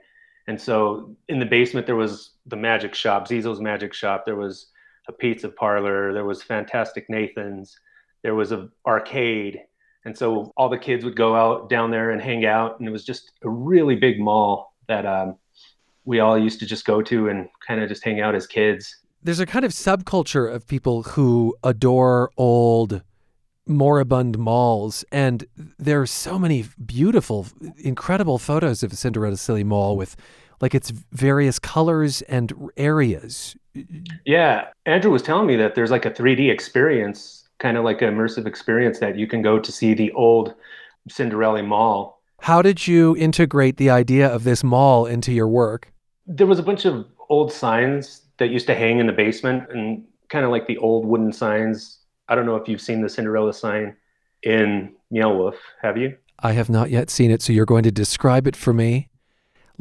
And 0.51 0.59
so 0.59 1.15
in 1.29 1.39
the 1.39 1.45
basement, 1.45 1.85
there 1.87 1.95
was 1.95 2.31
the 2.45 2.57
magic 2.57 2.93
shop, 2.93 3.25
Zizo's 3.25 3.61
Magic 3.61 3.93
Shop. 3.93 4.25
There 4.25 4.35
was 4.35 4.65
a 5.07 5.13
pizza 5.13 5.47
parlor. 5.47 6.11
There 6.11 6.25
was 6.25 6.43
Fantastic 6.43 7.09
Nathan's. 7.09 7.79
There 8.21 8.35
was 8.35 8.51
a 8.51 8.67
arcade, 8.85 9.61
and 10.03 10.17
so 10.17 10.51
all 10.57 10.67
the 10.67 10.77
kids 10.77 11.05
would 11.05 11.15
go 11.15 11.37
out 11.37 11.69
down 11.69 11.89
there 11.89 12.11
and 12.11 12.21
hang 12.21 12.43
out. 12.45 12.77
And 12.77 12.89
it 12.89 12.91
was 12.91 13.05
just 13.05 13.31
a 13.45 13.49
really 13.49 13.95
big 13.95 14.19
mall 14.19 14.75
that 14.89 15.05
um, 15.05 15.37
we 16.03 16.19
all 16.19 16.37
used 16.37 16.59
to 16.59 16.65
just 16.65 16.83
go 16.83 17.01
to 17.01 17.29
and 17.29 17.47
kind 17.65 17.81
of 17.81 17.87
just 17.87 18.03
hang 18.03 18.19
out 18.19 18.35
as 18.35 18.45
kids. 18.45 18.93
There's 19.23 19.39
a 19.39 19.45
kind 19.45 19.63
of 19.63 19.71
subculture 19.71 20.53
of 20.53 20.67
people 20.67 21.03
who 21.03 21.55
adore 21.63 22.29
old 22.35 23.03
moribund 23.67 24.37
malls 24.37 25.05
and 25.11 25.45
there 25.79 26.01
are 26.01 26.07
so 26.07 26.37
many 26.37 26.65
beautiful 26.83 27.47
incredible 27.77 28.39
photos 28.39 28.81
of 28.83 28.91
Cinderella 28.97 29.37
City 29.37 29.63
Mall 29.63 29.95
with 29.95 30.17
like 30.61 30.75
its 30.75 30.91
various 31.11 31.59
colors 31.59 32.21
and 32.23 32.53
areas. 32.77 33.55
Yeah, 34.25 34.67
Andrew 34.85 35.11
was 35.11 35.21
telling 35.21 35.47
me 35.47 35.55
that 35.57 35.75
there's 35.75 35.91
like 35.91 36.05
a 36.05 36.11
3D 36.11 36.49
experience, 36.51 37.47
kind 37.59 37.77
of 37.77 37.83
like 37.83 38.01
an 38.01 38.13
immersive 38.13 38.45
experience 38.45 38.99
that 38.99 39.17
you 39.17 39.27
can 39.27 39.41
go 39.41 39.59
to 39.59 39.71
see 39.71 39.93
the 39.93 40.11
old 40.11 40.53
Cinderella 41.09 41.63
Mall. 41.63 42.21
How 42.41 42.61
did 42.61 42.87
you 42.87 43.15
integrate 43.17 43.77
the 43.77 43.89
idea 43.89 44.27
of 44.27 44.43
this 44.43 44.63
mall 44.63 45.05
into 45.05 45.31
your 45.31 45.47
work? 45.47 45.91
There 46.25 46.47
was 46.47 46.59
a 46.59 46.63
bunch 46.63 46.85
of 46.85 47.05
old 47.29 47.51
signs 47.51 48.23
that 48.39 48.49
used 48.49 48.67
to 48.67 48.75
hang 48.75 48.99
in 48.99 49.07
the 49.07 49.13
basement 49.13 49.69
and 49.71 50.03
kind 50.29 50.45
of 50.45 50.51
like 50.51 50.67
the 50.67 50.77
old 50.77 51.05
wooden 51.05 51.31
signs. 51.31 51.99
I 52.27 52.35
don't 52.35 52.45
know 52.45 52.55
if 52.55 52.67
you've 52.67 52.81
seen 52.81 53.01
the 53.01 53.09
Cinderella 53.09 53.53
sign 53.53 53.95
in 54.43 54.93
Meow 55.11 55.35
Wolf, 55.35 55.55
have 55.81 55.97
you? 55.97 56.17
I 56.39 56.53
have 56.53 56.69
not 56.69 56.89
yet 56.89 57.09
seen 57.11 57.29
it, 57.29 57.43
so 57.43 57.53
you're 57.53 57.65
going 57.65 57.83
to 57.83 57.91
describe 57.91 58.47
it 58.47 58.55
for 58.55 58.73
me 58.73 59.10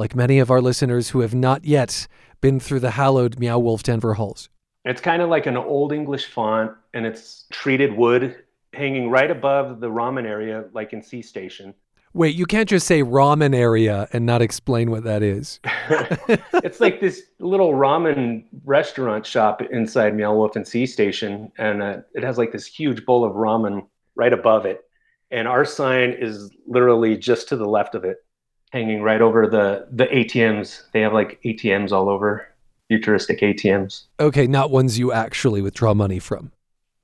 like 0.00 0.16
many 0.16 0.40
of 0.40 0.50
our 0.50 0.60
listeners 0.60 1.10
who 1.10 1.20
have 1.20 1.34
not 1.34 1.64
yet 1.64 2.08
been 2.40 2.58
through 2.58 2.80
the 2.80 2.92
hallowed 2.92 3.38
Meow 3.38 3.58
Wolf 3.58 3.82
Denver 3.84 4.14
halls. 4.14 4.48
It's 4.84 5.00
kind 5.00 5.20
of 5.20 5.28
like 5.28 5.46
an 5.46 5.56
old 5.56 5.92
English 5.92 6.26
font, 6.26 6.72
and 6.94 7.06
it's 7.06 7.44
treated 7.52 7.96
wood 7.96 8.42
hanging 8.72 9.10
right 9.10 9.30
above 9.30 9.80
the 9.80 9.90
ramen 9.90 10.24
area, 10.24 10.64
like 10.72 10.92
in 10.92 11.02
C 11.02 11.20
Station. 11.22 11.74
Wait, 12.12 12.34
you 12.34 12.46
can't 12.46 12.68
just 12.68 12.86
say 12.86 13.02
ramen 13.02 13.54
area 13.54 14.08
and 14.12 14.26
not 14.26 14.42
explain 14.42 14.90
what 14.90 15.04
that 15.04 15.22
is. 15.22 15.60
it's 16.64 16.80
like 16.80 17.00
this 17.00 17.22
little 17.38 17.72
ramen 17.74 18.44
restaurant 18.64 19.24
shop 19.24 19.62
inside 19.62 20.16
Meow 20.16 20.34
Wolf 20.34 20.56
and 20.56 20.66
C 20.66 20.86
Station, 20.86 21.52
and 21.58 21.82
uh, 21.82 21.98
it 22.14 22.24
has 22.24 22.38
like 22.38 22.52
this 22.52 22.66
huge 22.66 23.04
bowl 23.04 23.22
of 23.22 23.34
ramen 23.34 23.86
right 24.16 24.32
above 24.32 24.64
it. 24.64 24.82
And 25.30 25.46
our 25.46 25.64
sign 25.64 26.10
is 26.10 26.50
literally 26.66 27.16
just 27.16 27.48
to 27.50 27.56
the 27.56 27.68
left 27.68 27.94
of 27.94 28.04
it 28.04 28.24
hanging 28.70 29.02
right 29.02 29.20
over 29.20 29.46
the 29.46 29.86
the 29.90 30.06
ATMs. 30.06 30.82
They 30.92 31.00
have 31.00 31.12
like 31.12 31.40
ATMs 31.44 31.92
all 31.92 32.08
over, 32.08 32.48
futuristic 32.88 33.40
ATMs. 33.40 34.04
Okay, 34.18 34.46
not 34.46 34.70
ones 34.70 34.98
you 34.98 35.12
actually 35.12 35.62
withdraw 35.62 35.94
money 35.94 36.18
from. 36.18 36.52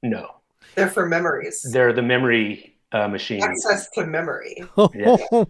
No. 0.03 0.31
They're 0.75 0.89
for 0.89 1.07
memories. 1.07 1.67
They're 1.73 1.93
the 1.93 2.03
memory 2.03 2.77
uh, 2.93 3.09
machines. 3.09 3.45
Access 3.45 3.89
to 3.91 4.07
memory. 4.07 4.63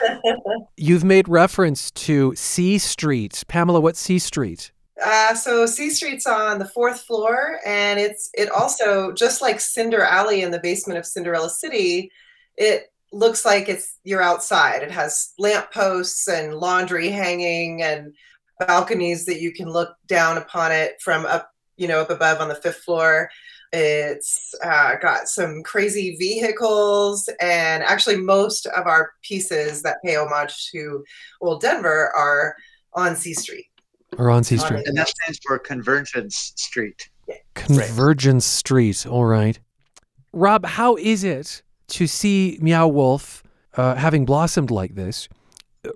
You've 0.76 1.04
made 1.04 1.28
reference 1.28 1.90
to 1.92 2.34
C 2.34 2.78
Street. 2.78 3.44
Pamela, 3.46 3.80
What 3.80 3.96
C 3.96 4.18
Street? 4.18 4.72
Uh, 5.02 5.34
so 5.34 5.66
C 5.66 5.90
Street's 5.90 6.26
on 6.26 6.58
the 6.58 6.66
fourth 6.66 7.02
floor, 7.02 7.58
and 7.64 7.98
it's 7.98 8.30
it 8.34 8.50
also 8.50 9.12
just 9.12 9.40
like 9.40 9.60
Cinder 9.60 10.02
Alley 10.02 10.42
in 10.42 10.50
the 10.50 10.58
basement 10.58 10.98
of 10.98 11.06
Cinderella 11.06 11.50
City. 11.50 12.10
It 12.56 12.92
looks 13.12 13.44
like 13.44 13.68
it's 13.68 13.98
you're 14.04 14.22
outside. 14.22 14.82
It 14.82 14.90
has 14.90 15.32
lamp 15.38 15.72
posts 15.72 16.28
and 16.28 16.54
laundry 16.54 17.08
hanging 17.08 17.82
and 17.82 18.14
balconies 18.58 19.26
that 19.26 19.40
you 19.40 19.52
can 19.52 19.68
look 19.70 19.94
down 20.06 20.38
upon 20.38 20.72
it 20.72 21.00
from 21.00 21.24
up 21.26 21.50
you 21.76 21.88
know 21.88 22.00
up 22.00 22.10
above 22.10 22.40
on 22.40 22.48
the 22.48 22.54
fifth 22.54 22.78
floor. 22.78 23.30
It's 23.72 24.52
uh, 24.64 24.96
got 24.96 25.28
some 25.28 25.62
crazy 25.62 26.16
vehicles, 26.16 27.28
and 27.40 27.84
actually, 27.84 28.16
most 28.16 28.66
of 28.66 28.86
our 28.86 29.12
pieces 29.22 29.82
that 29.82 29.98
pay 30.04 30.16
homage 30.16 30.70
to 30.72 31.04
Old 31.40 31.60
Denver 31.60 32.10
are 32.16 32.56
on 32.94 33.14
C 33.14 33.32
Street. 33.32 33.66
Or 34.18 34.28
on 34.28 34.42
C 34.42 34.56
Street. 34.56 34.86
And 34.86 34.96
that 34.98 35.08
stands 35.08 35.38
for 35.46 35.56
Convergence 35.58 36.52
Street. 36.56 37.08
Convergence 37.54 38.44
Street. 38.44 39.06
All 39.06 39.24
right. 39.24 39.58
Rob, 40.32 40.64
how 40.64 40.96
is 40.96 41.22
it 41.22 41.62
to 41.90 42.06
see 42.06 42.58
Meow 42.60 42.88
Wolf 42.88 43.42
uh, 43.76 43.94
having 43.94 44.24
blossomed 44.24 44.70
like 44.70 44.94
this, 44.94 45.28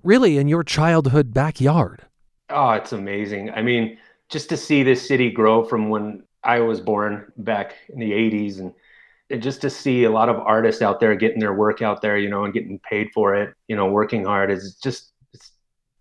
really 0.02 0.38
in 0.38 0.48
your 0.48 0.62
childhood 0.62 1.32
backyard? 1.32 2.02
Oh, 2.50 2.70
it's 2.70 2.92
amazing. 2.92 3.50
I 3.50 3.62
mean, 3.62 3.98
just 4.28 4.48
to 4.50 4.56
see 4.56 4.82
this 4.82 5.06
city 5.06 5.30
grow 5.30 5.64
from 5.64 5.88
when 5.88 6.22
I 6.42 6.60
was 6.60 6.80
born 6.80 7.32
back 7.38 7.74
in 7.88 7.98
the 7.98 8.12
80s 8.12 8.60
and, 8.60 8.72
and 9.30 9.42
just 9.42 9.60
to 9.62 9.70
see 9.70 10.04
a 10.04 10.10
lot 10.10 10.28
of 10.28 10.36
artists 10.36 10.82
out 10.82 11.00
there 11.00 11.14
getting 11.14 11.40
their 11.40 11.54
work 11.54 11.82
out 11.82 12.02
there, 12.02 12.18
you 12.18 12.28
know, 12.28 12.44
and 12.44 12.52
getting 12.52 12.78
paid 12.78 13.10
for 13.14 13.34
it, 13.34 13.54
you 13.68 13.76
know, 13.76 13.86
working 13.86 14.24
hard 14.24 14.50
is 14.50 14.76
just, 14.82 15.12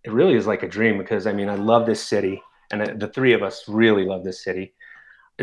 it 0.03 0.11
really 0.11 0.35
is 0.35 0.45
like 0.45 0.63
a 0.63 0.67
dream 0.67 0.97
because 0.97 1.25
I 1.25 1.33
mean, 1.33 1.47
I 1.47 1.55
love 1.55 1.85
this 1.85 2.05
city 2.05 2.41
and 2.71 2.99
the 2.99 3.07
three 3.07 3.33
of 3.33 3.43
us 3.43 3.67
really 3.67 4.05
love 4.05 4.23
this 4.23 4.43
city. 4.43 4.73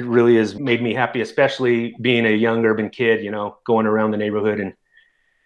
It 0.01 0.07
really 0.07 0.37
has 0.37 0.59
made 0.59 0.81
me 0.81 0.95
happy, 0.95 1.21
especially 1.21 1.95
being 2.01 2.25
a 2.25 2.31
young 2.31 2.65
urban 2.65 2.89
kid, 2.89 3.23
you 3.23 3.31
know, 3.31 3.59
going 3.67 3.85
around 3.85 4.13
the 4.13 4.17
neighborhood 4.17 4.59
and 4.59 4.73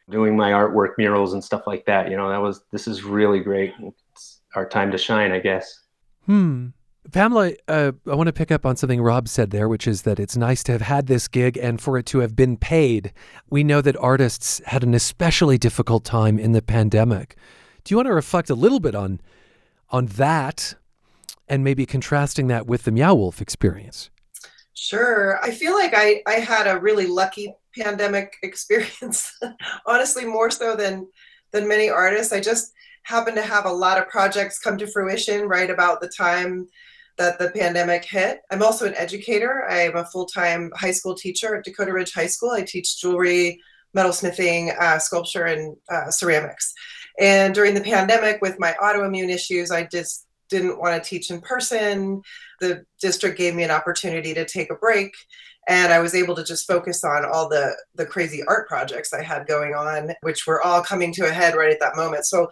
doing 0.09 0.37
my 0.37 0.53
artwork 0.53 0.93
murals 0.97 1.33
and 1.33 1.43
stuff 1.43 1.67
like 1.67 1.85
that. 1.87 2.09
You 2.09 2.17
know, 2.17 2.29
that 2.29 2.41
was, 2.41 2.63
this 2.71 2.87
is 2.87 3.03
really 3.03 3.41
great. 3.41 3.75
It's 4.13 4.43
our 4.55 4.69
time 4.69 4.93
to 4.93 4.99
shine, 4.99 5.33
I 5.33 5.41
guess. 5.41 5.81
Hmm. 6.27 6.69
Pamela, 7.11 7.55
uh, 7.67 7.91
I 8.09 8.15
want 8.15 8.29
to 8.29 8.33
pick 8.33 8.53
up 8.53 8.65
on 8.65 8.77
something 8.77 9.03
Rob 9.03 9.29
said 9.29 9.51
there, 9.51 9.69
which 9.69 9.89
is 9.89 10.03
that 10.03 10.21
it's 10.21 10.37
nice 10.37 10.63
to 10.65 10.73
have 10.73 10.83
had 10.83 11.09
this 11.09 11.27
gig 11.27 11.59
and 11.59 11.81
for 11.81 11.99
it 11.99 12.07
to 12.07 12.21
have 12.21 12.37
been 12.37 12.57
paid. 12.57 13.13
We 13.51 13.65
know 13.65 13.81
that 13.81 13.97
artists 13.97 14.63
had 14.67 14.85
an 14.85 14.95
especially 14.95 15.59
difficult 15.59 16.05
time 16.05 16.39
in 16.39 16.53
the 16.53 16.63
pandemic. 16.63 17.35
Do 17.83 17.93
you 17.93 17.97
want 17.97 18.07
to 18.07 18.15
reflect 18.15 18.51
a 18.51 18.55
little 18.55 18.81
bit 18.81 18.95
on 18.95 19.21
on 19.91 20.07
that 20.07 20.75
and 21.49 21.65
maybe 21.65 21.87
contrasting 21.87 22.47
that 22.47 22.69
with 22.69 22.85
the 22.85 22.93
Meow 22.93 23.17
Wolf 23.17 23.43
experience? 23.43 24.11
Sure. 24.75 25.39
I 25.43 25.51
feel 25.51 25.75
like 25.75 25.93
I, 25.97 26.23
I 26.27 26.35
had 26.35 26.67
a 26.67 26.79
really 26.79 27.07
lucky 27.07 27.55
pandemic 27.79 28.37
experience, 28.43 29.33
honestly, 29.87 30.25
more 30.25 30.51
so 30.51 30.77
than 30.77 31.09
than 31.53 31.69
many 31.69 31.89
artists. 31.89 32.33
I 32.33 32.41
just 32.41 32.73
happened 33.05 33.37
to 33.37 33.43
have 33.43 33.65
a 33.67 33.73
lot 33.73 33.99
of 33.99 34.09
projects 34.09 34.59
come 34.59 34.77
to 34.79 34.87
fruition 34.89 35.47
right 35.47 35.71
about 35.71 36.01
the 36.01 36.09
time 36.09 36.67
that 37.17 37.39
the 37.39 37.51
pandemic 37.51 38.05
hit. 38.05 38.41
I'm 38.51 38.63
also 38.63 38.87
an 38.87 38.95
educator. 38.97 39.65
I'm 39.71 39.97
a 39.97 40.05
full 40.07 40.27
time 40.27 40.73
high 40.75 40.91
school 40.91 41.15
teacher 41.15 41.55
at 41.55 41.65
Dakota 41.65 41.93
Ridge 41.93 42.13
High 42.13 42.27
School. 42.27 42.51
I 42.51 42.63
teach 42.63 43.01
jewelry, 43.01 43.61
metalsmithing, 43.97 44.77
uh, 44.81 44.99
sculpture, 44.99 45.45
and 45.45 45.77
uh, 45.89 46.11
ceramics. 46.11 46.75
And 47.21 47.55
during 47.55 47.75
the 47.75 47.81
pandemic, 47.81 48.43
with 48.43 48.59
my 48.59 48.75
autoimmune 48.83 49.33
issues, 49.33 49.71
I 49.71 49.85
just 49.85 50.27
didn't 50.55 50.79
want 50.79 51.03
to 51.03 51.09
teach 51.09 51.31
in 51.31 51.41
person. 51.41 52.23
The 52.61 52.85
district 53.01 53.37
gave 53.37 53.55
me 53.55 53.65
an 53.65 53.73
opportunity 53.73 54.33
to 54.35 54.45
take 54.45 54.71
a 54.71 54.77
break. 54.77 55.13
And 55.67 55.93
I 55.93 55.99
was 55.99 56.15
able 56.15 56.37
to 56.37 56.45
just 56.45 56.67
focus 56.67 57.03
on 57.03 57.25
all 57.25 57.49
the, 57.49 57.75
the 57.95 58.07
crazy 58.07 58.43
art 58.47 58.69
projects 58.69 59.13
I 59.13 59.23
had 59.23 59.47
going 59.47 59.75
on, 59.75 60.13
which 60.21 60.47
were 60.47 60.63
all 60.63 60.83
coming 60.83 61.13
to 61.15 61.27
a 61.27 61.33
head 61.33 61.57
right 61.57 61.73
at 61.73 61.81
that 61.81 61.97
moment. 61.97 62.27
So 62.27 62.51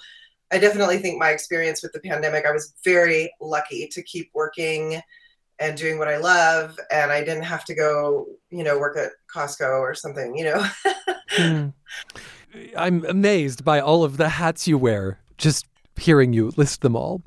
I 0.51 0.59
definitely 0.59 0.99
think 0.99 1.19
my 1.19 1.31
experience 1.31 1.83
with 1.83 1.93
the 1.93 2.01
pandemic, 2.01 2.45
I 2.45 2.53
was 2.53 2.75
very 2.85 3.33
lucky 3.41 3.87
to 3.93 4.03
keep 4.03 4.31
working 4.35 5.01
and 5.61 5.77
doing 5.77 5.99
what 5.99 6.09
I 6.09 6.17
love. 6.17 6.77
And 6.91 7.13
I 7.13 7.21
didn't 7.21 7.45
have 7.45 7.65
to 7.67 7.75
go, 7.75 8.27
you 8.51 8.65
know, 8.65 8.79
work 8.79 8.97
at 8.97 9.11
Costco 9.33 9.79
or 9.79 9.95
something, 9.95 10.37
you 10.37 10.45
know. 10.45 10.67
mm. 11.37 11.73
I'm 12.77 13.05
amazed 13.07 13.65
by 13.65 13.81
all 13.81 14.05
of 14.05 14.19
the 14.19 14.29
hats 14.29 14.69
you 14.69 14.77
wear, 14.77 15.19
just 15.39 15.65
hearing 15.97 16.33
you 16.33 16.53
list 16.57 16.83
them 16.83 16.97
all. 16.97 17.23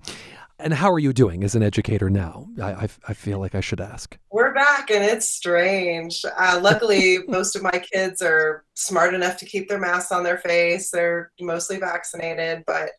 And 0.58 0.74
how 0.74 0.91
are 0.91 1.00
you 1.00 1.12
doing 1.12 1.44
as 1.44 1.56
an 1.56 1.63
educator 1.63 2.10
now? 2.10 2.48
I, 2.62 2.72
I, 2.72 2.88
I 3.10 3.13
feel 3.13 3.39
like 3.39 3.56
I 3.56 3.60
should 3.60 3.82
ask. 3.82 4.18
We're 4.32 4.54
back 4.54 4.89
and 4.89 5.04
it's 5.04 5.28
strange. 5.28 6.24
Uh, 6.38 6.60
luckily, 6.62 7.20
most 7.28 7.56
of 7.56 7.62
my 7.62 7.84
kids 7.94 8.22
are 8.22 8.63
smart 8.74 9.13
enough 9.13 9.38
to 9.38 9.46
keep 9.46 9.68
their 9.68 9.80
masks 9.80 10.12
on 10.12 10.24
their 10.24 10.38
face. 10.38 10.91
They're 10.91 11.32
mostly 11.41 11.78
vaccinated, 11.78 12.63
but 12.65 12.91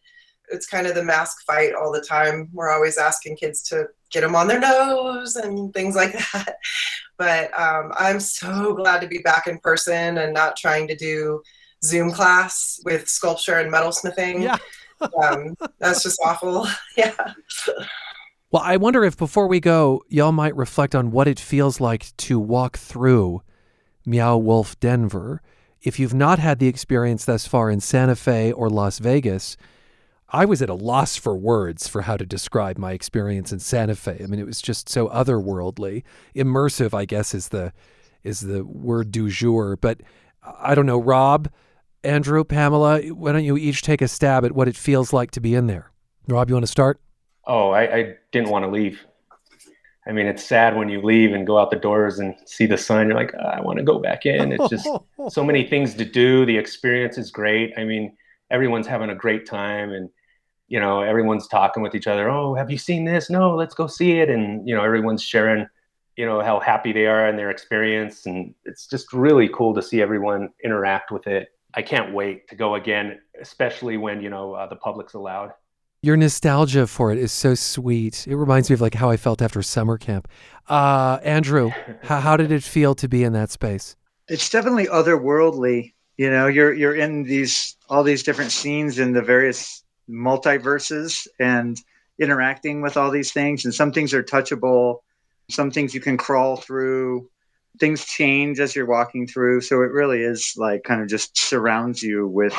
it's 0.51 0.66
kind 0.66 0.87
of 0.87 0.95
the 0.95 1.03
mask 1.03 1.38
fight 1.47 1.75
all 1.75 1.90
the 1.90 2.01
time. 2.01 2.49
We're 2.53 2.71
always 2.71 2.99
asking 2.99 3.37
kids 3.37 3.62
to 3.64 3.87
get 4.11 4.21
them 4.21 4.37
on 4.37 4.49
their 4.49 4.61
nose 4.61 5.37
and 5.37 5.73
things 5.73 5.97
like 5.97 6.12
that. 6.33 6.57
But 7.16 7.59
um, 7.59 7.92
I'm 7.97 8.21
so 8.21 8.75
glad 8.75 9.01
to 9.01 9.09
be 9.09 9.19
back 9.19 9.47
in 9.47 9.59
person 9.61 10.19
and 10.19 10.35
not 10.35 10.57
trying 10.57 10.88
to 10.88 10.97
do 10.97 11.42
Zoom 11.83 12.12
class 12.12 12.81
with 12.85 13.09
sculpture 13.09 13.59
and 13.59 13.73
metalsmithing. 13.73 14.42
Yeah. 14.42 14.59
Um, 15.01 15.57
that's 15.79 16.03
just 16.03 16.21
awful. 16.25 16.67
yeah. 16.97 17.15
Well, 18.51 18.63
I 18.65 18.77
wonder 18.77 19.05
if 19.05 19.17
before 19.17 19.49
we 19.49 19.61
go, 19.61 20.03
y'all 20.09 20.33
might 20.33 20.57
reflect 20.57 20.95
on 20.95 21.11
what 21.11 21.29
it 21.29 21.41
feels 21.41 21.81
like 21.81 22.17
to 22.17 22.39
walk 22.39 22.79
through 22.79 23.43
Meow 24.05 24.37
Wolf 24.37 24.79
Denver. 24.81 25.43
If 25.83 25.99
you've 25.99 26.15
not 26.15 26.39
had 26.39 26.59
the 26.59 26.69
experience 26.69 27.25
thus 27.25 27.47
far 27.47 27.71
in 27.71 27.81
Santa 27.81 28.17
Fe 28.17 28.53
or 28.53 28.71
Las 28.71 28.99
Vegas, 28.99 29.57
I 30.29 30.45
was 30.45 30.61
at 30.61 30.69
a 30.69 30.75
loss 30.75 31.17
for 31.17 31.37
words 31.37 31.87
for 31.87 32.03
how 32.03 32.17
to 32.17 32.27
describe 32.27 32.79
my 32.79 32.93
experience 32.93 33.53
in 33.53 33.61
Santa 33.61 33.95
Fe. 33.95 34.21
I 34.23 34.27
mean, 34.27 34.41
it 34.41 34.47
was 34.47 34.61
just 34.61 34.89
so 34.89 35.09
otherworldly, 35.09 36.03
immersive. 36.35 36.95
I 36.95 37.05
guess 37.05 37.35
is 37.35 37.49
the 37.49 37.73
is 38.25 38.41
the 38.41 38.65
word 38.65 39.13
du 39.13 39.29
jour. 39.29 39.77
But 39.77 40.01
I 40.61 40.75
don't 40.75 40.87
know, 40.87 41.01
Rob, 41.01 41.49
Andrew, 42.07 42.45
Pamela. 42.45 43.01
Why 43.03 43.33
don't 43.33 43.45
you 43.45 43.57
each 43.57 43.83
take 43.83 44.01
a 44.01 44.09
stab 44.09 44.45
at 44.45 44.53
what 44.53 44.69
it 44.69 44.77
feels 44.77 45.12
like 45.12 45.31
to 45.33 45.40
be 45.40 45.55
in 45.55 45.66
there? 45.66 45.90
Rob, 46.29 46.49
you 46.49 46.55
want 46.55 46.64
to 46.64 46.71
start? 46.71 47.01
Oh, 47.47 47.71
I, 47.71 47.95
I 47.95 48.14
didn't 48.33 48.49
want 48.49 48.64
to 48.64 48.71
leave. 48.71 49.05
I 50.09 50.12
mean, 50.12 50.27
it's 50.27 50.45
sad 50.45 50.77
when 50.77 50.88
you 50.88 51.03
leave 51.03 51.33
and 51.33 51.47
go 51.47 51.59
out 51.59 51.71
the 51.71 51.77
doors 51.77 52.21
and 52.21 52.35
see 52.47 52.66
the 52.66 52.79
sun. 52.79 53.09
You're 53.09 53.16
like, 53.16 53.35
oh, 53.35 53.47
I 53.47 53.61
want 53.61 53.79
to 53.79 53.85
go 53.85 53.99
back 53.99 54.25
in. 54.25 54.53
It's 54.53 54.69
just 54.69 54.88
so 55.29 55.45
many 55.45 55.66
things 55.66 55.95
to 55.95 56.05
do. 56.05 56.47
The 56.47 56.57
experience 56.57 57.19
is 57.19 57.31
great. 57.31 57.73
I 57.77 57.85
mean, 57.85 58.16
everyone's 58.51 58.87
having 58.87 59.11
a 59.11 59.14
great 59.14 59.47
time 59.47 59.92
and 59.92 60.09
you 60.69 60.81
know 60.81 61.01
everyone's 61.01 61.47
talking 61.49 61.83
with 61.83 61.95
each 61.95 62.07
other 62.07 62.29
oh 62.29 62.55
have 62.55 62.71
you 62.71 62.79
seen 62.79 63.05
this 63.05 63.31
no 63.31 63.55
let's 63.55 63.75
go 63.75 63.87
see 63.87 64.19
it 64.19 64.29
and 64.29 64.66
you 64.69 64.75
know 64.75 64.83
everyone's 64.83 65.23
sharing 65.23 65.66
you 66.16 66.27
know 66.27 66.40
how 66.40 66.59
happy 66.59 66.92
they 66.92 67.07
are 67.07 67.29
in 67.29 67.37
their 67.37 67.51
experience 67.51 68.27
and 68.27 68.55
it's 68.64 68.87
just 68.87 69.12
really 69.12 69.49
cool 69.49 69.75
to 69.75 69.83
see 69.83 70.03
everyone 70.03 70.49
interact 70.64 71.11
with 71.11 71.27
it 71.27 71.49
i 71.77 71.83
can't 71.83 72.12
wait 72.12 72.49
to 72.49 72.57
go 72.57 72.75
again 72.75 73.19
especially 73.41 73.97
when 73.97 74.21
you 74.21 74.31
know 74.31 74.55
uh, 74.55 74.67
the 74.67 74.77
public's 74.77 75.15
allowed. 75.15 75.53
Your 76.03 76.17
nostalgia 76.17 76.87
for 76.87 77.11
it 77.11 77.19
is 77.19 77.33
so 77.33 77.55
sweet. 77.55 78.27
It 78.29 78.37
reminds 78.37 78.71
me 78.71 78.75
of 78.75 78.81
like 78.81 78.95
how 78.95 79.11
i 79.11 79.17
felt 79.17 79.43
after 79.43 79.62
summer 79.62 79.99
camp. 79.99 80.29
Uh, 80.69 81.19
andrew 81.23 81.71
how, 82.03 82.21
how 82.21 82.37
did 82.37 82.53
it 82.53 82.62
feel 82.62 82.95
to 82.97 83.09
be 83.09 83.25
in 83.25 83.33
that 83.33 83.51
space? 83.51 83.97
It's 84.29 84.49
definitely 84.51 84.87
otherworldly. 84.87 85.95
You 86.17 86.31
know 86.31 86.47
you're 86.47 86.73
you're 86.73 86.95
in 86.95 87.25
these 87.25 87.77
all 87.89 88.03
these 88.03 88.23
different 88.23 88.53
scenes 88.53 88.98
in 88.98 89.13
the 89.13 89.23
various 89.23 89.85
multiverses 90.09 91.27
and 91.38 91.81
interacting 92.19 92.81
with 92.81 92.96
all 92.96 93.11
these 93.11 93.33
things. 93.33 93.65
And 93.65 93.75
some 93.75 93.92
things 93.92 94.15
are 94.15 94.23
touchable, 94.23 95.00
some 95.50 95.71
things 95.71 95.94
you 95.94 96.00
can 96.00 96.17
crawl 96.17 96.57
through. 96.57 97.29
Things 97.79 98.04
change 98.04 98.60
as 98.60 98.74
you're 98.74 98.87
walking 98.87 99.27
through. 99.27 99.60
So 99.60 99.83
it 99.83 99.90
really 99.90 100.22
is 100.22 100.54
like 100.56 100.83
kind 100.85 101.02
of 101.02 101.08
just 101.08 101.37
surrounds 101.37 102.02
you 102.02 102.27
with 102.27 102.54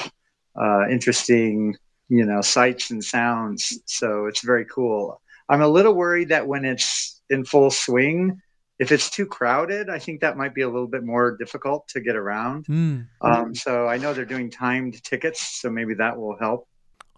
uh, 0.55 0.87
interesting, 0.89 1.75
you 2.09 2.25
know, 2.25 2.41
sights 2.41 2.91
and 2.91 3.03
sounds. 3.03 3.79
So 3.85 4.25
it's 4.25 4.41
very 4.41 4.65
cool. 4.65 5.21
I'm 5.49 5.61
a 5.61 5.67
little 5.67 5.93
worried 5.93 6.29
that 6.29 6.47
when 6.47 6.65
it's 6.65 7.21
in 7.29 7.45
full 7.45 7.71
swing, 7.71 8.41
if 8.79 8.91
it's 8.91 9.09
too 9.09 9.25
crowded, 9.25 9.89
I 9.89 9.97
think 9.97 10.21
that 10.21 10.37
might 10.37 10.53
be 10.53 10.61
a 10.61 10.69
little 10.69 10.87
bit 10.87 11.03
more 11.03 11.35
difficult 11.35 11.87
to 11.89 11.99
get 11.99 12.15
around. 12.15 12.65
Mm. 12.65 13.07
Um, 13.21 13.55
so 13.55 13.87
I 13.87 13.97
know 13.97 14.13
they're 14.13 14.25
doing 14.25 14.51
timed 14.51 15.01
tickets, 15.03 15.41
so 15.61 15.69
maybe 15.69 15.95
that 15.95 16.17
will 16.17 16.37
help. 16.37 16.67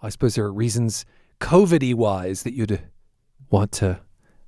I 0.02 0.10
suppose 0.10 0.36
there 0.36 0.46
are 0.46 0.54
reasons, 0.54 1.06
COVID 1.42 1.94
wise, 1.96 2.44
that 2.44 2.54
you'd 2.54 2.82
want 3.50 3.74
to 3.74 4.00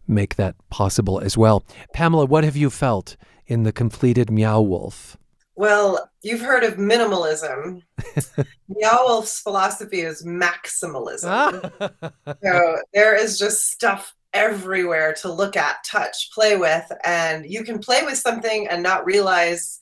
make 0.08 0.36
that 0.36 0.56
possible 0.70 1.20
as 1.20 1.38
well. 1.38 1.64
Pamela, 1.94 2.26
what 2.26 2.44
have 2.44 2.56
you 2.56 2.70
felt 2.70 3.16
in 3.48 3.64
the 3.64 3.72
completed 3.72 4.30
Meow 4.32 4.62
Wolf? 4.62 5.18
Well, 5.56 6.10
you've 6.22 6.42
heard 6.42 6.64
of 6.64 6.76
minimalism. 6.76 7.84
Meow 8.70 9.04
Wolf's 9.06 9.42
philosophy 9.42 10.02
is 10.02 10.24
maximalism. 10.24 11.72
Ah. 11.82 12.12
so 12.44 12.78
there 12.94 13.16
is 13.16 13.38
just 13.38 13.70
stuff 13.72 14.16
everywhere 14.34 15.14
to 15.14 15.32
look 15.32 15.58
at, 15.58 15.84
touch, 15.84 16.32
play 16.32 16.56
with, 16.56 16.90
and 17.04 17.46
you 17.46 17.64
can 17.64 17.80
play 17.80 18.04
with 18.04 18.18
something 18.18 18.68
and 18.70 18.82
not 18.82 19.06
realize 19.06 19.82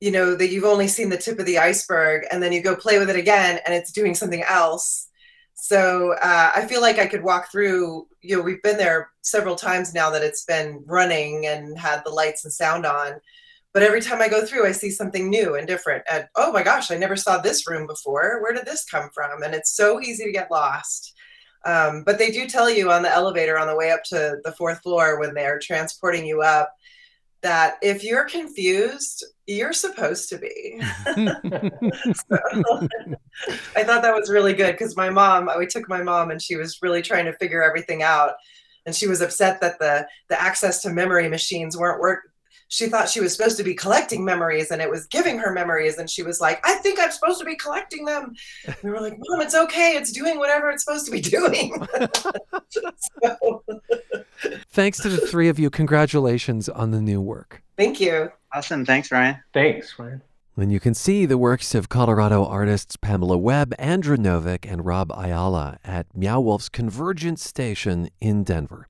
you 0.00 0.10
know 0.10 0.34
that 0.34 0.48
you've 0.48 0.64
only 0.64 0.86
seen 0.88 1.08
the 1.08 1.16
tip 1.16 1.38
of 1.38 1.46
the 1.46 1.56
iceberg 1.56 2.26
and 2.30 2.42
then 2.42 2.52
you 2.52 2.60
go 2.60 2.76
play 2.76 2.98
with 2.98 3.08
it 3.08 3.16
again 3.16 3.58
and 3.64 3.74
it's 3.74 3.90
doing 3.92 4.14
something 4.14 4.42
else 4.42 5.08
so 5.54 6.14
uh, 6.20 6.50
i 6.54 6.66
feel 6.66 6.80
like 6.80 6.98
i 6.98 7.06
could 7.06 7.22
walk 7.22 7.50
through 7.50 8.06
you 8.20 8.36
know 8.36 8.42
we've 8.42 8.62
been 8.62 8.76
there 8.76 9.10
several 9.22 9.56
times 9.56 9.94
now 9.94 10.10
that 10.10 10.22
it's 10.22 10.44
been 10.44 10.82
running 10.86 11.46
and 11.46 11.78
had 11.78 12.02
the 12.04 12.10
lights 12.10 12.44
and 12.44 12.52
sound 12.52 12.84
on 12.84 13.12
but 13.72 13.82
every 13.82 14.00
time 14.00 14.20
i 14.20 14.28
go 14.28 14.44
through 14.44 14.66
i 14.66 14.72
see 14.72 14.90
something 14.90 15.30
new 15.30 15.54
and 15.54 15.66
different 15.66 16.02
and 16.10 16.26
oh 16.36 16.52
my 16.52 16.62
gosh 16.62 16.90
i 16.90 16.96
never 16.96 17.16
saw 17.16 17.38
this 17.38 17.68
room 17.68 17.86
before. 17.86 18.40
Where 18.42 18.52
did 18.52 18.66
this 18.66 18.84
come 18.84 19.10
from? 19.14 19.42
And 19.42 19.54
it's 19.54 19.74
so 19.74 20.00
easy 20.00 20.24
to 20.24 20.32
get 20.32 20.50
lost. 20.50 21.14
Um, 21.64 22.02
but 22.04 22.18
they 22.18 22.30
do 22.30 22.46
tell 22.46 22.68
you 22.68 22.90
on 22.90 23.02
the 23.02 23.10
elevator 23.10 23.58
on 23.58 23.66
the 23.66 23.76
way 23.76 23.90
up 23.90 24.04
to 24.04 24.36
the 24.44 24.52
fourth 24.52 24.82
floor 24.82 25.18
when 25.18 25.34
they're 25.34 25.58
transporting 25.58 26.26
you 26.26 26.42
up 26.42 26.72
that 27.42 27.76
if 27.82 28.04
you're 28.04 28.24
confused, 28.24 29.24
you're 29.46 29.72
supposed 29.72 30.28
to 30.30 30.38
be. 30.38 30.80
so, 32.28 32.38
I 33.76 33.84
thought 33.84 34.02
that 34.02 34.14
was 34.14 34.30
really 34.30 34.54
good 34.54 34.72
because 34.72 34.96
my 34.96 35.10
mom, 35.10 35.50
we 35.58 35.66
took 35.66 35.88
my 35.88 36.02
mom 36.02 36.30
and 36.30 36.40
she 36.40 36.56
was 36.56 36.80
really 36.82 37.02
trying 37.02 37.26
to 37.26 37.32
figure 37.34 37.62
everything 37.62 38.02
out. 38.02 38.32
And 38.86 38.94
she 38.94 39.06
was 39.06 39.20
upset 39.20 39.60
that 39.60 39.78
the 39.78 40.06
the 40.28 40.40
access 40.40 40.82
to 40.82 40.90
memory 40.90 41.28
machines 41.28 41.76
weren't 41.76 42.00
work. 42.00 42.20
She 42.68 42.86
thought 42.86 43.08
she 43.08 43.20
was 43.20 43.34
supposed 43.34 43.56
to 43.58 43.62
be 43.62 43.74
collecting 43.74 44.24
memories 44.24 44.70
and 44.70 44.82
it 44.82 44.90
was 44.90 45.06
giving 45.06 45.38
her 45.38 45.52
memories. 45.52 45.98
And 45.98 46.08
she 46.08 46.22
was 46.22 46.40
like, 46.40 46.60
I 46.66 46.74
think 46.76 46.98
I'm 46.98 47.10
supposed 47.10 47.38
to 47.38 47.44
be 47.44 47.56
collecting 47.56 48.04
them. 48.04 48.34
And 48.66 48.76
we 48.82 48.90
were 48.90 49.00
like, 49.00 49.16
Mom, 49.16 49.40
it's 49.40 49.54
okay. 49.54 49.92
It's 49.96 50.12
doing 50.12 50.38
whatever 50.38 50.70
it's 50.70 50.84
supposed 50.84 51.06
to 51.06 51.12
be 51.12 51.20
doing. 51.20 51.86
so, 52.68 53.64
Thanks 54.70 54.98
to 55.00 55.08
the 55.08 55.18
three 55.18 55.48
of 55.48 55.58
you. 55.58 55.70
Congratulations 55.70 56.68
on 56.68 56.90
the 56.90 57.00
new 57.00 57.20
work. 57.20 57.62
Thank 57.76 58.00
you. 58.00 58.30
Awesome. 58.54 58.84
Thanks, 58.86 59.10
Ryan. 59.10 59.36
Thanks, 59.52 59.98
Ryan. 59.98 60.22
And 60.56 60.72
you 60.72 60.78
can 60.78 60.94
see 60.94 61.26
the 61.26 61.36
works 61.36 61.74
of 61.74 61.88
Colorado 61.88 62.44
artists 62.44 62.96
Pamela 62.96 63.36
Webb, 63.36 63.74
Andrew 63.76 64.16
Novick, 64.16 64.70
and 64.70 64.84
Rob 64.84 65.10
Ayala 65.10 65.80
at 65.82 66.06
Meow 66.16 66.38
Wolf's 66.38 66.68
Convergence 66.68 67.42
Station 67.42 68.08
in 68.20 68.44
Denver. 68.44 68.88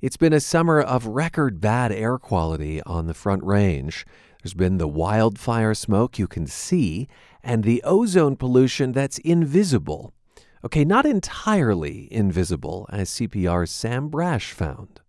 It's 0.00 0.16
been 0.16 0.32
a 0.32 0.38
summer 0.38 0.80
of 0.80 1.06
record 1.06 1.60
bad 1.60 1.90
air 1.90 2.18
quality 2.18 2.80
on 2.84 3.08
the 3.08 3.14
Front 3.14 3.42
Range. 3.42 4.06
There's 4.40 4.54
been 4.54 4.78
the 4.78 4.86
wildfire 4.86 5.74
smoke 5.74 6.20
you 6.20 6.28
can 6.28 6.46
see 6.46 7.08
and 7.42 7.64
the 7.64 7.82
ozone 7.82 8.36
pollution 8.36 8.92
that's 8.92 9.18
invisible. 9.18 10.14
Okay, 10.64 10.84
not 10.84 11.04
entirely 11.04 12.06
invisible, 12.12 12.86
as 12.92 13.10
CPR's 13.10 13.72
Sam 13.72 14.08
Brasch 14.08 14.52
found. 14.52 15.00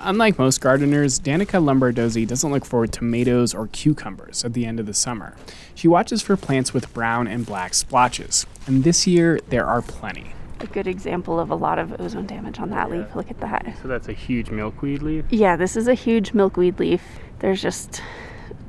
Unlike 0.00 0.38
most 0.38 0.60
gardeners, 0.60 1.18
Danica 1.18 1.60
Lombardozzi 1.60 2.26
doesn't 2.26 2.52
look 2.52 2.64
for 2.64 2.86
tomatoes 2.86 3.52
or 3.52 3.66
cucumbers 3.66 4.44
at 4.44 4.52
the 4.52 4.64
end 4.64 4.78
of 4.78 4.86
the 4.86 4.94
summer. 4.94 5.34
She 5.74 5.88
watches 5.88 6.22
for 6.22 6.36
plants 6.36 6.72
with 6.72 6.92
brown 6.94 7.26
and 7.26 7.44
black 7.44 7.74
splotches, 7.74 8.46
and 8.66 8.84
this 8.84 9.08
year 9.08 9.40
there 9.48 9.66
are 9.66 9.82
plenty. 9.82 10.32
A 10.60 10.66
good 10.68 10.86
example 10.86 11.40
of 11.40 11.50
a 11.50 11.54
lot 11.54 11.80
of 11.80 12.00
ozone 12.00 12.26
damage 12.26 12.60
on 12.60 12.70
that 12.70 12.88
yeah. 12.90 12.98
leaf. 12.98 13.16
Look 13.16 13.30
at 13.30 13.40
that. 13.40 13.76
So 13.82 13.88
that's 13.88 14.08
a 14.08 14.12
huge 14.12 14.50
milkweed 14.50 15.02
leaf? 15.02 15.24
Yeah, 15.30 15.56
this 15.56 15.76
is 15.76 15.88
a 15.88 15.94
huge 15.94 16.32
milkweed 16.32 16.78
leaf. 16.78 17.02
There's 17.40 17.60
just 17.60 18.00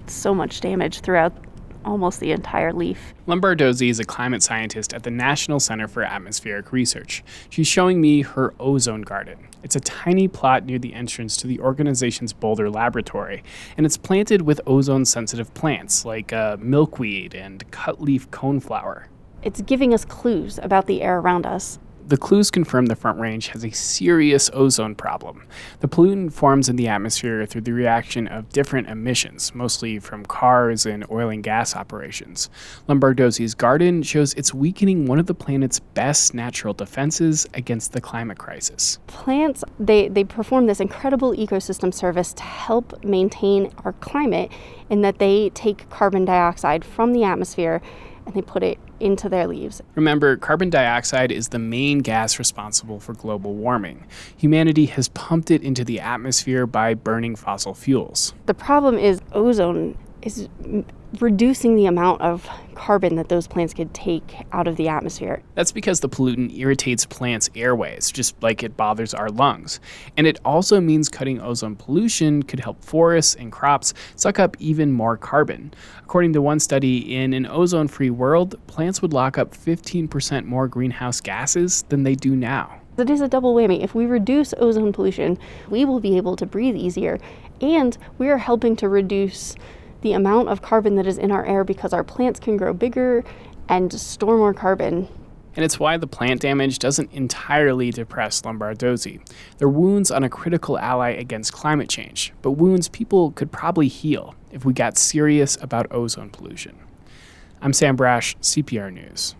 so 0.07 0.33
much 0.33 0.61
damage 0.61 1.01
throughout 1.01 1.33
almost 1.85 2.19
the 2.19 2.31
entire 2.31 2.73
leaf. 2.73 3.13
Lombardozzi 3.27 3.89
is 3.89 3.99
a 3.99 4.03
climate 4.03 4.41
scientist 4.41 4.93
at 4.93 5.03
the 5.03 5.11
National 5.11 5.59
Center 5.59 5.87
for 5.87 6.03
Atmospheric 6.03 6.71
Research. 6.71 7.23
She's 7.49 7.67
showing 7.67 8.01
me 8.01 8.23
her 8.23 8.53
ozone 8.59 9.03
garden. 9.03 9.48
It's 9.61 9.75
a 9.75 9.79
tiny 9.79 10.27
plot 10.27 10.65
near 10.65 10.79
the 10.79 10.93
entrance 10.93 11.35
to 11.37 11.47
the 11.47 11.59
organization's 11.59 12.31
Boulder 12.31 12.69
laboratory, 12.69 13.43
and 13.75 13.85
it's 13.85 13.97
planted 13.97 14.43
with 14.43 14.61
ozone 14.65 15.05
sensitive 15.05 15.53
plants 15.53 16.05
like 16.05 16.31
uh, 16.31 16.57
milkweed 16.59 17.35
and 17.35 17.69
cutleaf 17.71 18.27
coneflower. 18.27 19.05
It's 19.41 19.61
giving 19.61 19.93
us 19.93 20.05
clues 20.05 20.59
about 20.61 20.87
the 20.87 21.01
air 21.01 21.19
around 21.19 21.45
us. 21.45 21.79
The 22.09 22.17
clues 22.17 22.49
confirm 22.49 22.87
the 22.87 22.95
Front 22.95 23.19
Range 23.19 23.49
has 23.49 23.63
a 23.63 23.69
serious 23.69 24.49
ozone 24.51 24.95
problem. 24.95 25.43
The 25.81 25.87
pollutant 25.87 26.33
forms 26.33 26.67
in 26.67 26.75
the 26.75 26.87
atmosphere 26.87 27.45
through 27.45 27.61
the 27.61 27.71
reaction 27.71 28.27
of 28.27 28.49
different 28.49 28.89
emissions, 28.89 29.53
mostly 29.53 29.99
from 29.99 30.25
cars 30.25 30.87
and 30.87 31.05
oil 31.11 31.29
and 31.29 31.43
gas 31.43 31.75
operations. 31.75 32.49
Lombardozzi's 32.87 33.53
garden 33.53 34.01
shows 34.01 34.33
it's 34.33 34.55
weakening 34.55 35.05
one 35.05 35.19
of 35.19 35.27
the 35.27 35.35
planet's 35.35 35.79
best 35.79 36.33
natural 36.33 36.73
defenses 36.73 37.45
against 37.53 37.91
the 37.91 38.01
climate 38.01 38.39
crisis. 38.39 38.97
Plants, 39.05 39.63
they, 39.79 40.07
they 40.07 40.23
perform 40.23 40.65
this 40.65 40.79
incredible 40.79 41.35
ecosystem 41.35 41.93
service 41.93 42.33
to 42.33 42.41
help 42.41 43.03
maintain 43.03 43.71
our 43.85 43.93
climate 43.93 44.51
in 44.89 45.03
that 45.03 45.19
they 45.19 45.51
take 45.51 45.87
carbon 45.91 46.25
dioxide 46.25 46.83
from 46.83 47.13
the 47.13 47.23
atmosphere 47.23 47.83
and 48.25 48.33
they 48.33 48.41
put 48.41 48.63
it 48.63 48.79
into 48.99 49.29
their 49.29 49.47
leaves. 49.47 49.81
Remember, 49.95 50.37
carbon 50.37 50.69
dioxide 50.69 51.31
is 51.31 51.49
the 51.49 51.59
main 51.59 51.99
gas 51.99 52.39
responsible 52.39 52.99
for 52.99 53.13
global 53.13 53.53
warming. 53.53 54.05
Humanity 54.37 54.85
has 54.87 55.09
pumped 55.09 55.51
it 55.51 55.61
into 55.61 55.83
the 55.83 55.99
atmosphere 55.99 56.65
by 56.65 56.93
burning 56.93 57.35
fossil 57.35 57.73
fuels. 57.73 58.33
The 58.45 58.53
problem 58.53 58.97
is 58.97 59.21
ozone 59.31 59.97
is 60.21 60.49
reducing 61.19 61.75
the 61.75 61.85
amount 61.85 62.21
of 62.21 62.47
carbon 62.75 63.15
that 63.15 63.29
those 63.29 63.47
plants 63.47 63.73
could 63.73 63.93
take 63.93 64.45
out 64.51 64.67
of 64.67 64.75
the 64.75 64.87
atmosphere. 64.87 65.41
That's 65.55 65.71
because 65.71 65.99
the 65.99 66.09
pollutant 66.09 66.57
irritates 66.57 67.05
plants' 67.05 67.49
airways, 67.55 68.11
just 68.11 68.41
like 68.41 68.63
it 68.63 68.77
bothers 68.77 69.13
our 69.13 69.29
lungs. 69.29 69.79
And 70.17 70.27
it 70.27 70.39
also 70.45 70.79
means 70.79 71.09
cutting 71.09 71.41
ozone 71.41 71.75
pollution 71.75 72.43
could 72.43 72.59
help 72.59 72.83
forests 72.83 73.35
and 73.35 73.51
crops 73.51 73.93
suck 74.15 74.39
up 74.39 74.55
even 74.59 74.91
more 74.91 75.17
carbon. 75.17 75.73
According 76.03 76.33
to 76.33 76.41
one 76.41 76.59
study, 76.59 77.15
in 77.15 77.33
an 77.33 77.45
ozone 77.47 77.87
free 77.87 78.11
world, 78.11 78.55
plants 78.67 79.01
would 79.01 79.13
lock 79.13 79.37
up 79.37 79.53
15% 79.53 80.45
more 80.45 80.67
greenhouse 80.67 81.19
gases 81.19 81.83
than 81.89 82.03
they 82.03 82.15
do 82.15 82.35
now. 82.35 82.79
It 82.97 83.09
is 83.09 83.21
a 83.21 83.29
double 83.29 83.55
whammy. 83.55 83.81
If 83.81 83.95
we 83.95 84.05
reduce 84.05 84.53
ozone 84.57 84.91
pollution, 84.91 85.37
we 85.69 85.85
will 85.85 85.99
be 86.01 86.17
able 86.17 86.35
to 86.35 86.45
breathe 86.45 86.75
easier, 86.75 87.17
and 87.61 87.97
we 88.17 88.27
are 88.27 88.37
helping 88.37 88.75
to 88.77 88.89
reduce 88.89 89.55
the 90.01 90.13
amount 90.13 90.49
of 90.49 90.61
carbon 90.61 90.95
that 90.95 91.07
is 91.07 91.17
in 91.17 91.31
our 91.31 91.45
air 91.45 91.63
because 91.63 91.93
our 91.93 92.03
plants 92.03 92.39
can 92.39 92.57
grow 92.57 92.73
bigger 92.73 93.23
and 93.67 93.91
store 93.93 94.37
more 94.37 94.53
carbon. 94.53 95.07
And 95.55 95.65
it's 95.65 95.79
why 95.79 95.97
the 95.97 96.07
plant 96.07 96.41
damage 96.41 96.79
doesn't 96.79 97.11
entirely 97.11 97.91
depress 97.91 98.41
Lombardozzi. 98.41 99.19
They're 99.57 99.67
wounds 99.67 100.11
on 100.11 100.23
a 100.23 100.29
critical 100.29 100.77
ally 100.79 101.09
against 101.09 101.53
climate 101.53 101.89
change, 101.89 102.33
but 102.41 102.51
wounds 102.51 102.87
people 102.87 103.31
could 103.31 103.51
probably 103.51 103.87
heal 103.87 104.35
if 104.51 104.63
we 104.63 104.73
got 104.73 104.97
serious 104.97 105.57
about 105.61 105.87
ozone 105.91 106.29
pollution. 106.29 106.77
I'm 107.61 107.73
Sam 107.73 107.97
Brasch, 107.97 108.35
CPR 108.37 108.93
News. 108.93 109.35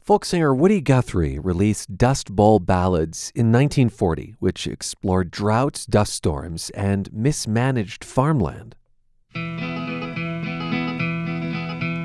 Folk 0.00 0.24
singer 0.24 0.54
Woody 0.54 0.80
Guthrie 0.80 1.38
released 1.38 1.96
Dust 1.96 2.34
Bowl 2.34 2.58
Ballads 2.60 3.32
in 3.34 3.52
1940, 3.52 4.36
which 4.38 4.66
explored 4.66 5.30
droughts, 5.30 5.84
dust 5.84 6.14
storms, 6.14 6.70
and 6.70 7.12
mismanaged 7.12 8.04
farmland. 8.04 8.76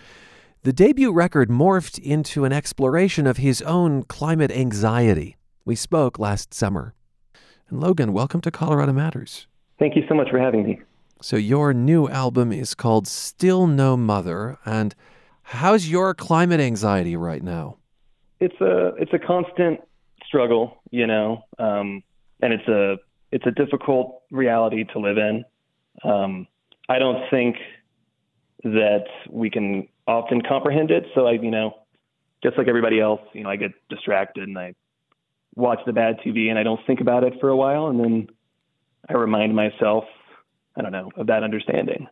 The 0.66 0.74
debut 0.74 1.12
record 1.12 1.52
morphed 1.52 2.00
into 2.00 2.44
an 2.44 2.52
exploration 2.52 3.28
of 3.28 3.38
his 3.38 3.62
own 3.62 4.02
climate 4.02 4.50
anxiety. 4.50 5.38
We 5.64 5.76
spoke 5.76 6.18
last 6.18 6.56
summer. 6.56 6.96
And 7.70 7.80
Logan, 7.80 8.14
welcome 8.14 8.42
to 8.42 8.50
Colorado 8.50 8.92
Matters. 8.92 9.46
Thank 9.78 9.96
you 9.96 10.02
so 10.10 10.16
much 10.16 10.32
for 10.32 10.40
having 10.40 10.64
me. 10.64 10.80
So, 11.22 11.38
your 11.38 11.72
new 11.72 12.10
album 12.10 12.52
is 12.52 12.74
called 12.74 13.08
Still 13.08 13.68
No 13.68 13.96
Mother. 13.96 14.58
And 14.66 14.96
how's 15.44 15.88
your 15.88 16.16
climate 16.16 16.60
anxiety 16.60 17.16
right 17.16 17.44
now? 17.44 17.78
It's 18.40 18.60
a 18.60 18.96
it's 18.96 19.14
a 19.14 19.20
constant 19.20 19.82
struggle, 20.26 20.82
you 20.90 21.06
know, 21.06 21.44
um, 21.60 22.02
and 22.42 22.54
it's 22.54 22.68
a 22.68 22.98
it's 23.32 23.46
a 23.46 23.52
difficult 23.52 24.24
reality 24.32 24.84
to 24.94 25.00
live 25.00 25.20
in. 25.20 25.46
Um, 26.04 26.48
I 26.90 26.98
don't 26.98 27.30
think 27.30 27.58
that 28.64 29.06
we 29.30 29.52
can 29.52 29.88
often 30.08 30.42
comprehend 30.42 30.92
it. 30.92 31.06
So 31.16 31.28
I, 31.28 31.34
you 31.34 31.52
know, 31.52 31.76
just 32.44 32.58
like 32.58 32.68
everybody 32.68 33.00
else, 33.00 33.22
you 33.34 33.44
know, 33.44 33.50
I 33.50 33.56
get 33.56 33.72
distracted 33.90 34.48
and 34.48 34.58
I 34.58 34.76
watch 35.56 35.80
the 35.86 35.94
bad 35.94 36.20
TV 36.20 36.50
and 36.50 36.60
I 36.60 36.64
don't 36.64 36.80
think 36.86 37.02
about 37.02 37.24
it 37.24 37.34
for 37.40 37.50
a 37.50 37.56
while, 37.56 37.88
and 37.88 38.00
then 38.00 38.28
I 39.10 39.14
remind 39.14 39.56
myself, 39.56 40.04
I 40.76 40.82
don't 40.82 40.92
know, 40.92 41.12
of 41.16 41.28
that 41.28 41.44
understanding. 41.44 42.08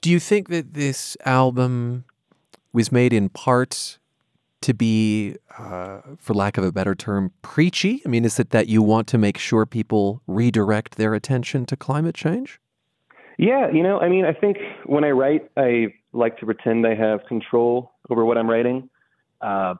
Do 0.00 0.10
you 0.10 0.20
think 0.20 0.48
that 0.48 0.74
this 0.74 1.16
album 1.24 2.04
was 2.72 2.92
made 2.92 3.12
in 3.12 3.28
part 3.30 3.98
to 4.60 4.74
be, 4.74 5.36
uh, 5.58 6.00
for 6.18 6.34
lack 6.34 6.58
of 6.58 6.64
a 6.64 6.70
better 6.70 6.94
term, 6.94 7.32
preachy? 7.42 8.02
I 8.04 8.08
mean, 8.08 8.24
is 8.24 8.38
it 8.38 8.50
that 8.50 8.68
you 8.68 8.82
want 8.82 9.06
to 9.08 9.18
make 9.18 9.38
sure 9.38 9.66
people 9.66 10.20
redirect 10.26 10.96
their 10.96 11.14
attention 11.14 11.64
to 11.66 11.76
climate 11.76 12.14
change? 12.14 12.60
Yeah, 13.38 13.70
you 13.70 13.82
know, 13.82 13.98
I 14.00 14.08
mean, 14.08 14.24
I 14.24 14.32
think 14.32 14.58
when 14.84 15.04
I 15.04 15.10
write, 15.10 15.50
I 15.56 15.94
like 16.12 16.38
to 16.38 16.46
pretend 16.46 16.86
I 16.86 16.94
have 16.94 17.24
control 17.26 17.92
over 18.10 18.24
what 18.24 18.38
I'm 18.38 18.48
writing. 18.48 18.88
Uh, 19.40 19.74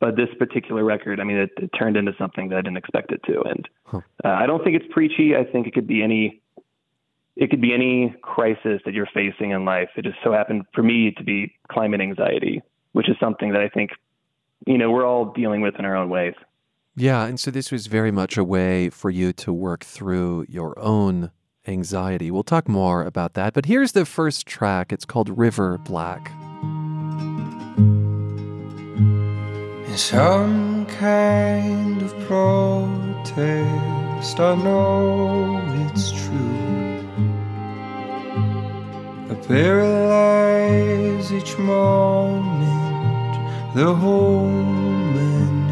but 0.00 0.16
this 0.16 0.28
particular 0.38 0.84
record, 0.84 1.20
I 1.20 1.24
mean, 1.24 1.38
it, 1.38 1.50
it, 1.56 1.70
turned 1.78 1.96
into 1.96 2.12
something 2.18 2.48
that 2.48 2.56
I 2.56 2.60
didn't 2.60 2.76
expect 2.76 3.12
it 3.12 3.22
to, 3.26 3.42
and 3.42 3.68
huh. 3.84 4.00
uh, 4.24 4.28
I 4.28 4.46
don't 4.46 4.62
think 4.62 4.76
it's 4.76 4.92
preachy. 4.92 5.34
I 5.36 5.44
think 5.44 5.66
it 5.66 5.72
could 5.72 5.86
be 5.86 6.02
any, 6.02 6.42
it 7.36 7.50
could 7.50 7.60
be 7.60 7.72
any 7.72 8.14
crisis 8.22 8.82
that 8.84 8.92
you're 8.92 9.08
facing 9.14 9.52
in 9.52 9.64
life. 9.64 9.88
It 9.96 10.04
just 10.04 10.18
so 10.22 10.32
happened 10.32 10.64
for 10.74 10.82
me 10.82 11.12
to 11.12 11.24
be 11.24 11.54
climate 11.70 12.00
anxiety, 12.00 12.62
which 12.92 13.08
is 13.08 13.16
something 13.18 13.52
that 13.52 13.60
I 13.60 13.68
think, 13.68 13.90
you 14.66 14.78
know, 14.78 14.90
we're 14.90 15.06
all 15.06 15.32
dealing 15.32 15.60
with 15.60 15.76
in 15.78 15.84
our 15.84 15.96
own 15.96 16.10
ways. 16.10 16.34
Yeah, 16.96 17.24
and 17.24 17.40
so 17.40 17.50
this 17.50 17.72
was 17.72 17.86
very 17.86 18.12
much 18.12 18.36
a 18.36 18.44
way 18.44 18.88
for 18.90 19.10
you 19.10 19.32
to 19.34 19.52
work 19.52 19.84
through 19.84 20.46
your 20.48 20.78
own 20.78 21.30
anxiety. 21.66 22.30
We'll 22.30 22.42
talk 22.42 22.68
more 22.68 23.02
about 23.04 23.34
that, 23.34 23.54
but 23.54 23.66
here's 23.66 23.92
the 23.92 24.04
first 24.04 24.46
track. 24.46 24.92
It's 24.92 25.04
called 25.04 25.36
River 25.38 25.78
Black. 25.78 26.30
In 29.86 29.96
some 29.96 30.86
kind 30.86 32.02
of 32.02 32.12
protest, 32.26 33.38
I 34.40 34.54
know 34.56 35.60
it's 35.86 36.10
true. 36.10 37.08
I 39.30 39.34
paralyze 39.46 41.32
each 41.32 41.56
moment, 41.58 42.64
the 43.74 43.94
and 45.16 45.70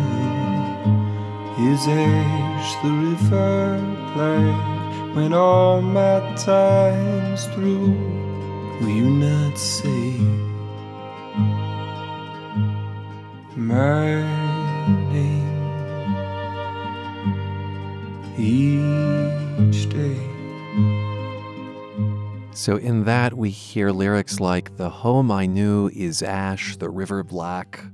his 1.56 1.86
ash, 1.88 2.74
the 2.82 2.90
river 2.90 3.78
black 4.14 4.71
when 5.14 5.34
all 5.34 5.82
my 5.82 6.20
time's 6.36 7.44
through, 7.48 7.92
will 8.80 8.88
you 8.88 9.10
not 9.10 9.58
say 9.58 10.12
my 13.54 14.22
name 15.12 15.52
each 18.38 19.88
day? 19.90 20.16
So, 22.54 22.76
in 22.76 23.04
that, 23.04 23.34
we 23.34 23.50
hear 23.50 23.90
lyrics 23.90 24.40
like 24.40 24.76
The 24.76 24.88
home 24.88 25.30
I 25.30 25.46
knew 25.46 25.90
is 25.94 26.22
ash, 26.22 26.76
the 26.76 26.88
river 26.88 27.22
black. 27.22 27.84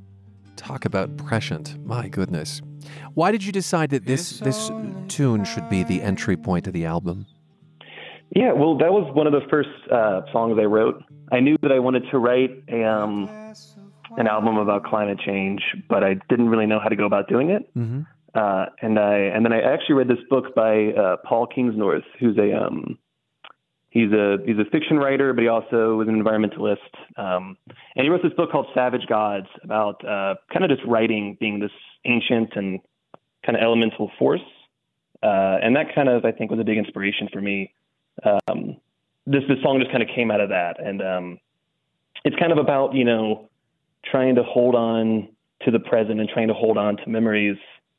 Talk 0.56 0.84
about 0.84 1.16
prescient. 1.16 1.84
My 1.84 2.08
goodness. 2.08 2.60
Why 3.14 3.32
did 3.32 3.44
you 3.44 3.52
decide 3.52 3.90
that 3.90 4.06
this 4.06 4.38
this 4.40 4.70
tune 5.08 5.44
should 5.44 5.68
be 5.68 5.84
the 5.84 6.02
entry 6.02 6.36
point 6.36 6.66
of 6.66 6.72
the 6.72 6.84
album? 6.84 7.26
Yeah, 8.34 8.52
well, 8.52 8.76
that 8.78 8.92
was 8.92 9.10
one 9.14 9.26
of 9.26 9.32
the 9.32 9.46
first 9.48 9.70
uh, 9.90 10.20
songs 10.32 10.58
I 10.60 10.64
wrote. 10.64 11.02
I 11.32 11.40
knew 11.40 11.56
that 11.62 11.72
I 11.72 11.78
wanted 11.78 12.04
to 12.10 12.18
write 12.18 12.50
a, 12.68 12.84
um, 12.84 13.28
an 14.18 14.26
album 14.26 14.58
about 14.58 14.84
climate 14.84 15.18
change, 15.24 15.62
but 15.88 16.04
I 16.04 16.16
didn't 16.28 16.50
really 16.50 16.66
know 16.66 16.78
how 16.78 16.88
to 16.88 16.96
go 16.96 17.06
about 17.06 17.28
doing 17.28 17.50
it. 17.50 17.74
Mm-hmm. 17.74 18.02
Uh, 18.34 18.66
and 18.82 18.98
I 18.98 19.16
and 19.16 19.44
then 19.44 19.52
I 19.52 19.60
actually 19.60 19.94
read 19.96 20.08
this 20.08 20.22
book 20.28 20.54
by 20.54 20.92
uh, 20.92 21.16
Paul 21.26 21.46
Kingsnorth, 21.48 22.04
who's 22.20 22.36
a 22.36 22.52
um, 22.52 22.98
he's 23.98 24.12
a 24.12 24.38
he's 24.44 24.58
a 24.58 24.64
fiction 24.70 24.98
writer, 24.98 25.32
but 25.32 25.42
he 25.42 25.48
also 25.48 25.96
was 25.96 26.08
an 26.08 26.22
environmentalist. 26.22 26.76
Um, 27.16 27.56
and 27.96 28.04
he 28.04 28.08
wrote 28.08 28.22
this 28.22 28.32
book 28.34 28.50
called 28.50 28.66
Savage 28.74 29.06
Gods 29.08 29.46
about 29.62 30.04
uh, 30.04 30.36
kind 30.52 30.64
of 30.64 30.70
just 30.70 30.86
writing 30.86 31.36
being 31.40 31.58
this 31.58 31.72
ancient 32.04 32.50
and 32.54 32.80
kind 33.44 33.56
of 33.56 33.62
elemental 33.62 34.10
force. 34.18 34.40
Uh, 35.22 35.58
and 35.62 35.74
that 35.74 35.94
kind 35.94 36.08
of, 36.08 36.24
I 36.24 36.30
think, 36.30 36.50
was 36.50 36.60
a 36.60 36.64
big 36.64 36.78
inspiration 36.78 37.28
for 37.32 37.40
me. 37.40 37.72
Um, 38.24 38.76
this 39.26 39.42
this 39.48 39.58
song 39.62 39.80
just 39.80 39.90
kind 39.90 40.02
of 40.02 40.08
came 40.14 40.30
out 40.30 40.40
of 40.40 40.50
that, 40.50 40.76
and 40.78 41.02
um, 41.02 41.38
it's 42.24 42.36
kind 42.36 42.52
of 42.52 42.58
about 42.58 42.94
you 42.94 43.04
know 43.04 43.48
trying 44.04 44.36
to 44.36 44.42
hold 44.42 44.74
on 44.74 45.28
to 45.62 45.70
the 45.72 45.80
present 45.80 46.20
and 46.20 46.28
trying 46.28 46.48
to 46.48 46.54
hold 46.54 46.78
on 46.78 46.96
to 46.98 47.08
memories 47.08 47.56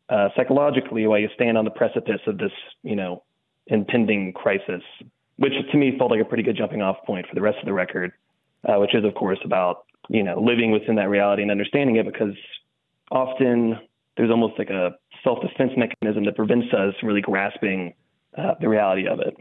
uh, 0.10 0.30
psychologically 0.36 1.06
while 1.08 1.20
you 1.20 1.28
stand 1.36 1.58
on 1.58 1.66
the 1.66 1.72
precipice 1.72 2.22
of 2.26 2.38
this 2.38 2.54
you 2.84 2.96
know 2.96 3.24
impending 3.68 4.34
crisis, 4.34 4.82
which 5.40 5.54
to 5.72 5.78
me 5.78 5.98
felt 5.98 6.12
like 6.12 6.22
a 6.22 6.26
pretty 6.26 6.44
good 6.44 6.58
jumping 6.58 6.82
off 6.82 6.98
point 7.06 7.26
for 7.28 7.34
the 7.34 7.42
rest 7.42 7.58
of 7.60 7.66
the 7.66 7.74
record, 7.74 8.12
uh, 8.68 8.78
which 8.78 8.94
is 8.94 9.04
of 9.04 9.16
course 9.16 9.40
about 9.44 9.86
you 10.10 10.24
know 10.24 10.40
living 10.40 10.72
within 10.72 10.96
that 10.96 11.10
reality 11.10 11.42
and 11.42 11.50
understanding 11.50 11.96
it 11.96 12.06
because 12.06 12.36
often 13.12 13.80
there's 14.18 14.30
almost 14.30 14.60
like 14.60 14.70
a 14.70 14.92
self 15.24 15.40
defense 15.42 15.72
mechanism 15.78 16.26
that 16.26 16.36
prevents 16.36 16.68
us 16.74 16.94
from 17.00 17.08
really 17.08 17.22
grasping 17.22 17.94
uh, 18.38 18.54
the 18.60 18.68
reality 18.68 19.08
of 19.08 19.20
it. 19.20 19.36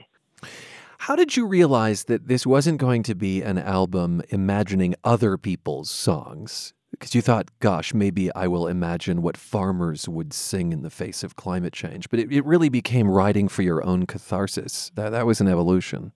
How 0.99 1.17
did 1.17 1.37
you 1.37 1.47
realize 1.47 2.05
that 2.05 2.29
this 2.29 2.47
wasn't 2.47 2.79
going 2.79 3.03
to 3.05 3.15
be 3.15 3.43
an 3.43 3.59
album 3.59 4.23
imagining 4.31 4.95
other 5.05 5.37
people's 5.37 5.91
songs? 5.91 6.75
Because 6.91 7.15
you 7.15 7.21
thought, 7.21 7.51
gosh, 7.61 7.93
maybe 7.93 8.35
I 8.35 8.49
will 8.49 8.67
imagine 8.67 9.21
what 9.21 9.37
farmers 9.37 10.09
would 10.09 10.33
sing 10.33 10.73
in 10.73 10.83
the 10.83 10.91
face 10.91 11.23
of 11.23 11.37
climate 11.37 11.73
change. 11.73 12.09
But 12.09 12.19
it, 12.19 12.33
it 12.33 12.45
really 12.45 12.71
became 12.71 13.09
writing 13.09 13.47
for 13.47 13.63
your 13.63 13.85
own 13.85 14.07
catharsis. 14.07 14.91
That, 14.95 15.11
that 15.11 15.27
was 15.27 15.41
an 15.41 15.49
evolution. 15.49 16.13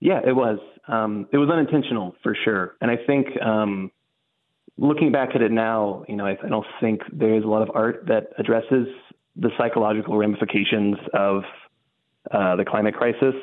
Yeah, 0.00 0.20
it 0.24 0.36
was. 0.36 0.58
Um, 0.88 1.26
it 1.32 1.38
was 1.38 1.48
unintentional 1.48 2.14
for 2.22 2.36
sure. 2.44 2.76
And 2.82 2.90
I 2.90 2.96
think 3.06 3.28
um, 3.40 3.90
looking 4.76 5.10
back 5.10 5.30
at 5.34 5.40
it 5.40 5.50
now, 5.50 6.04
you 6.06 6.16
know, 6.16 6.26
I, 6.26 6.36
I 6.44 6.48
don't 6.48 6.66
think 6.80 7.00
there 7.10 7.34
is 7.34 7.44
a 7.44 7.48
lot 7.48 7.62
of 7.62 7.70
art 7.74 8.04
that 8.08 8.28
addresses 8.38 8.86
the 9.36 9.50
psychological 9.56 10.16
ramifications 10.16 10.96
of 11.14 11.42
uh, 12.30 12.56
the 12.56 12.64
climate 12.64 12.94
crisis. 12.94 13.34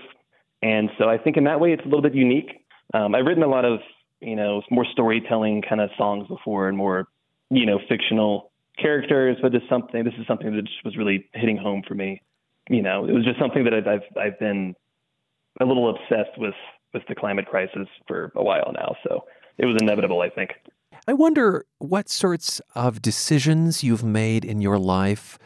And 0.61 0.89
so 0.99 1.09
I 1.09 1.17
think 1.17 1.37
in 1.37 1.45
that 1.45 1.59
way 1.59 1.73
it's 1.73 1.81
a 1.81 1.85
little 1.85 2.03
bit 2.03 2.13
unique. 2.13 2.65
Um, 2.93 3.15
I've 3.15 3.25
written 3.25 3.43
a 3.43 3.47
lot 3.47 3.65
of, 3.65 3.79
you 4.21 4.35
know, 4.35 4.61
more 4.69 4.85
storytelling 4.91 5.63
kind 5.67 5.81
of 5.81 5.89
songs 5.97 6.27
before 6.27 6.67
and 6.69 6.77
more, 6.77 7.07
you 7.49 7.65
know, 7.65 7.79
fictional 7.89 8.51
characters, 8.79 9.37
but 9.41 9.51
this 9.51 9.61
something 9.69 10.03
this 10.03 10.13
is 10.19 10.27
something 10.27 10.55
that 10.55 10.63
just 10.63 10.83
was 10.85 10.95
really 10.97 11.29
hitting 11.33 11.57
home 11.57 11.83
for 11.87 11.95
me. 11.95 12.21
You 12.69 12.81
know, 12.81 13.05
it 13.05 13.11
was 13.11 13.25
just 13.25 13.39
something 13.39 13.63
that 13.65 13.73
I've 13.73 13.87
I've, 13.87 14.17
I've 14.17 14.39
been 14.39 14.75
a 15.59 15.65
little 15.65 15.89
obsessed 15.89 16.37
with 16.37 16.53
with 16.93 17.03
the 17.07 17.15
climate 17.15 17.47
crisis 17.47 17.87
for 18.07 18.31
a 18.35 18.43
while 18.43 18.71
now. 18.73 18.95
So 19.07 19.25
it 19.57 19.65
was 19.65 19.77
inevitable, 19.81 20.21
I 20.21 20.29
think. 20.29 20.51
I 21.07 21.13
wonder 21.13 21.65
what 21.79 22.09
sorts 22.09 22.61
of 22.75 23.01
decisions 23.01 23.83
you've 23.83 24.03
made 24.03 24.45
in 24.45 24.61
your 24.61 24.77
life 24.77 25.39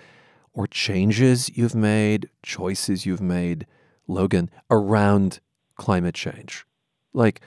or 0.53 0.67
changes 0.67 1.55
you've 1.55 1.75
made, 1.75 2.29
choices 2.43 3.05
you've 3.05 3.21
made, 3.21 3.67
Logan, 4.07 4.49
around 4.69 5.39
climate 5.75 6.15
change. 6.15 6.65
Like, 7.13 7.41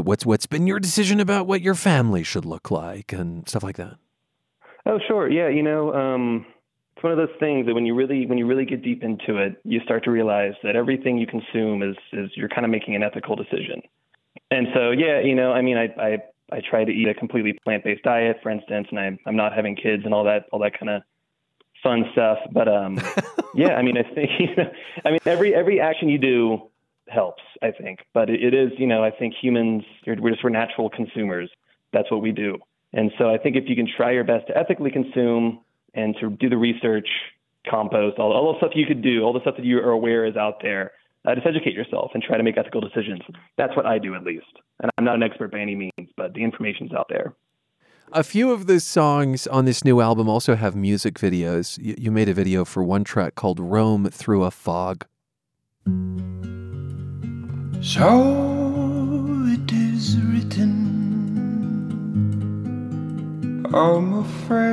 what's 0.00 0.26
what's 0.26 0.46
been 0.46 0.66
your 0.66 0.80
decision 0.80 1.20
about 1.20 1.46
what 1.46 1.60
your 1.60 1.74
family 1.74 2.22
should 2.22 2.44
look 2.44 2.70
like 2.70 3.12
and 3.12 3.48
stuff 3.48 3.62
like 3.62 3.76
that? 3.76 3.96
Oh, 4.86 4.98
sure. 5.08 5.30
Yeah, 5.30 5.48
you 5.48 5.62
know, 5.62 5.94
um, 5.94 6.46
it's 6.96 7.02
one 7.02 7.12
of 7.12 7.18
those 7.18 7.34
things 7.40 7.66
that 7.66 7.74
when 7.74 7.86
you 7.86 7.94
really 7.94 8.26
when 8.26 8.38
you 8.38 8.46
really 8.46 8.64
get 8.64 8.82
deep 8.82 9.02
into 9.02 9.38
it, 9.38 9.60
you 9.64 9.80
start 9.80 10.04
to 10.04 10.10
realize 10.10 10.52
that 10.62 10.76
everything 10.76 11.18
you 11.18 11.26
consume 11.26 11.82
is 11.82 11.96
is 12.12 12.30
you're 12.36 12.48
kind 12.48 12.64
of 12.64 12.70
making 12.70 12.94
an 12.94 13.02
ethical 13.02 13.34
decision. 13.36 13.82
And 14.50 14.68
so, 14.74 14.90
yeah, 14.90 15.20
you 15.20 15.34
know, 15.34 15.52
I 15.52 15.62
mean, 15.62 15.76
I 15.76 15.84
I 16.00 16.18
I 16.52 16.60
try 16.68 16.84
to 16.84 16.92
eat 16.92 17.08
a 17.08 17.14
completely 17.14 17.58
plant-based 17.64 18.02
diet, 18.02 18.36
for 18.42 18.50
instance, 18.50 18.88
and 18.90 18.98
I'm 18.98 19.18
I'm 19.26 19.36
not 19.36 19.54
having 19.54 19.74
kids 19.74 20.02
and 20.04 20.12
all 20.12 20.24
that 20.24 20.46
all 20.52 20.60
that 20.60 20.78
kind 20.78 20.90
of 20.90 21.02
fun 21.82 22.04
stuff. 22.12 22.38
But 22.52 22.68
um, 22.68 23.00
yeah, 23.54 23.74
I 23.74 23.82
mean, 23.82 23.96
I 23.96 24.02
think 24.14 24.30
you 24.38 24.54
know, 24.54 24.70
I 25.04 25.10
mean, 25.10 25.20
every 25.24 25.54
every 25.54 25.80
action 25.80 26.08
you 26.08 26.18
do 26.18 26.70
helps. 27.14 27.42
I 27.62 27.70
think, 27.70 28.00
but 28.12 28.28
it, 28.28 28.54
is 28.54 28.72
you 28.78 28.86
know, 28.86 29.04
I 29.04 29.10
think 29.10 29.34
humans 29.40 29.84
we're 30.06 30.30
just 30.30 30.44
we're 30.44 30.50
natural 30.50 30.90
consumers. 30.90 31.50
That's 31.92 32.10
what 32.10 32.22
we 32.22 32.32
do. 32.32 32.58
And 32.92 33.10
so 33.18 33.30
I 33.30 33.38
think 33.38 33.56
if 33.56 33.64
you 33.68 33.76
can 33.76 33.88
try 33.96 34.12
your 34.12 34.24
best 34.24 34.46
to 34.48 34.56
ethically 34.56 34.90
consume 34.90 35.60
and 35.94 36.14
to 36.20 36.30
do 36.30 36.48
the 36.48 36.56
research, 36.56 37.08
compost, 37.68 38.18
all, 38.18 38.32
all 38.32 38.52
the 38.52 38.58
stuff 38.58 38.72
you 38.74 38.86
could 38.86 39.02
do, 39.02 39.22
all 39.22 39.32
the 39.32 39.40
stuff 39.40 39.56
that 39.56 39.64
you 39.64 39.78
are 39.78 39.90
aware 39.90 40.26
is 40.26 40.36
out 40.36 40.62
there, 40.62 40.92
uh, 41.24 41.34
just 41.34 41.46
educate 41.46 41.74
yourself 41.74 42.10
and 42.14 42.22
try 42.22 42.36
to 42.36 42.42
make 42.42 42.56
ethical 42.58 42.80
decisions. 42.80 43.20
That's 43.56 43.74
what 43.76 43.86
I 43.86 43.98
do, 43.98 44.14
at 44.14 44.24
least. 44.24 44.46
And 44.80 44.90
I'm 44.98 45.04
not 45.04 45.14
an 45.16 45.22
expert 45.22 45.50
by 45.50 45.60
any 45.60 45.74
means, 45.74 46.10
but 46.16 46.34
the 46.34 46.44
information's 46.44 46.92
out 46.92 47.06
there. 47.08 47.34
A 48.12 48.22
few 48.22 48.52
of 48.52 48.66
the 48.66 48.78
songs 48.80 49.46
on 49.46 49.64
this 49.64 49.84
new 49.84 50.00
album 50.00 50.28
also 50.28 50.54
have 50.54 50.76
music 50.76 51.14
videos. 51.14 51.78
You, 51.82 51.94
you 51.98 52.10
made 52.10 52.28
a 52.28 52.34
video 52.34 52.64
for 52.64 52.84
one 52.84 53.02
track 53.02 53.34
called 53.34 53.58
Roam 53.58 54.08
Through 54.10 54.44
a 54.44 54.50
Fog. 54.50 55.06
So 57.84 59.44
it 59.44 59.70
is 59.70 60.16
written. 60.18 60.72
I'm 63.74 64.24
afraid 64.24 64.64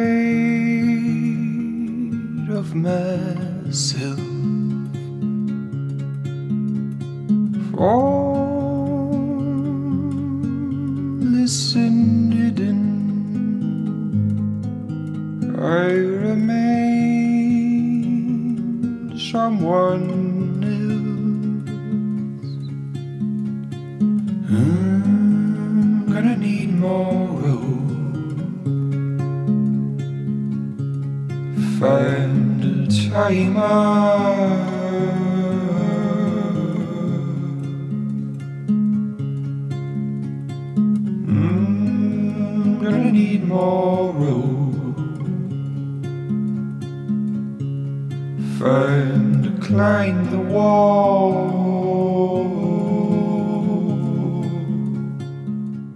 of 2.55 2.73
myself. 2.73 4.17
All 7.77 8.79
listen 11.19 12.31
hidden. 12.31 12.79
I 15.59 15.91
remain 16.27 16.71
someone 19.19 20.40
road. 26.83 27.91
Find 31.79 32.63
a 32.63 32.87
timer. 33.09 34.51
Mm, 41.27 42.81
gonna 42.81 43.11
need 43.11 43.47
more 43.47 44.13
road. 44.13 44.61
Find 48.59 49.43
to 49.43 49.51
climb 49.65 50.29
the 50.31 50.39
wall. 50.53 51.00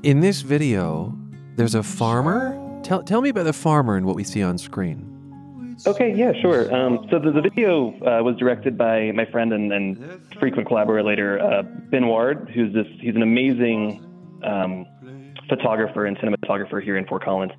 In 0.06 0.20
this 0.20 0.42
video, 0.42 1.18
there's 1.56 1.74
a 1.74 1.82
farmer. 1.82 2.80
Tell, 2.84 3.02
tell 3.02 3.22
me 3.22 3.30
about 3.30 3.46
the 3.46 3.54
farmer 3.54 3.96
and 3.96 4.06
what 4.06 4.16
we 4.16 4.24
see 4.24 4.44
on 4.44 4.60
screen. 4.60 5.76
Okay, 5.88 6.14
yeah, 6.14 6.32
sure. 6.44 6.72
Um, 6.72 7.08
so 7.10 7.18
the, 7.18 7.32
the 7.32 7.42
video 7.42 7.90
uh, 8.06 8.22
was 8.22 8.36
directed 8.38 8.78
by 8.78 9.12
my 9.14 9.26
friend 9.26 9.52
and, 9.52 9.74
and 9.74 10.22
frequent 10.40 10.68
collaborator 10.68 11.42
uh, 11.42 11.64
Ben 11.90 12.06
Ward, 12.06 12.52
who's 12.54 12.72
this. 12.72 12.86
He's 13.02 13.16
an 13.16 13.24
amazing 13.24 14.00
um, 14.44 14.86
photographer 15.50 16.06
and 16.06 16.16
cinematographer 16.20 16.84
here 16.84 16.98
in 16.98 17.08
Fort 17.08 17.24
Collins. 17.24 17.54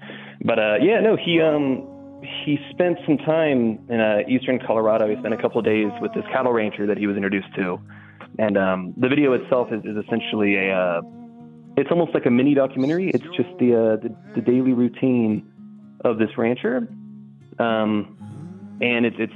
But 0.45 0.61
uh, 0.61 0.77
yeah, 0.81 1.01
no, 1.01 1.17
he 1.17 1.41
um, 1.41 2.23
he 2.45 2.59
spent 2.71 2.99
some 3.07 3.19
time 3.19 3.81
in 3.91 3.99
uh, 3.99 4.19
eastern 4.29 4.61
Colorado. 4.65 5.11
He 5.11 5.17
spent 5.17 5.35
a 5.35 5.43
couple 5.43 5.59
of 5.59 5.65
days 5.65 5.91
with 6.01 6.15
this 6.15 6.25
cattle 6.33 6.53
rancher 6.53 6.87
that 6.87 6.97
he 6.97 7.09
was 7.09 7.17
introduced 7.17 7.53
to, 7.57 7.81
and 8.39 8.57
um, 8.57 8.95
the 8.97 9.09
video 9.09 9.33
itself 9.33 9.73
is, 9.73 9.81
is 9.85 9.97
essentially 9.97 10.55
a. 10.69 11.01
It's 11.77 11.91
almost 11.91 12.15
like 12.15 12.27
a 12.27 12.31
mini 12.31 12.55
documentary. 12.55 13.11
It's 13.11 13.25
just 13.37 13.51
the, 13.59 13.75
uh, 13.75 13.97
the 13.97 14.17
the 14.35 14.41
daily 14.41 14.73
routine 14.73 15.53
of 16.05 16.19
this 16.19 16.37
rancher. 16.39 16.89
Um, 17.59 18.79
and 18.81 19.07
it's 19.07 19.17
it's 19.19 19.33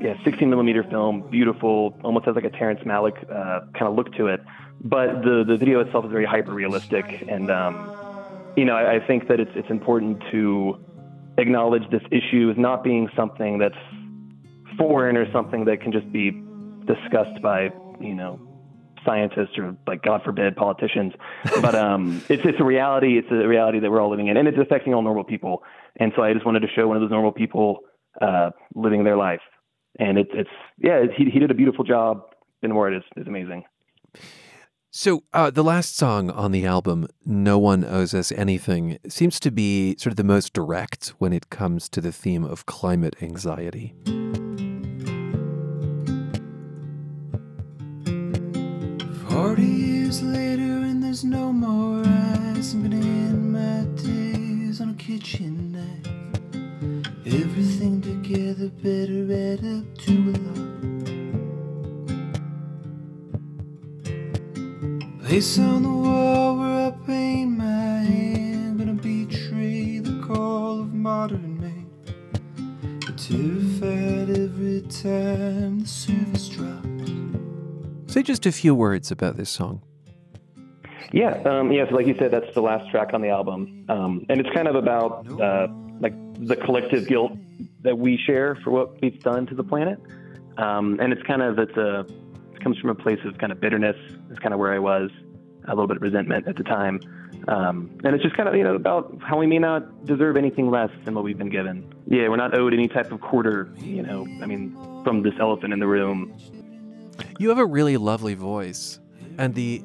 yeah, 0.00 0.14
16 0.24 0.48
millimeter 0.48 0.82
film, 0.82 1.28
beautiful, 1.30 1.98
almost 2.02 2.24
has 2.24 2.34
like 2.34 2.44
a 2.44 2.50
Terrence 2.50 2.80
Malick 2.80 3.22
uh, 3.30 3.60
kind 3.72 3.86
of 3.86 3.94
look 3.94 4.12
to 4.14 4.28
it. 4.28 4.40
But 4.82 5.22
the 5.22 5.44
the 5.46 5.56
video 5.56 5.80
itself 5.80 6.06
is 6.06 6.10
very 6.10 6.24
hyper 6.24 6.52
realistic, 6.52 7.24
and 7.28 7.50
um, 7.50 7.74
you 8.56 8.64
know 8.64 8.74
I, 8.74 8.96
I 8.96 9.06
think 9.06 9.28
that 9.28 9.40
it's 9.40 9.50
it's 9.54 9.68
important 9.70 10.22
to 10.30 10.78
acknowledge 11.36 11.88
this 11.90 12.02
issue 12.10 12.50
as 12.50 12.58
not 12.58 12.82
being 12.82 13.08
something 13.14 13.58
that's 13.58 13.76
foreign 14.78 15.16
or 15.16 15.30
something 15.32 15.66
that 15.66 15.82
can 15.82 15.92
just 15.92 16.10
be 16.10 16.30
discussed 16.86 17.42
by 17.42 17.70
you 18.00 18.14
know 18.14 18.40
scientists 19.04 19.58
or 19.58 19.76
like 19.86 20.02
God 20.02 20.22
forbid 20.24 20.56
politicians. 20.56 21.12
But 21.60 21.74
um, 21.74 22.22
it's 22.28 22.42
it's 22.44 22.60
a 22.60 22.64
reality. 22.64 23.18
It's 23.18 23.28
a 23.30 23.46
reality 23.46 23.80
that 23.80 23.90
we're 23.90 24.00
all 24.00 24.10
living 24.10 24.28
in, 24.28 24.36
and 24.36 24.48
it's 24.48 24.58
affecting 24.58 24.94
all 24.94 25.02
normal 25.02 25.24
people. 25.24 25.62
And 25.98 26.12
so 26.16 26.22
I 26.22 26.32
just 26.32 26.46
wanted 26.46 26.60
to 26.60 26.68
show 26.74 26.86
one 26.86 26.96
of 26.96 27.02
those 27.02 27.10
normal 27.10 27.32
people 27.32 27.80
uh, 28.20 28.50
living 28.74 29.04
their 29.04 29.16
life. 29.16 29.40
And 29.98 30.18
it's 30.18 30.30
it's 30.32 30.50
yeah, 30.78 31.02
he 31.16 31.30
he 31.30 31.38
did 31.38 31.50
a 31.50 31.54
beautiful 31.54 31.84
job. 31.84 32.22
Ben 32.62 32.74
Ward 32.74 32.94
is 32.94 33.02
is 33.16 33.26
amazing. 33.26 33.64
So, 34.92 35.22
uh, 35.32 35.50
the 35.50 35.62
last 35.62 35.96
song 35.96 36.30
on 36.30 36.50
the 36.50 36.66
album, 36.66 37.06
No 37.24 37.60
One 37.60 37.84
Owes 37.84 38.12
Us 38.12 38.32
Anything, 38.32 38.98
seems 39.06 39.38
to 39.38 39.52
be 39.52 39.94
sort 39.98 40.12
of 40.12 40.16
the 40.16 40.24
most 40.24 40.52
direct 40.52 41.10
when 41.18 41.32
it 41.32 41.48
comes 41.48 41.88
to 41.90 42.00
the 42.00 42.10
theme 42.10 42.44
of 42.44 42.66
climate 42.66 43.14
anxiety. 43.22 43.94
Forty 49.30 49.62
years 49.64 50.22
later, 50.24 50.82
and 50.88 51.00
there's 51.00 51.22
no 51.22 51.52
more 51.52 52.02
ice. 52.52 52.74
I'm 52.74 52.82
gonna 52.82 52.96
end 52.96 53.52
my 53.52 53.84
days 54.02 54.80
on 54.80 54.90
a 54.90 54.94
kitchen 54.94 55.70
knife. 55.70 56.08
Everything 57.24 58.00
together 58.00 58.70
better 58.82 59.30
add 59.32 59.64
up 59.64 59.86
to 59.98 60.12
a 60.30 60.34
lot. 60.44 60.70
Place 65.22 65.58
on 65.60 65.82
the 65.84 65.88
wall 65.88 66.58
where 66.58 66.88
I 66.88 66.90
paint 67.06 67.56
my 67.56 68.02
hand. 68.12 68.78
Gonna 68.80 68.94
betray 68.94 70.00
the 70.00 70.18
call 70.26 70.80
of 70.80 70.92
modern 70.92 71.60
man. 71.60 71.86
Terrified 73.16 74.30
every 74.36 74.80
time 74.88 75.80
the 75.80 75.86
service 75.86 76.48
drops. 76.48 76.89
Say 78.10 78.24
just 78.24 78.44
a 78.44 78.50
few 78.50 78.74
words 78.74 79.12
about 79.12 79.36
this 79.36 79.48
song. 79.48 79.82
Yeah, 81.12 81.40
um, 81.44 81.70
yeah. 81.70 81.88
So 81.88 81.94
like 81.94 82.08
you 82.08 82.16
said, 82.18 82.32
that's 82.32 82.52
the 82.54 82.60
last 82.60 82.90
track 82.90 83.14
on 83.14 83.22
the 83.22 83.28
album, 83.28 83.86
um, 83.88 84.26
and 84.28 84.40
it's 84.40 84.50
kind 84.50 84.66
of 84.66 84.74
about 84.74 85.30
uh, 85.40 85.68
like 86.00 86.14
the 86.44 86.56
collective 86.56 87.06
guilt 87.06 87.30
that 87.82 87.96
we 87.96 88.16
share 88.16 88.56
for 88.64 88.72
what 88.72 89.00
we've 89.00 89.20
done 89.20 89.46
to 89.46 89.54
the 89.54 89.62
planet, 89.62 90.00
um, 90.56 90.98
and 91.00 91.12
it's 91.12 91.22
kind 91.22 91.40
of 91.40 91.60
it's 91.60 91.76
a 91.76 92.00
it 92.52 92.60
comes 92.64 92.78
from 92.78 92.90
a 92.90 92.96
place 92.96 93.20
of 93.24 93.38
kind 93.38 93.52
of 93.52 93.60
bitterness. 93.60 93.96
It's 94.28 94.40
kind 94.40 94.52
of 94.52 94.58
where 94.58 94.72
I 94.72 94.80
was, 94.80 95.12
a 95.66 95.70
little 95.70 95.86
bit 95.86 95.98
of 95.98 96.02
resentment 96.02 96.48
at 96.48 96.56
the 96.56 96.64
time, 96.64 96.98
um, 97.46 97.96
and 98.02 98.12
it's 98.12 98.24
just 98.24 98.36
kind 98.36 98.48
of 98.48 98.56
you 98.56 98.64
know 98.64 98.74
about 98.74 99.18
how 99.22 99.38
we 99.38 99.46
may 99.46 99.60
not 99.60 100.04
deserve 100.04 100.36
anything 100.36 100.68
less 100.68 100.90
than 101.04 101.14
what 101.14 101.22
we've 101.22 101.38
been 101.38 101.48
given. 101.48 101.88
Yeah, 102.08 102.28
we're 102.28 102.36
not 102.36 102.58
owed 102.58 102.74
any 102.74 102.88
type 102.88 103.12
of 103.12 103.20
quarter. 103.20 103.72
You 103.78 104.02
know, 104.02 104.26
I 104.42 104.46
mean, 104.46 104.76
from 105.04 105.22
this 105.22 105.34
elephant 105.38 105.72
in 105.72 105.78
the 105.78 105.86
room. 105.86 106.34
You 107.40 107.48
have 107.48 107.56
a 107.56 107.64
really 107.64 107.96
lovely 107.96 108.34
voice, 108.34 109.00
and 109.38 109.54
the 109.54 109.82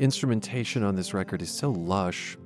instrumentation 0.00 0.82
on 0.82 0.96
this 0.96 1.14
record 1.14 1.40
is 1.40 1.52
so 1.52 1.70
lush. 1.70 2.36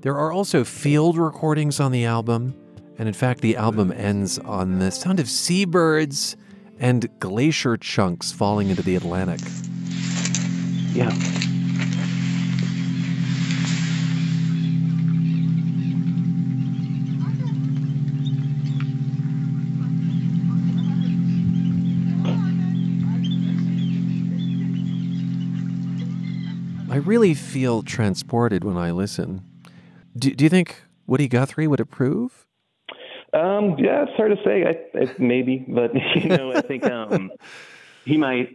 There 0.00 0.16
are 0.16 0.32
also 0.32 0.64
field 0.64 1.18
recordings 1.18 1.78
on 1.78 1.92
the 1.92 2.06
album, 2.06 2.54
and 2.96 3.06
in 3.06 3.12
fact, 3.12 3.42
the 3.42 3.54
album 3.54 3.92
ends 3.92 4.38
on 4.38 4.78
the 4.78 4.90
sound 4.90 5.20
of 5.20 5.28
seabirds 5.28 6.38
and 6.78 7.06
glacier 7.18 7.76
chunks 7.76 8.32
falling 8.32 8.70
into 8.70 8.80
the 8.80 8.96
Atlantic. 8.96 9.40
Yeah. 10.94 11.10
Really 27.04 27.34
feel 27.34 27.82
transported 27.82 28.64
when 28.64 28.76
I 28.76 28.90
listen. 28.90 29.44
Do, 30.16 30.30
do 30.34 30.44
you 30.44 30.50
think 30.50 30.82
Woody 31.06 31.28
Guthrie 31.28 31.66
would 31.66 31.80
approve? 31.80 32.46
Um, 33.32 33.76
yeah, 33.78 34.04
it's 34.04 34.16
hard 34.16 34.36
to 34.36 34.42
say. 34.44 34.64
I, 34.64 34.98
I 34.98 35.14
maybe, 35.18 35.64
but 35.68 35.92
you 36.14 36.28
know, 36.28 36.52
I 36.52 36.60
think 36.60 36.84
um, 36.84 37.30
he 38.04 38.16
might. 38.16 38.54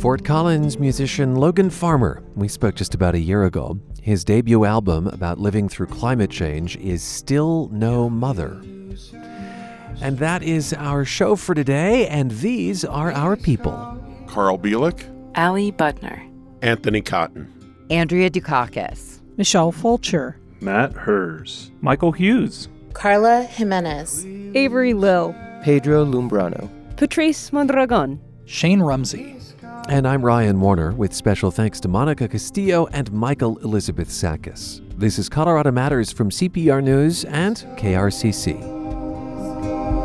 Fort 0.00 0.24
Collins 0.24 0.80
musician 0.80 1.36
Logan 1.36 1.70
Farmer, 1.70 2.24
we 2.34 2.48
spoke 2.48 2.74
just 2.74 2.92
about 2.92 3.14
a 3.14 3.20
year 3.20 3.44
ago. 3.44 3.78
His 4.02 4.24
debut 4.24 4.64
album 4.64 5.06
about 5.06 5.38
living 5.38 5.68
through 5.68 5.86
climate 5.86 6.30
change 6.30 6.76
is 6.78 7.04
Still 7.04 7.68
No 7.70 8.10
Mother. 8.10 8.60
And 10.00 10.18
that 10.18 10.42
is 10.42 10.72
our 10.72 11.04
show 11.04 11.36
for 11.36 11.54
today, 11.54 12.08
and 12.08 12.30
these 12.30 12.84
are 12.84 13.12
our 13.12 13.36
people. 13.36 13.76
Carl 14.26 14.58
Bielik, 14.58 15.04
Ali 15.36 15.72
Budner, 15.72 16.28
Anthony 16.62 17.00
Cotton, 17.00 17.52
Andrea 17.90 18.30
Dukakis, 18.30 19.20
Michelle 19.36 19.72
Fulcher, 19.72 20.38
Matt 20.60 20.92
Herz, 20.92 21.70
Michael 21.80 22.12
Hughes, 22.12 22.68
Carla 22.94 23.44
Jimenez, 23.44 24.24
Avery 24.54 24.94
Lill, 24.94 25.34
Pedro 25.62 26.04
Lumbrano, 26.04 26.68
Patrice 26.96 27.52
Mondragon, 27.52 28.20
Shane 28.44 28.80
Rumsey. 28.80 29.36
And 29.88 30.06
I'm 30.06 30.24
Ryan 30.24 30.60
Warner, 30.60 30.92
with 30.92 31.12
special 31.12 31.50
thanks 31.50 31.80
to 31.80 31.88
Monica 31.88 32.28
Castillo 32.28 32.86
and 32.92 33.10
Michael 33.12 33.58
Elizabeth 33.58 34.08
Sakas. 34.08 34.80
This 34.96 35.18
is 35.18 35.28
Colorado 35.28 35.72
Matters 35.72 36.12
from 36.12 36.30
CPR 36.30 36.82
News 36.82 37.24
and 37.24 37.56
KRCC. 37.76 38.91
Bye. 39.62 40.01